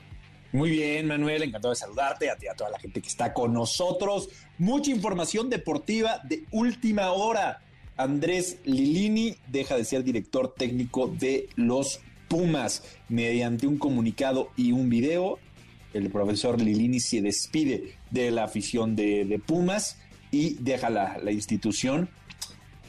[0.52, 3.52] Muy bien, Manuel, encantado de saludarte, a ti, a toda la gente que está con
[3.52, 4.30] nosotros.
[4.56, 7.60] Mucha información deportiva de última hora.
[7.98, 12.82] Andrés Lilini deja de ser director técnico de los Pumas.
[13.10, 15.38] Mediante un comunicado y un video,
[15.96, 19.98] el profesor Lilini se despide de la afición de, Pumas
[20.30, 22.08] y deja la, la institución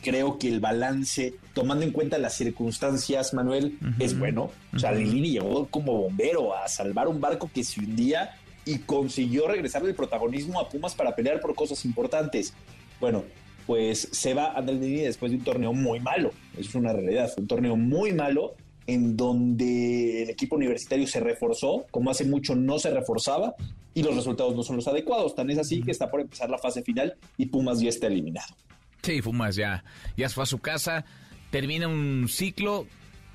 [0.01, 4.51] creo que el balance, tomando en cuenta las circunstancias, Manuel, es bueno.
[4.73, 8.31] O sea, Lilini llegó como bombero a salvar un barco que se hundía
[8.63, 12.53] y consiguió regresarle el protagonismo a Pumas para pelear por cosas importantes.
[12.99, 13.23] Bueno,
[13.65, 16.31] pues se va Andrés Lilini después de un torneo muy malo.
[16.53, 17.29] Eso es una realidad.
[17.33, 18.55] Fue un torneo muy malo
[18.87, 23.53] en donde el equipo universitario se reforzó, como hace mucho no se reforzaba,
[23.93, 25.35] y los resultados no son los adecuados.
[25.35, 28.55] Tan es así que está por empezar la fase final y Pumas ya está eliminado.
[29.03, 29.83] Sí, Pumas ya,
[30.15, 31.05] ya fue a su casa,
[31.51, 32.87] termina un ciclo.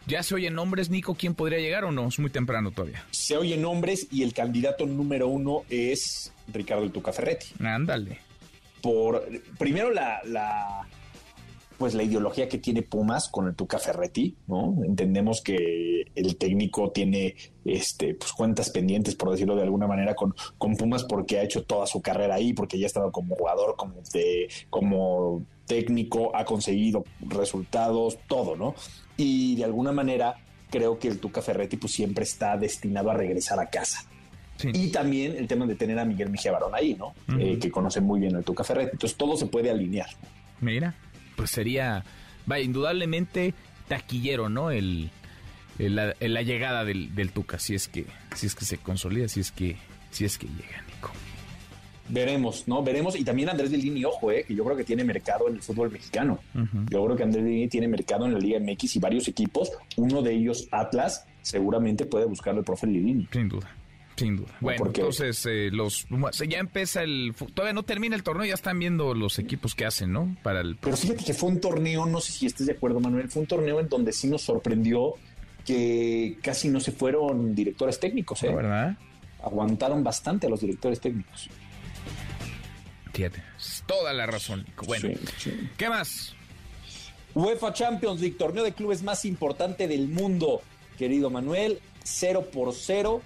[0.06, 1.14] ¿Ya se oyen nombres, Nico?
[1.14, 2.08] ¿Quién podría llegar o no?
[2.08, 3.04] Es muy temprano todavía.
[3.12, 7.46] Se oyen nombres y el candidato número uno es Ricardo El Tuca Ferretti.
[7.60, 8.18] Ándale.
[8.80, 10.88] Por, primero la, la,
[11.76, 14.76] pues la ideología que tiene Pumas con el Tuca Ferretti, ¿no?
[14.84, 17.34] Entendemos que el técnico tiene
[17.64, 21.64] este, pues, cuentas pendientes, por decirlo de alguna manera, con, con Pumas porque ha hecho
[21.64, 26.44] toda su carrera ahí, porque ya ha estado como jugador, como, de, como técnico, ha
[26.44, 28.74] conseguido resultados, todo, ¿no?
[29.16, 30.36] Y de alguna manera
[30.70, 34.08] creo que el Tuca Ferretti pues siempre está destinado a regresar a casa.
[34.64, 37.14] Y también el tema de tener a Miguel Mejía Barón ahí, ¿no?
[37.38, 38.90] Eh, que conoce muy bien el Tuca Ferretti.
[38.92, 40.08] Entonces todo se puede alinear.
[40.60, 40.94] Mira,
[41.42, 42.04] pues sería,
[42.48, 43.52] va, indudablemente
[43.88, 44.70] taquillero, ¿no?
[44.70, 45.10] El,
[45.76, 48.06] la, llegada del, del, Tuca, si es que,
[48.36, 49.76] si es que se consolida, si es que,
[50.12, 51.10] si es que llega, Nico.
[52.08, 52.80] Veremos, ¿no?
[52.84, 53.18] Veremos.
[53.18, 55.90] Y también Andrés Lini, ojo, eh, que yo creo que tiene mercado en el fútbol
[55.90, 56.38] mexicano.
[56.88, 59.72] Yo creo que Andrés Lini tiene mercado en la Liga MX y varios equipos.
[59.96, 63.26] Uno de ellos, Atlas, seguramente puede buscarlo el profe Lini.
[63.32, 63.68] Sin duda.
[64.16, 64.54] Sin duda.
[64.60, 66.06] Bueno, entonces eh, los
[66.46, 70.12] ya empieza el todavía no termina el torneo, ya están viendo los equipos que hacen,
[70.12, 70.36] ¿no?
[70.42, 73.30] Para el Pero fíjate que fue un torneo, no sé si estés de acuerdo, Manuel,
[73.30, 75.14] fue un torneo en donde sí nos sorprendió
[75.64, 78.54] que casi no se fueron directores técnicos, ¿eh?
[78.54, 78.96] ¿Verdad?
[79.42, 81.48] Aguantaron bastante a los directores técnicos.
[83.12, 83.42] Fíjate,
[83.86, 84.66] toda la razón.
[84.86, 85.10] Bueno,
[85.76, 86.34] ¿qué más?
[87.34, 90.62] UEFA Champions League, torneo de clubes más importante del mundo,
[90.98, 93.22] querido Manuel, 0 por 0.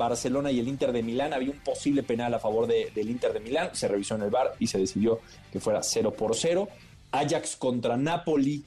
[0.00, 1.32] Barcelona y el Inter de Milán.
[1.32, 3.70] Había un posible penal a favor del Inter de Milán.
[3.74, 5.20] Se revisó en el bar y se decidió
[5.52, 6.68] que fuera 0 por 0.
[7.12, 8.64] Ajax contra Napoli.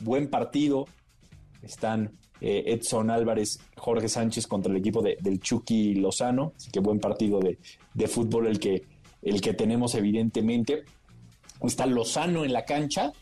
[0.00, 0.86] Buen partido.
[1.62, 6.52] Están eh, Edson Álvarez, Jorge Sánchez contra el equipo de, del Chucky Lozano.
[6.56, 8.84] Así que buen partido de, fútbol el que,
[9.22, 10.84] el que tenemos evidentemente.
[11.62, 13.12] Está Lozano en la cancha,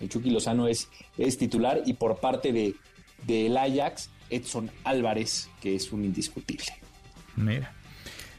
[0.00, 2.74] el Chucky Lozano es, es titular y por parte de
[3.26, 6.85] del Ajax, Edson Álvarez, que es un indiscutible.
[7.36, 7.72] Mira.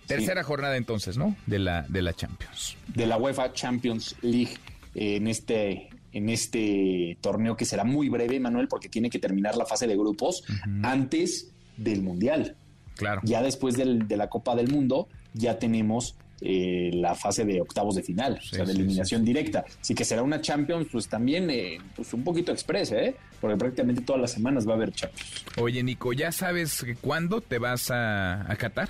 [0.08, 1.36] Tercera jornada entonces, ¿no?
[1.46, 2.78] De la, de la Champions.
[2.88, 4.58] De la UEFA Champions League
[4.96, 9.66] en este en este torneo que será muy breve, Manuel, porque tiene que terminar la
[9.66, 10.44] fase de grupos
[10.82, 12.56] antes del Mundial.
[12.96, 13.22] Claro.
[13.24, 17.96] Ya después del, de la Copa del Mundo, ya tenemos eh, la fase de octavos
[17.96, 19.66] de final, o sea, de sí, eliminación directa.
[19.82, 23.16] Así que será una Champions, pues también eh, pues un poquito express, ¿eh?
[23.42, 25.46] Porque prácticamente todas las semanas va a haber Champions.
[25.58, 28.90] Oye, Nico, ¿ya sabes cuándo te vas a, a Qatar?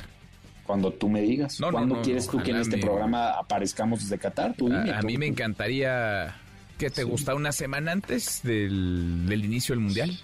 [0.66, 1.60] Cuando tú me digas.
[1.62, 4.54] No, ¿Cuándo no, quieres tú que en este me- programa aparezcamos desde Qatar?
[4.58, 6.36] Tú dime, A, a tú- mí me encantaría
[6.78, 10.20] que te gusta una semana antes del, del inicio del Mundial.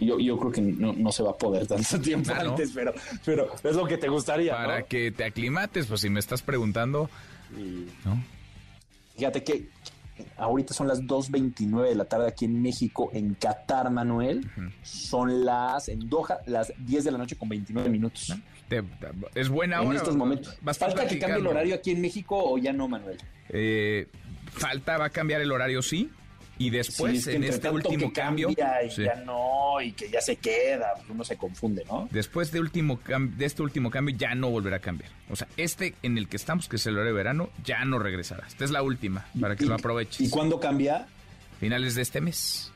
[0.00, 2.50] Yo, yo creo que no, no se va a poder tanto tiempo Ah, ¿no?
[2.50, 2.92] antes, pero,
[3.24, 4.52] pero es lo que te gustaría.
[4.52, 4.58] ¿no?
[4.66, 7.08] Para que te aclimates, pues si me estás preguntando,
[8.04, 8.22] ¿no?
[9.16, 9.68] Fíjate que
[10.36, 14.48] ahorita son las 2.29 de la tarde aquí en México, en Qatar, Manuel.
[14.82, 18.32] Son las, en Doha, las 10 de la noche con 29 minutos.
[18.68, 18.82] Te-
[19.34, 19.96] es buena En hora.
[19.96, 20.56] estos momentos.
[20.76, 23.18] ¿Falta que cambie el horario aquí en México o ya no, Manuel?
[23.48, 24.06] Eh,
[24.52, 26.10] falta, va a cambiar el horario, sí.
[26.60, 28.50] Y después, Sí, es que en este último que cambio.
[28.50, 29.04] y sí.
[29.04, 32.08] ya no, y que ya se queda, pues uno se confunde, ¿no?
[32.10, 35.10] Después de, último de este último cambio ya no volverá a cambiar.
[35.30, 37.98] O sea, este en el que estamos, que es el horario de verano, ya no
[38.00, 38.46] regresará.
[38.48, 40.20] Esta es la última, para que ¿Y- lo aproveches.
[40.20, 41.06] ¿Y cuándo cambia?
[41.60, 42.72] Finales de este mes.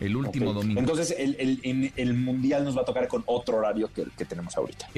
[0.00, 0.80] El último domingo.
[0.80, 4.24] Entonces, el, el- el Mundial nos va a tocar con otro horario que el que
[4.26, 4.88] tenemos ahorita.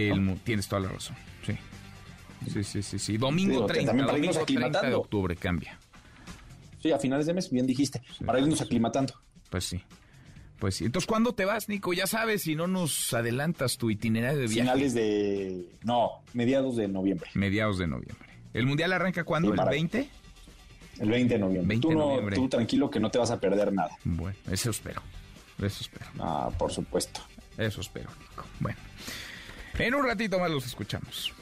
[0.42, 1.14] Tienes toda la razón.
[1.46, 1.56] Sí.
[2.52, 3.16] Sí, sí, sí, sí.
[3.18, 5.78] Domingo Digo, que 30, también domingo 30 de octubre cambia.
[6.86, 9.14] Sí, a finales de mes, bien dijiste, para irnos aclimatando.
[9.50, 9.82] Pues sí.
[10.58, 10.84] Pues sí.
[10.86, 11.92] Entonces, ¿cuándo te vas, Nico?
[11.92, 14.60] Ya sabes, si no nos adelantas tu itinerario de viaje.
[14.62, 15.68] Finales de...
[15.84, 17.28] No, mediados de noviembre.
[17.34, 18.28] Mediados de noviembre.
[18.54, 19.48] ¿El mundial arranca cuándo?
[19.48, 20.08] Sí, ¿El para- 20?
[21.00, 21.68] El 20 de noviembre.
[21.68, 22.36] 20 tú, no- noviembre.
[22.36, 23.90] tú tranquilo que no te vas a perder nada.
[24.04, 25.02] Bueno, eso espero.
[25.58, 26.06] Eso espero.
[26.20, 27.20] Ah, por supuesto.
[27.58, 28.44] Eso espero, Nico.
[28.60, 28.78] Bueno.
[29.78, 31.34] En un ratito más los escuchamos.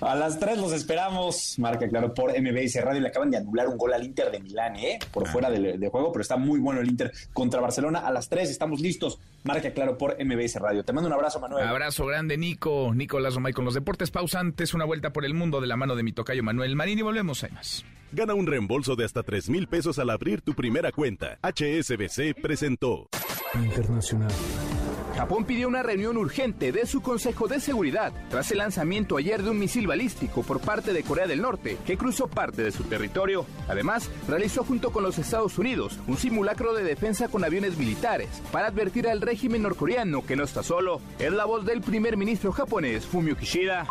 [0.00, 1.58] A las 3 los esperamos.
[1.58, 3.00] Marca claro por MBS Radio.
[3.00, 4.98] Le acaban de anular un gol al Inter de Milán, ¿eh?
[5.12, 5.30] Por Ah.
[5.32, 8.00] fuera de, de juego, pero está muy bueno el Inter contra Barcelona.
[8.00, 9.18] A las 3 estamos listos.
[9.44, 10.84] Marca claro por MBS Radio.
[10.84, 11.66] Te mando un abrazo, Manuel.
[11.66, 12.92] Abrazo grande, Nico.
[12.94, 14.72] Nicolás Romay con los deportes pausantes.
[14.74, 17.42] Una vuelta por el mundo de la mano de mi tocayo Manuel Marín y volvemos.
[17.44, 17.84] Hay más.
[18.12, 21.38] Gana un reembolso de hasta 3 mil pesos al abrir tu primera cuenta.
[21.42, 23.08] HSBC presentó.
[23.54, 24.30] Internacional.
[25.18, 29.50] Japón pidió una reunión urgente de su Consejo de Seguridad tras el lanzamiento ayer de
[29.50, 33.44] un misil balístico por parte de Corea del Norte que cruzó parte de su territorio.
[33.66, 38.68] Además, realizó junto con los Estados Unidos un simulacro de defensa con aviones militares para
[38.68, 41.00] advertir al régimen norcoreano que no está solo.
[41.18, 43.88] Es la voz del primer ministro japonés Fumio Kishida.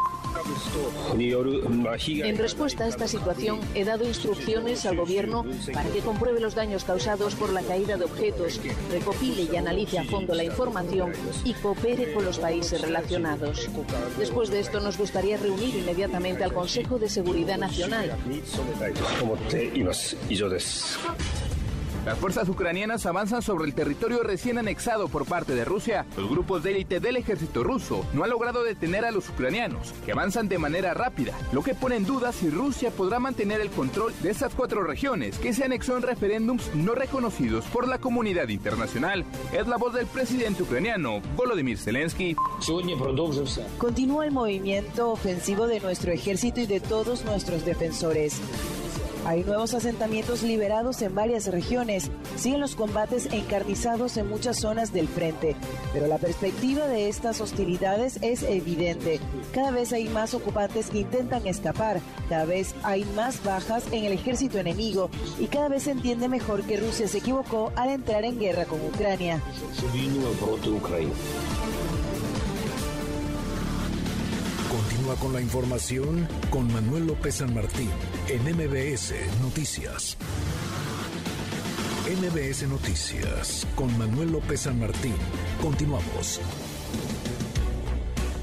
[2.08, 6.84] En respuesta a esta situación, he dado instrucciones al gobierno para que compruebe los daños
[6.84, 12.14] causados por la caída de objetos, recopile y analice a fondo la información y coopere
[12.14, 13.70] con los países relacionados.
[14.18, 18.16] Después de esto, nos gustaría reunir inmediatamente al Consejo de Seguridad Nacional.
[22.08, 26.06] Las fuerzas ucranianas avanzan sobre el territorio recién anexado por parte de Rusia.
[26.16, 30.14] Los grupos de élite del ejército ruso no han logrado detener a los ucranianos, que
[30.14, 34.14] avanzan de manera rápida, lo que pone en duda si Rusia podrá mantener el control
[34.24, 39.26] de estas cuatro regiones que se anexó en referéndums no reconocidos por la comunidad internacional.
[39.52, 42.38] Es la voz del presidente ucraniano, Volodymyr Zelensky.
[43.78, 48.40] Continúa el movimiento ofensivo de nuestro ejército y de todos nuestros defensores.
[49.26, 52.10] Hay nuevos asentamientos liberados en varias regiones.
[52.36, 55.56] Siguen los combates encarnizados en muchas zonas del frente.
[55.94, 59.20] Pero la perspectiva de estas hostilidades es evidente.
[59.54, 62.00] Cada vez hay más ocupantes que intentan escapar.
[62.30, 65.10] Cada vez hay más bajas en el ejército enemigo.
[65.40, 68.80] Y cada vez se entiende mejor que Rusia se equivocó al entrar en guerra con
[68.86, 69.42] Ucrania.
[74.70, 77.90] Continúa con la información con Manuel López San Martín
[78.30, 80.18] en MBS Noticias.
[82.08, 85.16] MBS Noticias con Manuel López San Martín.
[85.62, 86.42] Continuamos.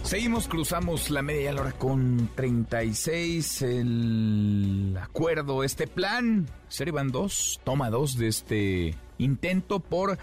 [0.03, 3.63] Seguimos, cruzamos la media hora con 36.
[3.63, 10.19] El acuerdo, este plan, Seriban 2, toma 2 de este intento por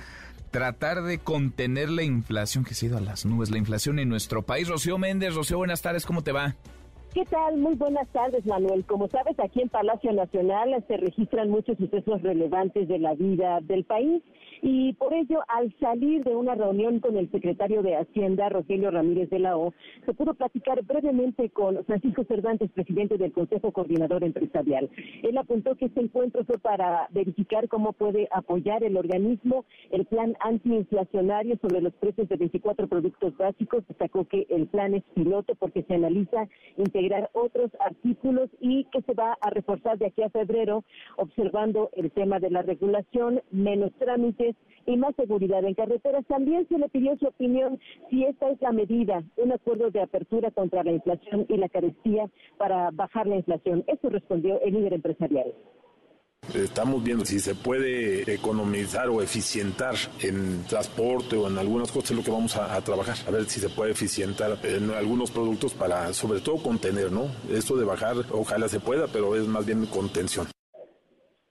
[0.50, 4.10] tratar de contener la inflación que se ha ido a las nubes, la inflación en
[4.10, 4.68] nuestro país.
[4.68, 6.56] Rocío Méndez, Rocío, buenas tardes, ¿cómo te va?
[7.14, 7.58] ¿Qué tal?
[7.58, 8.86] Muy buenas tardes, Manuel.
[8.86, 13.84] Como sabes, aquí en Palacio Nacional se registran muchos sucesos relevantes de la vida del
[13.84, 14.24] país
[14.62, 19.30] Y por ello, al salir de una reunión con el secretario de Hacienda, Rogelio Ramírez
[19.30, 19.74] de la O,
[20.06, 24.90] se pudo platicar brevemente con Francisco Cervantes, presidente del Consejo Coordinador Empresarial.
[25.24, 30.36] Él apuntó que este encuentro fue para verificar cómo puede apoyar el organismo el plan
[30.40, 33.86] antiinflacionario sobre los precios de 24 productos básicos.
[33.88, 36.48] Destacó que el plan es piloto porque se analiza
[36.78, 40.84] integrar otros artículos y que se va a reforzar de aquí a febrero,
[41.18, 44.51] observando el tema de la regulación, menos trámites
[44.86, 46.26] y más seguridad en carreteras.
[46.28, 47.80] También se le pidió su opinión
[48.10, 52.30] si esta es la medida, un acuerdo de apertura contra la inflación y la carestía
[52.58, 53.84] para bajar la inflación.
[53.88, 55.54] Eso respondió el líder empresarial.
[56.56, 62.18] Estamos viendo si se puede economizar o eficientar en transporte o en algunas cosas, es
[62.18, 65.76] lo que vamos a, a, trabajar, a ver si se puede eficientar en algunos productos
[65.76, 67.28] para, sobre todo, contener, ¿no?
[67.52, 70.48] Esto de bajar, ojalá se pueda, pero es más bien contención.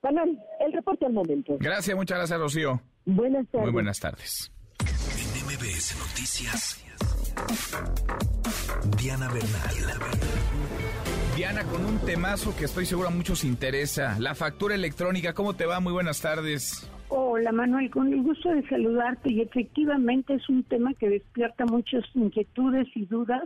[0.02, 1.56] Manuel, el reporte al momento.
[1.60, 2.80] Gracias, muchas gracias, Rocío.
[3.04, 3.64] Buenas tardes.
[3.64, 4.52] Muy buenas tardes.
[4.80, 6.84] En MBS Noticias,
[8.98, 10.20] Diana Bernal.
[11.36, 15.32] Diana, con un temazo que estoy seguro a muchos interesa, la factura electrónica.
[15.32, 15.80] ¿Cómo te va?
[15.80, 16.90] Muy buenas tardes.
[17.08, 22.04] Hola Manuel, con el gusto de saludarte y efectivamente es un tema que despierta muchas
[22.14, 23.42] inquietudes y dudas,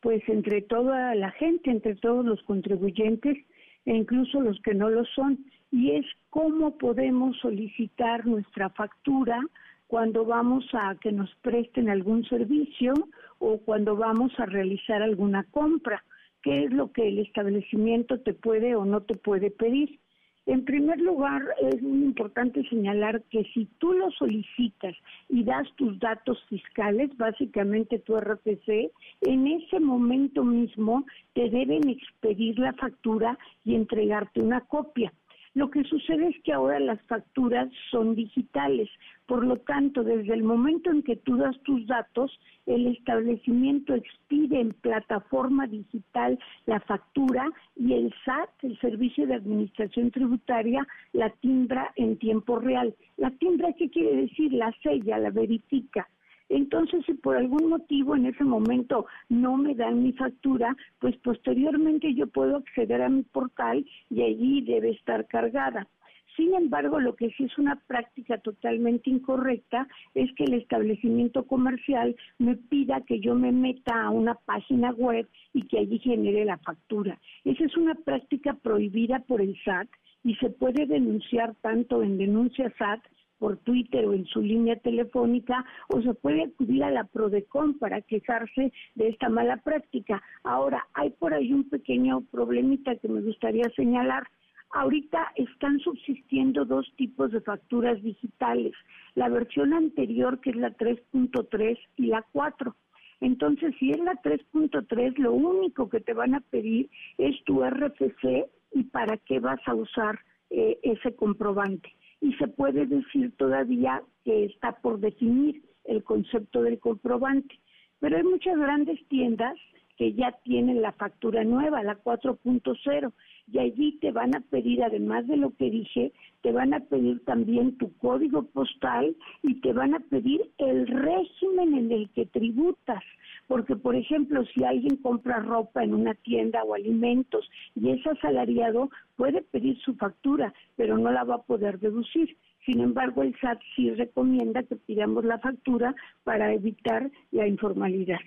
[0.00, 3.38] pues entre toda la gente, entre todos los contribuyentes
[3.86, 5.38] e incluso los que no lo son,
[5.70, 9.40] y es cómo podemos solicitar nuestra factura
[9.86, 12.94] cuando vamos a que nos presten algún servicio
[13.38, 16.02] o cuando vamos a realizar alguna compra
[16.42, 19.98] qué es lo que el establecimiento te puede o no te puede pedir.
[20.46, 24.94] En primer lugar, es muy importante señalar que si tú lo solicitas
[25.28, 32.60] y das tus datos fiscales, básicamente tu RPC, en ese momento mismo te deben expedir
[32.60, 35.12] la factura y entregarte una copia.
[35.56, 38.90] Lo que sucede es que ahora las facturas son digitales,
[39.24, 44.60] por lo tanto, desde el momento en que tú das tus datos, el establecimiento expide
[44.60, 51.90] en plataforma digital la factura y el SAT, el Servicio de Administración Tributaria, la timbra
[51.96, 52.94] en tiempo real.
[53.16, 54.52] La timbra, ¿qué quiere decir?
[54.52, 56.06] La sella, la verifica.
[56.48, 62.14] Entonces, si por algún motivo en ese momento no me dan mi factura, pues posteriormente
[62.14, 65.88] yo puedo acceder a mi portal y allí debe estar cargada.
[66.36, 72.14] Sin embargo, lo que sí es una práctica totalmente incorrecta es que el establecimiento comercial
[72.38, 76.58] me pida que yo me meta a una página web y que allí genere la
[76.58, 77.18] factura.
[77.44, 79.88] Esa es una práctica prohibida por el SAT
[80.24, 83.00] y se puede denunciar tanto en denuncia SAT
[83.38, 88.00] por Twitter o en su línea telefónica o se puede acudir a la Prodecon para
[88.02, 90.22] quejarse de esta mala práctica.
[90.44, 94.24] Ahora, hay por ahí un pequeño problemita que me gustaría señalar.
[94.70, 98.72] Ahorita están subsistiendo dos tipos de facturas digitales,
[99.14, 102.74] la versión anterior que es la 3.3 y la 4.
[103.20, 108.46] Entonces, si es la 3.3, lo único que te van a pedir es tu RFC
[108.72, 110.18] y para qué vas a usar
[110.50, 111.90] eh, ese comprobante
[112.20, 117.58] y se puede decir todavía que está por definir el concepto del comprobante.
[118.00, 119.56] Pero hay muchas grandes tiendas
[119.96, 123.12] que ya tienen la factura nueva, la 4.0,
[123.50, 126.12] y allí te van a pedir, además de lo que dije,
[126.42, 131.74] te van a pedir también tu código postal y te van a pedir el régimen
[131.74, 133.02] en el que tributas.
[133.46, 138.90] Porque, por ejemplo, si alguien compra ropa en una tienda o alimentos y es asalariado,
[139.16, 142.36] puede pedir su factura, pero no la va a poder deducir.
[142.64, 145.94] Sin embargo, el SAT sí recomienda que pidamos la factura
[146.24, 148.18] para evitar la informalidad.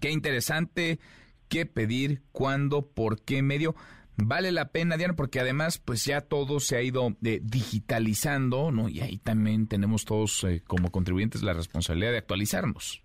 [0.00, 0.98] Qué interesante,
[1.48, 3.76] qué pedir, cuándo, por qué medio.
[4.16, 8.88] Vale la pena, Diana, porque además, pues ya todo se ha ido eh, digitalizando, ¿no?
[8.88, 13.02] Y ahí también tenemos todos eh, como contribuyentes la responsabilidad de actualizarnos.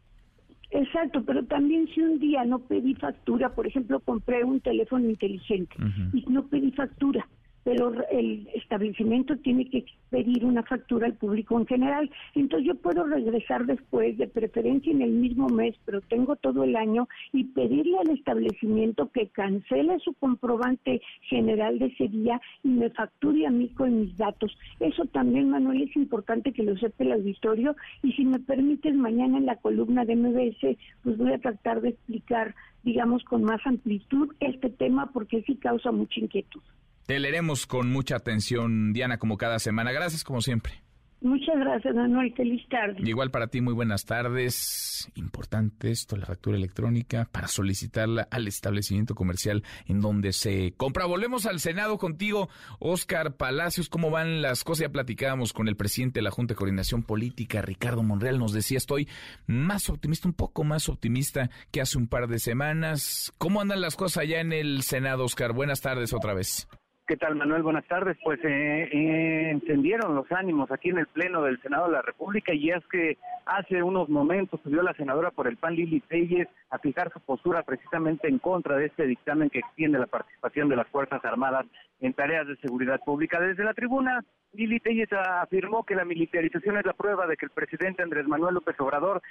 [0.72, 5.76] Exacto, pero también si un día no pedí factura, por ejemplo, compré un teléfono inteligente
[6.14, 7.28] y no pedí factura,
[7.64, 12.10] pero el establecimiento tiene que pedir una factura al público en general.
[12.36, 16.76] Entonces yo puedo regresar después, de preferencia en el mismo mes, pero tengo todo el
[16.76, 22.90] año, y pedirle al establecimiento que cancele su comprobante general de ese día y me
[22.90, 24.58] facture a mí con mis datos.
[24.80, 29.38] Eso también, Manuel, es importante que lo sepa el auditorio y si me permites, mañana
[29.38, 34.34] en la columna de MBS, pues voy a tratar de explicar, digamos, con más amplitud
[34.40, 36.62] este tema porque sí causa mucha inquietud.
[37.06, 39.92] Te leeremos con mucha atención, Diana, como cada semana.
[39.92, 40.82] Gracias, como siempre.
[41.22, 42.34] Muchas gracias, Manuel.
[42.34, 42.96] Feliz tarde.
[43.04, 45.12] Igual para ti, muy buenas tardes.
[45.14, 51.06] Importante esto, la factura electrónica para solicitarla al establecimiento comercial en donde se compra.
[51.06, 52.50] Volvemos al Senado contigo,
[52.80, 53.88] Oscar Palacios.
[53.88, 54.88] ¿Cómo van las cosas?
[54.88, 58.40] Ya platicábamos con el presidente de la Junta de Coordinación Política, Ricardo Monreal.
[58.40, 59.08] Nos decía, estoy
[59.46, 63.32] más optimista, un poco más optimista que hace un par de semanas.
[63.38, 65.54] ¿Cómo andan las cosas allá en el Senado, Oscar?
[65.54, 66.68] Buenas tardes otra vez.
[67.12, 67.62] ¿Qué tal, Manuel?
[67.62, 68.16] Buenas tardes.
[68.24, 72.54] Pues eh, eh, encendieron los ánimos aquí en el Pleno del Senado de la República
[72.54, 76.80] y es que hace unos momentos subió la senadora por el PAN Lili Telles a
[76.80, 80.88] fijar su postura precisamente en contra de este dictamen que extiende la participación de las
[80.88, 81.66] Fuerzas Armadas
[82.00, 83.42] en tareas de seguridad pública.
[83.42, 84.24] Desde la tribuna,
[84.54, 88.56] Lili Telles afirmó que la militarización es la prueba de que el presidente Andrés Manuel
[88.56, 89.22] López Obrador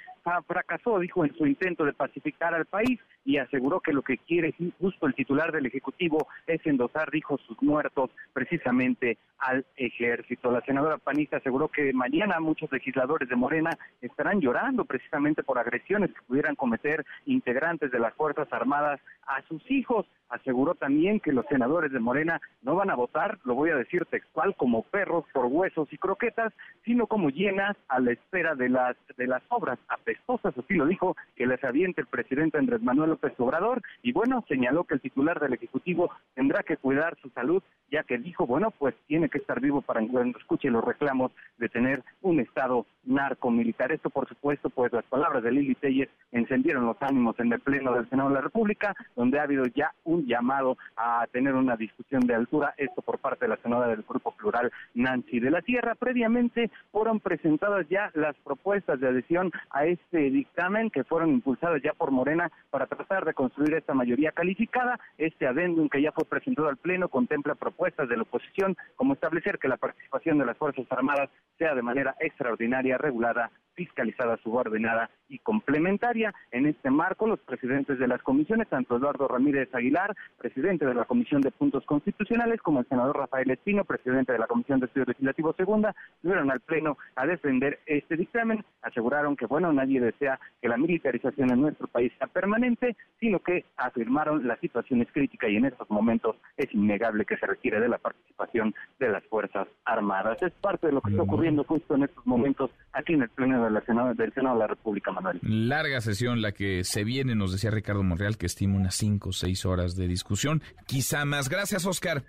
[0.47, 4.55] fracasó, dijo, en su intento de pacificar al país y aseguró que lo que quiere
[4.79, 10.51] justo el titular del Ejecutivo es endosar, dijo, sus muertos precisamente al ejército.
[10.51, 13.71] La senadora panista aseguró que mañana muchos legisladores de Morena
[14.01, 19.63] estarán llorando precisamente por agresiones que pudieran cometer integrantes de las Fuerzas Armadas a sus
[19.71, 20.05] hijos.
[20.31, 24.05] Aseguró también que los senadores de Morena no van a votar, lo voy a decir
[24.05, 26.53] textual, como perros por huesos y croquetas,
[26.83, 31.15] sino como llenas a la espera de las de las obras apestosas, así lo dijo,
[31.35, 35.39] que les aviente el presidente Andrés Manuel López Obrador, y bueno, señaló que el titular
[35.39, 39.59] del Ejecutivo tendrá que cuidar su salud, ya que dijo, bueno, pues tiene que estar
[39.59, 43.91] vivo para cuando escuche los reclamos de tener un Estado narcomilitar.
[43.91, 47.93] Esto, por supuesto, pues las palabras de Lili Telles encendieron los ánimos en el Pleno
[47.93, 52.21] del Senado de la República, donde ha habido ya un llamado a tener una discusión
[52.21, 55.95] de altura, esto por parte de la senadora del Grupo Plural, Nancy de la Tierra.
[55.95, 61.93] Previamente fueron presentadas ya las propuestas de adhesión a este dictamen que fueron impulsadas ya
[61.93, 64.99] por Morena para tratar de construir esta mayoría calificada.
[65.17, 69.59] Este adendum que ya fue presentado al Pleno contempla propuestas de la oposición como establecer
[69.59, 73.51] que la participación de las Fuerzas Armadas sea de manera extraordinaria, regulada,
[73.85, 76.33] fiscalizada, subordinada y complementaria.
[76.51, 81.05] En este marco, los presidentes de las comisiones, tanto Eduardo Ramírez Aguilar, presidente de la
[81.05, 85.07] Comisión de Puntos Constitucionales, como el senador Rafael Espino, presidente de la Comisión de Estudios
[85.07, 88.63] Legislativos Segunda, subieron al Pleno a defender este dictamen.
[88.81, 93.65] Aseguraron que, bueno, nadie desea que la militarización en nuestro país sea permanente, sino que
[93.77, 97.89] afirmaron la situación es crítica y en estos momentos es innegable que se requiere de
[97.89, 100.41] la participación de las Fuerzas Armadas.
[100.41, 103.63] Es parte de lo que está ocurriendo justo en estos momentos aquí en el Pleno
[103.63, 105.39] de la Senado, del Senado de la República, Manuel.
[105.41, 109.33] Larga sesión la que se viene, nos decía Ricardo Monreal, que estima unas cinco o
[109.33, 111.49] seis horas de discusión, quizá más.
[111.49, 112.23] Gracias, Oscar.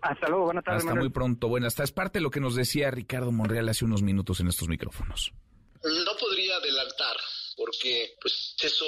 [0.00, 0.84] Hasta luego, buenas tardes.
[0.84, 1.48] Hasta muy pronto.
[1.48, 1.92] Buenas tardes.
[1.92, 5.32] Parte de lo que nos decía Ricardo Monreal hace unos minutos en estos micrófonos.
[5.82, 7.16] No podría adelantar
[7.56, 8.84] porque pues eso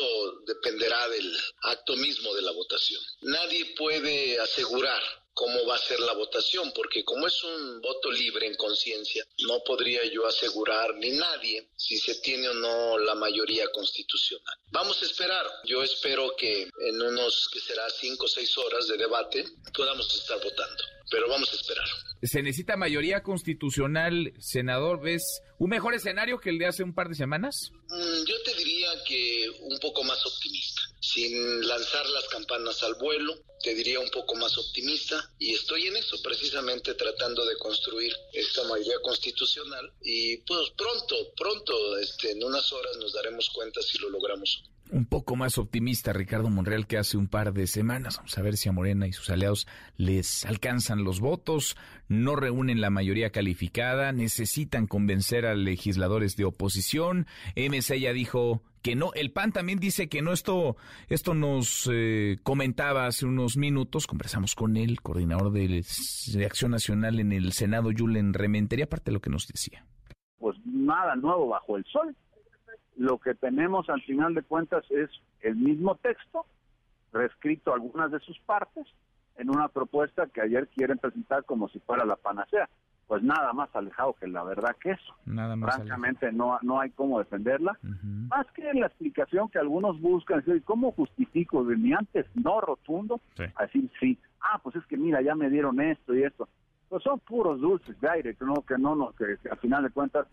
[0.47, 3.01] dependerá del acto mismo de la votación.
[3.23, 5.03] Nadie puede asegurar
[5.35, 9.62] cómo va a ser la votación, porque como es un voto libre en conciencia, no
[9.65, 14.55] podría yo asegurar ni nadie si se tiene o no la mayoría constitucional.
[14.70, 15.47] Vamos a esperar.
[15.65, 19.44] Yo espero que en unos que será cinco o seis horas de debate
[19.74, 21.87] podamos estar votando, pero vamos a esperar.
[22.23, 25.01] Se necesita mayoría constitucional, senador.
[25.01, 27.73] ¿Ves un mejor escenario que el de hace un par de semanas?
[27.89, 33.35] Mm, yo te diría que un poco más optimista sin lanzar las campanas al vuelo,
[33.62, 38.62] te diría un poco más optimista y estoy en eso precisamente tratando de construir esta
[38.65, 44.11] mayoría constitucional y pues pronto, pronto, este, en unas horas nos daremos cuenta si lo
[44.11, 44.62] logramos
[44.93, 48.17] un poco más optimista Ricardo Monreal que hace un par de semanas.
[48.17, 51.77] Vamos a ver si a Morena y sus aliados les alcanzan los votos,
[52.09, 57.27] no reúnen la mayoría calificada, necesitan convencer a legisladores de oposición.
[57.57, 59.12] MC ya dijo que no.
[59.15, 60.33] El PAN también dice que no.
[60.33, 60.77] Esto,
[61.09, 64.07] esto nos eh, comentaba hace unos minutos.
[64.07, 65.85] Conversamos con el coordinador de,
[66.35, 69.85] de Acción Nacional en el Senado, Julen Rementería, aparte de lo que nos decía.
[70.39, 72.17] Pues nada nuevo bajo el sol
[73.01, 75.09] lo que tenemos al final de cuentas es
[75.41, 76.45] el mismo texto,
[77.15, 78.87] reescrito algunas de sus partes,
[79.37, 82.69] en una propuesta que ayer quieren presentar como si fuera la panacea.
[83.07, 85.15] Pues nada más alejado que la verdad que eso.
[85.25, 87.79] Nada más Francamente no, no hay cómo defenderla.
[88.29, 93.19] Más que la explicación que algunos buscan, ¿cómo justifico de mi antes no rotundo?
[93.57, 94.19] Así sí.
[94.43, 96.51] Ah, pues es que mira, ya me dieron esto y esto.
[96.91, 99.91] Pues son puros dulces de aire, que no, que no, no que al final de
[99.91, 100.27] cuentas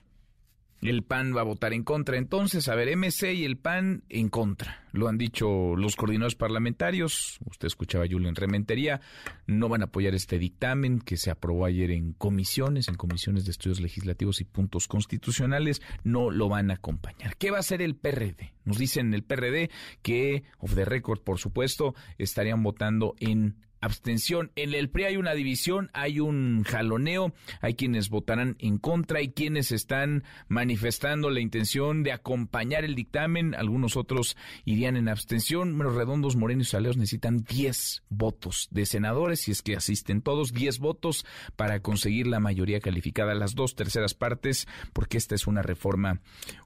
[0.82, 2.18] el PAN va a votar en contra.
[2.18, 4.84] Entonces, a ver, MC y el PAN en contra.
[4.92, 7.40] Lo han dicho los coordinadores parlamentarios.
[7.46, 9.02] Usted escuchaba a Julián Rementería.
[9.46, 13.52] No van a apoyar este dictamen que se aprobó ayer en comisiones, en comisiones de
[13.52, 15.82] estudios legislativos y puntos constitucionales.
[16.04, 17.38] No lo van a acompañar.
[17.38, 18.54] ¿Qué va a hacer el PRD?
[18.66, 19.70] Nos dicen el PRD
[20.02, 24.52] que, of the record, por supuesto, estarían votando en abstención.
[24.56, 29.30] En el PRI hay una división, hay un jaloneo, hay quienes votarán en contra, hay
[29.30, 35.76] quienes están manifestando la intención de acompañar el dictamen, algunos otros irían en abstención.
[35.76, 40.54] Menos redondos, Morenos y Saleos necesitan 10 votos de senadores, si es que asisten todos,
[40.54, 41.26] 10 votos
[41.56, 46.22] para conseguir la mayoría calificada, las dos terceras partes, porque esta es una reforma,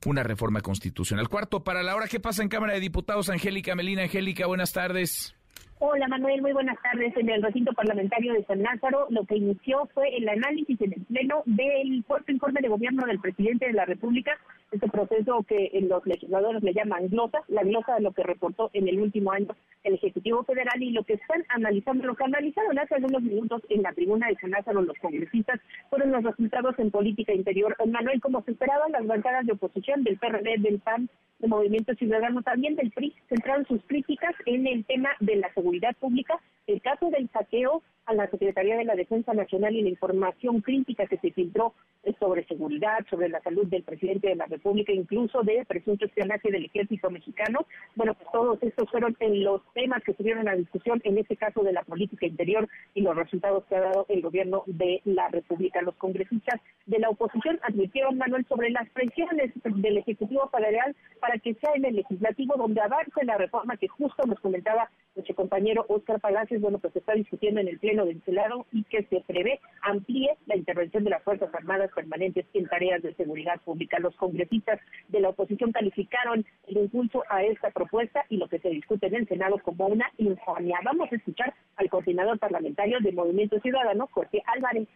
[0.06, 1.30] una reforma constitucional.
[1.30, 3.30] Cuarto, para la hora, ¿qué pasa en Cámara de Diputados?
[3.30, 5.36] Angélica Melina, Angélica, buenas tardes.
[5.84, 7.12] Hola Manuel, muy buenas tardes.
[7.18, 11.02] En el recinto parlamentario de San Lázaro, lo que inició fue el análisis en el
[11.06, 14.38] Pleno del cuarto informe de gobierno del presidente de la República,
[14.72, 18.90] este proceso que los legisladores le llaman glosa, la glosa de lo que reportó en
[18.90, 19.48] el último año
[19.84, 23.82] el Ejecutivo Federal y lo que están analizando, lo que analizaron hace algunos minutos en
[23.82, 25.60] la tribuna de San Lázaro los congresistas,
[25.90, 27.76] fueron los resultados en política interior.
[27.88, 31.10] Manuel, como se esperaba, las bancadas de oposición del PRD, del PAN,
[31.40, 35.71] del Movimiento Ciudadano, también del PRI, centraron sus críticas en el tema de la seguridad
[35.72, 36.38] seguridad pública,
[36.68, 41.06] el caso del saqueo a la Secretaría de la Defensa Nacional y la información crítica
[41.06, 41.74] que se filtró
[42.20, 46.66] sobre seguridad, sobre la salud del presidente de la República, incluso de presunto espionaje del
[46.66, 47.66] ejército mexicano.
[47.96, 51.74] Bueno, pues todos estos fueron los temas que estuvieron a discusión en este caso de
[51.74, 55.82] la política interior y los resultados que ha dado el gobierno de la República.
[55.82, 61.54] Los congresistas de la oposición advirtieron, Manuel, sobre las presiones del Ejecutivo Federal para que
[61.56, 66.20] sea en el legislativo donde avance la reforma que justo nos comentaba nuestro compañero Oscar
[66.20, 69.60] Palacios, bueno, pues se está discutiendo en el Pleno del Senado y que se prevé
[69.82, 74.00] amplíe la intervención de las Fuerzas Armadas permanentes en tareas de seguridad pública.
[74.00, 74.80] Los congresistas
[75.10, 79.16] de la oposición calificaron el impulso a esta propuesta y lo que se discute en
[79.16, 80.80] el Senado como una infamia.
[80.84, 84.88] Vamos a escuchar al coordinador parlamentario del Movimiento Ciudadano, Jorge Álvarez.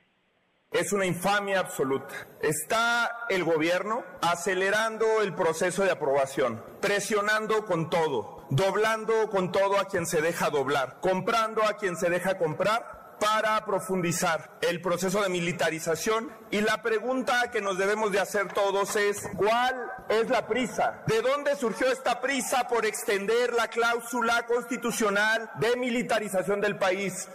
[0.76, 2.14] Es una infamia absoluta.
[2.41, 9.85] Está el gobierno acelerando el proceso de aprobación, presionando con todo, doblando con todo a
[9.85, 15.30] quien se deja doblar, comprando a quien se deja comprar para profundizar el proceso de
[15.30, 21.06] militarización y la pregunta que nos debemos de hacer todos es ¿cuál es la prisa?
[21.07, 27.30] ¿De dónde surgió esta prisa por extender la cláusula constitucional de militarización del país?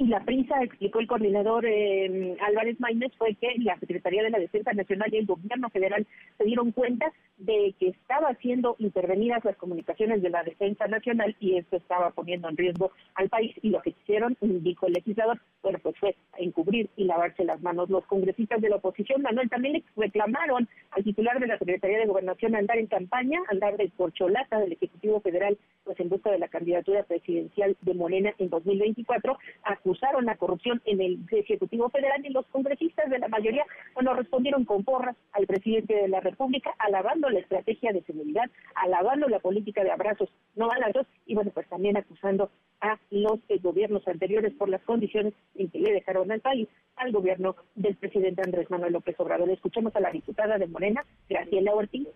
[0.00, 4.38] Y la prisa, explicó el coordinador eh, Álvarez Maínez, fue que la Secretaría de la
[4.38, 6.06] Defensa Nacional y el Gobierno Federal
[6.36, 11.56] se dieron cuenta de que estaba siendo intervenidas las comunicaciones de la Defensa Nacional y
[11.56, 13.56] esto estaba poniendo en riesgo al país.
[13.60, 17.90] Y lo que hicieron, dijo el legislador, bueno, pues fue encubrir y lavarse las manos.
[17.90, 22.06] Los congresistas de la oposición, Manuel, también le reclamaron al titular de la Secretaría de
[22.06, 26.46] Gobernación andar en campaña, andar de corcholata del Ejecutivo Federal, pues en busca de la
[26.46, 32.28] candidatura presidencial de Morena en 2024, a acusaron la corrupción en el Ejecutivo Federal y
[32.28, 37.30] los congresistas de la mayoría, bueno, respondieron con porras al presidente de la República, alabando
[37.30, 41.96] la estrategia de seguridad, alabando la política de abrazos no balazos y bueno, pues también
[41.96, 42.50] acusando
[42.82, 47.56] a los gobiernos anteriores por las condiciones en que le dejaron al país al gobierno
[47.74, 49.48] del presidente Andrés Manuel López Obrador.
[49.48, 52.08] Escuchamos a la diputada de Morena, Graciela Ortiz.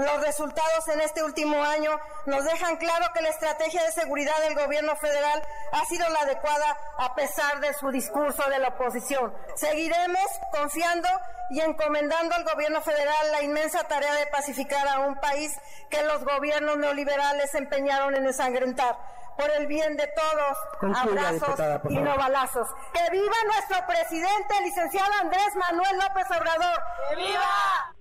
[0.00, 1.90] Los resultados en este último año
[2.24, 6.74] nos dejan claro que la estrategia de seguridad del gobierno federal ha sido la adecuada
[6.96, 9.30] a pesar de su discurso de la oposición.
[9.56, 11.06] Seguiremos confiando
[11.50, 15.52] y encomendando al gobierno federal la inmensa tarea de pacificar a un país
[15.90, 18.96] que los gobiernos neoliberales se empeñaron en ensangrentar.
[19.36, 21.60] Por el bien de todos, abrazos
[21.90, 22.68] y no balazos.
[22.94, 26.82] ¡Que viva nuestro presidente, licenciado Andrés Manuel López Obrador!
[27.10, 27.99] ¡Que viva!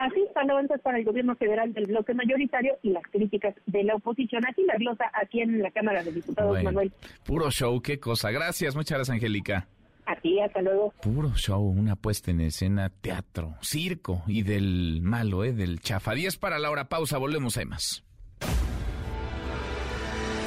[0.00, 3.96] Así están avances para el gobierno federal del bloque mayoritario y las críticas de la
[3.96, 4.42] oposición.
[4.48, 6.90] Aquí la glosa, aquí en la Cámara de Diputados, Manuel.
[7.26, 8.30] Puro show, qué cosa.
[8.30, 9.68] Gracias, muchas gracias, Angélica.
[10.06, 10.94] A ti, hasta luego.
[11.02, 15.52] Puro show, una puesta en escena, teatro, circo y del malo, ¿eh?
[15.52, 16.14] Del chafa.
[16.14, 18.02] 10 para la hora, pausa, volvemos a más.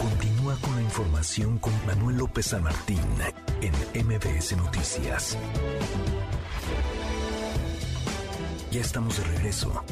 [0.02, 2.98] Continúa con la información con Manuel López San Martín
[3.62, 3.72] en
[4.04, 5.38] MBS Noticias.
[8.74, 9.84] Ya estamos de regreso.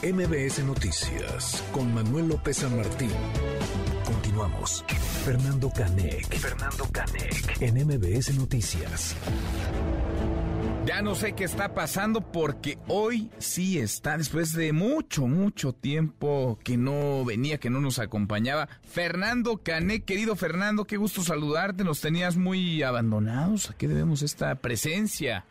[0.00, 3.10] MBS Noticias con Manuel López San Martín.
[4.04, 4.84] Continuamos.
[5.24, 6.32] Fernando Canec.
[6.36, 7.60] Fernando Canec.
[7.60, 9.16] En MBS Noticias.
[10.86, 16.60] Ya no sé qué está pasando porque hoy sí está, después de mucho, mucho tiempo
[16.62, 18.68] que no venía, que no nos acompañaba.
[18.84, 21.82] Fernando Canec, querido Fernando, qué gusto saludarte.
[21.82, 23.68] Nos tenías muy abandonados.
[23.70, 25.44] ¿A qué debemos esta presencia?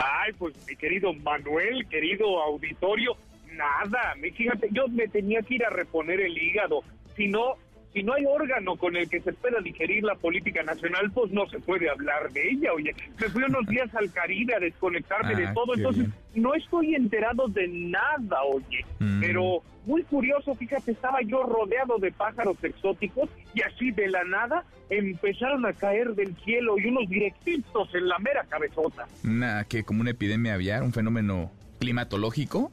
[0.00, 3.16] Ay, pues mi querido Manuel, querido auditorio,
[3.52, 6.82] nada, fíjate, yo me tenía que ir a reponer el hígado,
[7.16, 7.56] si no,
[7.92, 11.48] si no hay órgano con el que se pueda digerir la política nacional, pues no
[11.48, 12.72] se puede hablar de ella.
[12.74, 16.14] Oye, me fui unos días al Caribe a desconectarme de Ah, todo, entonces bien.
[16.44, 18.84] no estoy enterado de nada, oye.
[18.98, 19.20] Mm.
[19.20, 24.64] Pero muy curioso, fíjate, estaba yo rodeado de pájaros exóticos y así de la nada
[24.90, 29.06] empezaron a caer del cielo y unos directitos en la mera cabezota.
[29.24, 31.50] Una, que como una epidemia aviar, un fenómeno
[31.80, 32.70] climatológico.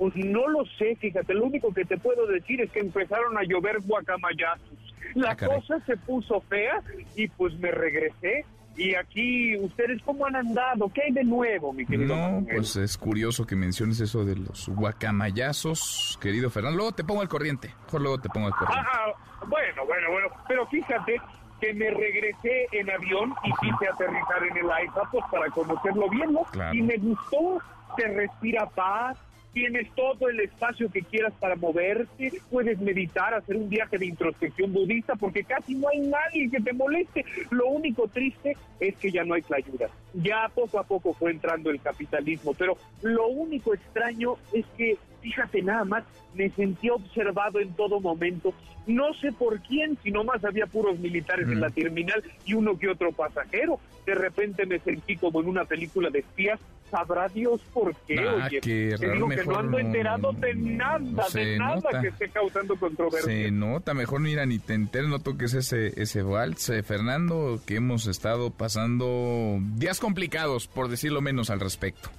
[0.00, 3.42] Pues no lo sé, fíjate, lo único que te puedo decir es que empezaron a
[3.42, 4.78] llover guacamayazos.
[5.14, 6.82] La Ah, cosa se puso fea
[7.16, 8.46] y pues me regresé.
[8.76, 10.88] Y aquí, ¿ustedes cómo han andado?
[10.94, 12.16] ¿Qué hay de nuevo, mi querido?
[12.16, 12.46] No, Manuel?
[12.56, 16.76] pues es curioso que menciones eso de los guacamayazos, querido Fernando.
[16.78, 17.74] Luego te pongo al corriente.
[17.84, 18.88] Mejor luego te pongo al corriente.
[18.90, 19.12] Ah,
[19.46, 20.28] bueno, bueno, bueno.
[20.48, 21.20] Pero fíjate
[21.60, 26.32] que me regresé en avión y quise aterrizar en el AIFA pues para conocerlo bien,
[26.32, 26.44] ¿no?
[26.44, 26.74] Claro.
[26.74, 27.60] Y me gustó,
[27.98, 29.18] se respira paz,
[29.52, 34.72] tienes todo el espacio que quieras para moverte, puedes meditar, hacer un viaje de introspección
[34.72, 37.24] budista, porque casi no hay nadie que te moleste.
[37.50, 39.88] Lo único triste es que ya no hay ayuda.
[40.14, 45.62] Ya poco a poco fue entrando el capitalismo, pero lo único extraño es que, fíjate
[45.62, 48.52] nada más, me sentí observado en todo momento.
[48.86, 52.88] No sé por quién, si nomás había puros militares en la terminal y uno que
[52.88, 53.78] otro pasajero.
[54.06, 56.58] De repente me sentí como en una película de espías.
[56.90, 58.58] Sabrá Dios por qué, Ah, oye.
[58.60, 62.00] qué Te digo que no ando no- enterado de nada, se de nada nota.
[62.00, 63.30] que esté causando controversia.
[63.30, 67.76] Se nota, mejor mira, ni te enteres, no toques ese, ese vals, eh, Fernando, que
[67.76, 72.10] hemos estado pasando días complicados, por decirlo menos al respecto.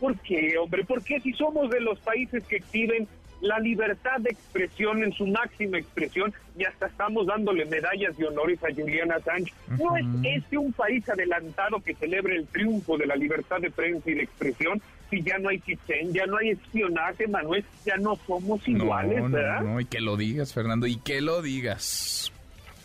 [0.00, 0.84] ¿Por qué, hombre?
[0.84, 3.06] ¿Por qué si somos de los países que exhiben
[3.40, 8.58] la libertad de expresión en su máxima expresión y hasta estamos dándole medallas de honores
[8.64, 9.54] a Juliana Sánchez?
[9.78, 14.10] ¿No es este un país adelantado que celebre el triunfo de la libertad de prensa
[14.10, 14.80] y de expresión?
[15.10, 19.28] Si ya no hay chichén, ya no hay espionaje, Manuel, ya no somos iguales, no,
[19.28, 19.60] no, ¿verdad?
[19.62, 22.32] no, y que lo digas, Fernando, y que lo digas.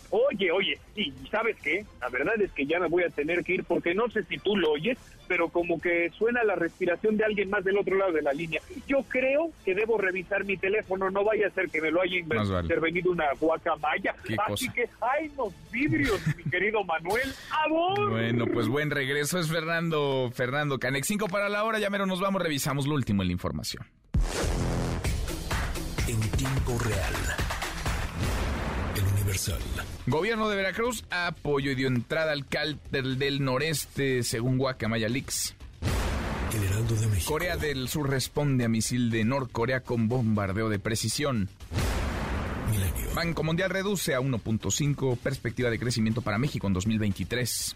[0.10, 1.86] Oye, oye, y ¿sabes qué?
[2.00, 4.38] La verdad es que ya me voy a tener que ir porque no sé si
[4.38, 8.12] tú lo oyes, pero como que suena la respiración de alguien más del otro lado
[8.14, 8.62] de la línea.
[8.88, 12.16] Yo creo que debo revisar mi teléfono, no vaya a ser que me lo haya
[12.18, 12.64] inven- Más vale.
[12.66, 14.16] intervenido una guacamaya.
[14.26, 14.74] Qué Así cosa.
[14.74, 17.34] que, ¡ay, los vidrios, mi querido Manuel!
[17.66, 18.10] ¡Amor!
[18.12, 21.04] Bueno, pues buen regreso es Fernando, Fernando Canec.
[21.04, 23.84] Cinco para la hora, ya mero nos vamos, revisamos lo último en la información.
[26.08, 27.14] En tiempo real.
[28.96, 29.60] El Universal.
[30.08, 35.56] Gobierno de Veracruz apoyo y dio entrada al cártel del noreste, según Guacamaya Leaks.
[36.52, 37.24] De.
[37.26, 41.50] Corea del Sur responde a misil de Norcorea con bombardeo de precisión.
[42.70, 43.14] Milenio.
[43.14, 47.76] Banco Mundial reduce a 1.5 perspectiva de crecimiento para México en 2023.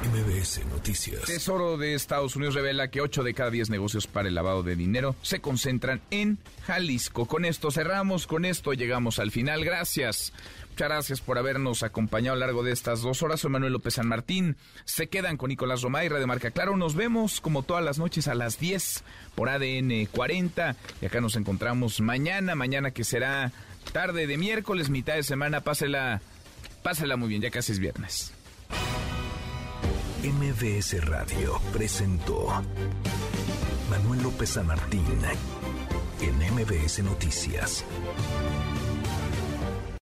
[0.00, 1.22] MBS Noticias.
[1.24, 4.74] Tesoro de Estados Unidos revela que 8 de cada 10 negocios para el lavado de
[4.74, 7.26] dinero se concentran en Jalisco.
[7.26, 9.62] Con esto cerramos, con esto llegamos al final.
[9.64, 10.32] Gracias.
[10.70, 13.40] Muchas gracias por habernos acompañado a lo largo de estas dos horas.
[13.40, 14.56] Soy Manuel López San Martín.
[14.86, 16.76] Se quedan con Nicolás Romay, Radio Marca Claro.
[16.76, 20.76] Nos vemos como todas las noches a las 10 por ADN 40.
[21.02, 23.52] Y acá nos encontramos mañana, mañana que será
[23.92, 25.60] tarde de miércoles, mitad de semana.
[25.60, 26.22] Pásela,
[26.82, 28.32] pásela muy bien, ya casi es viernes.
[30.22, 32.62] MBS Radio presentó
[33.90, 35.04] Manuel López San Martín
[36.20, 37.84] en MBS Noticias.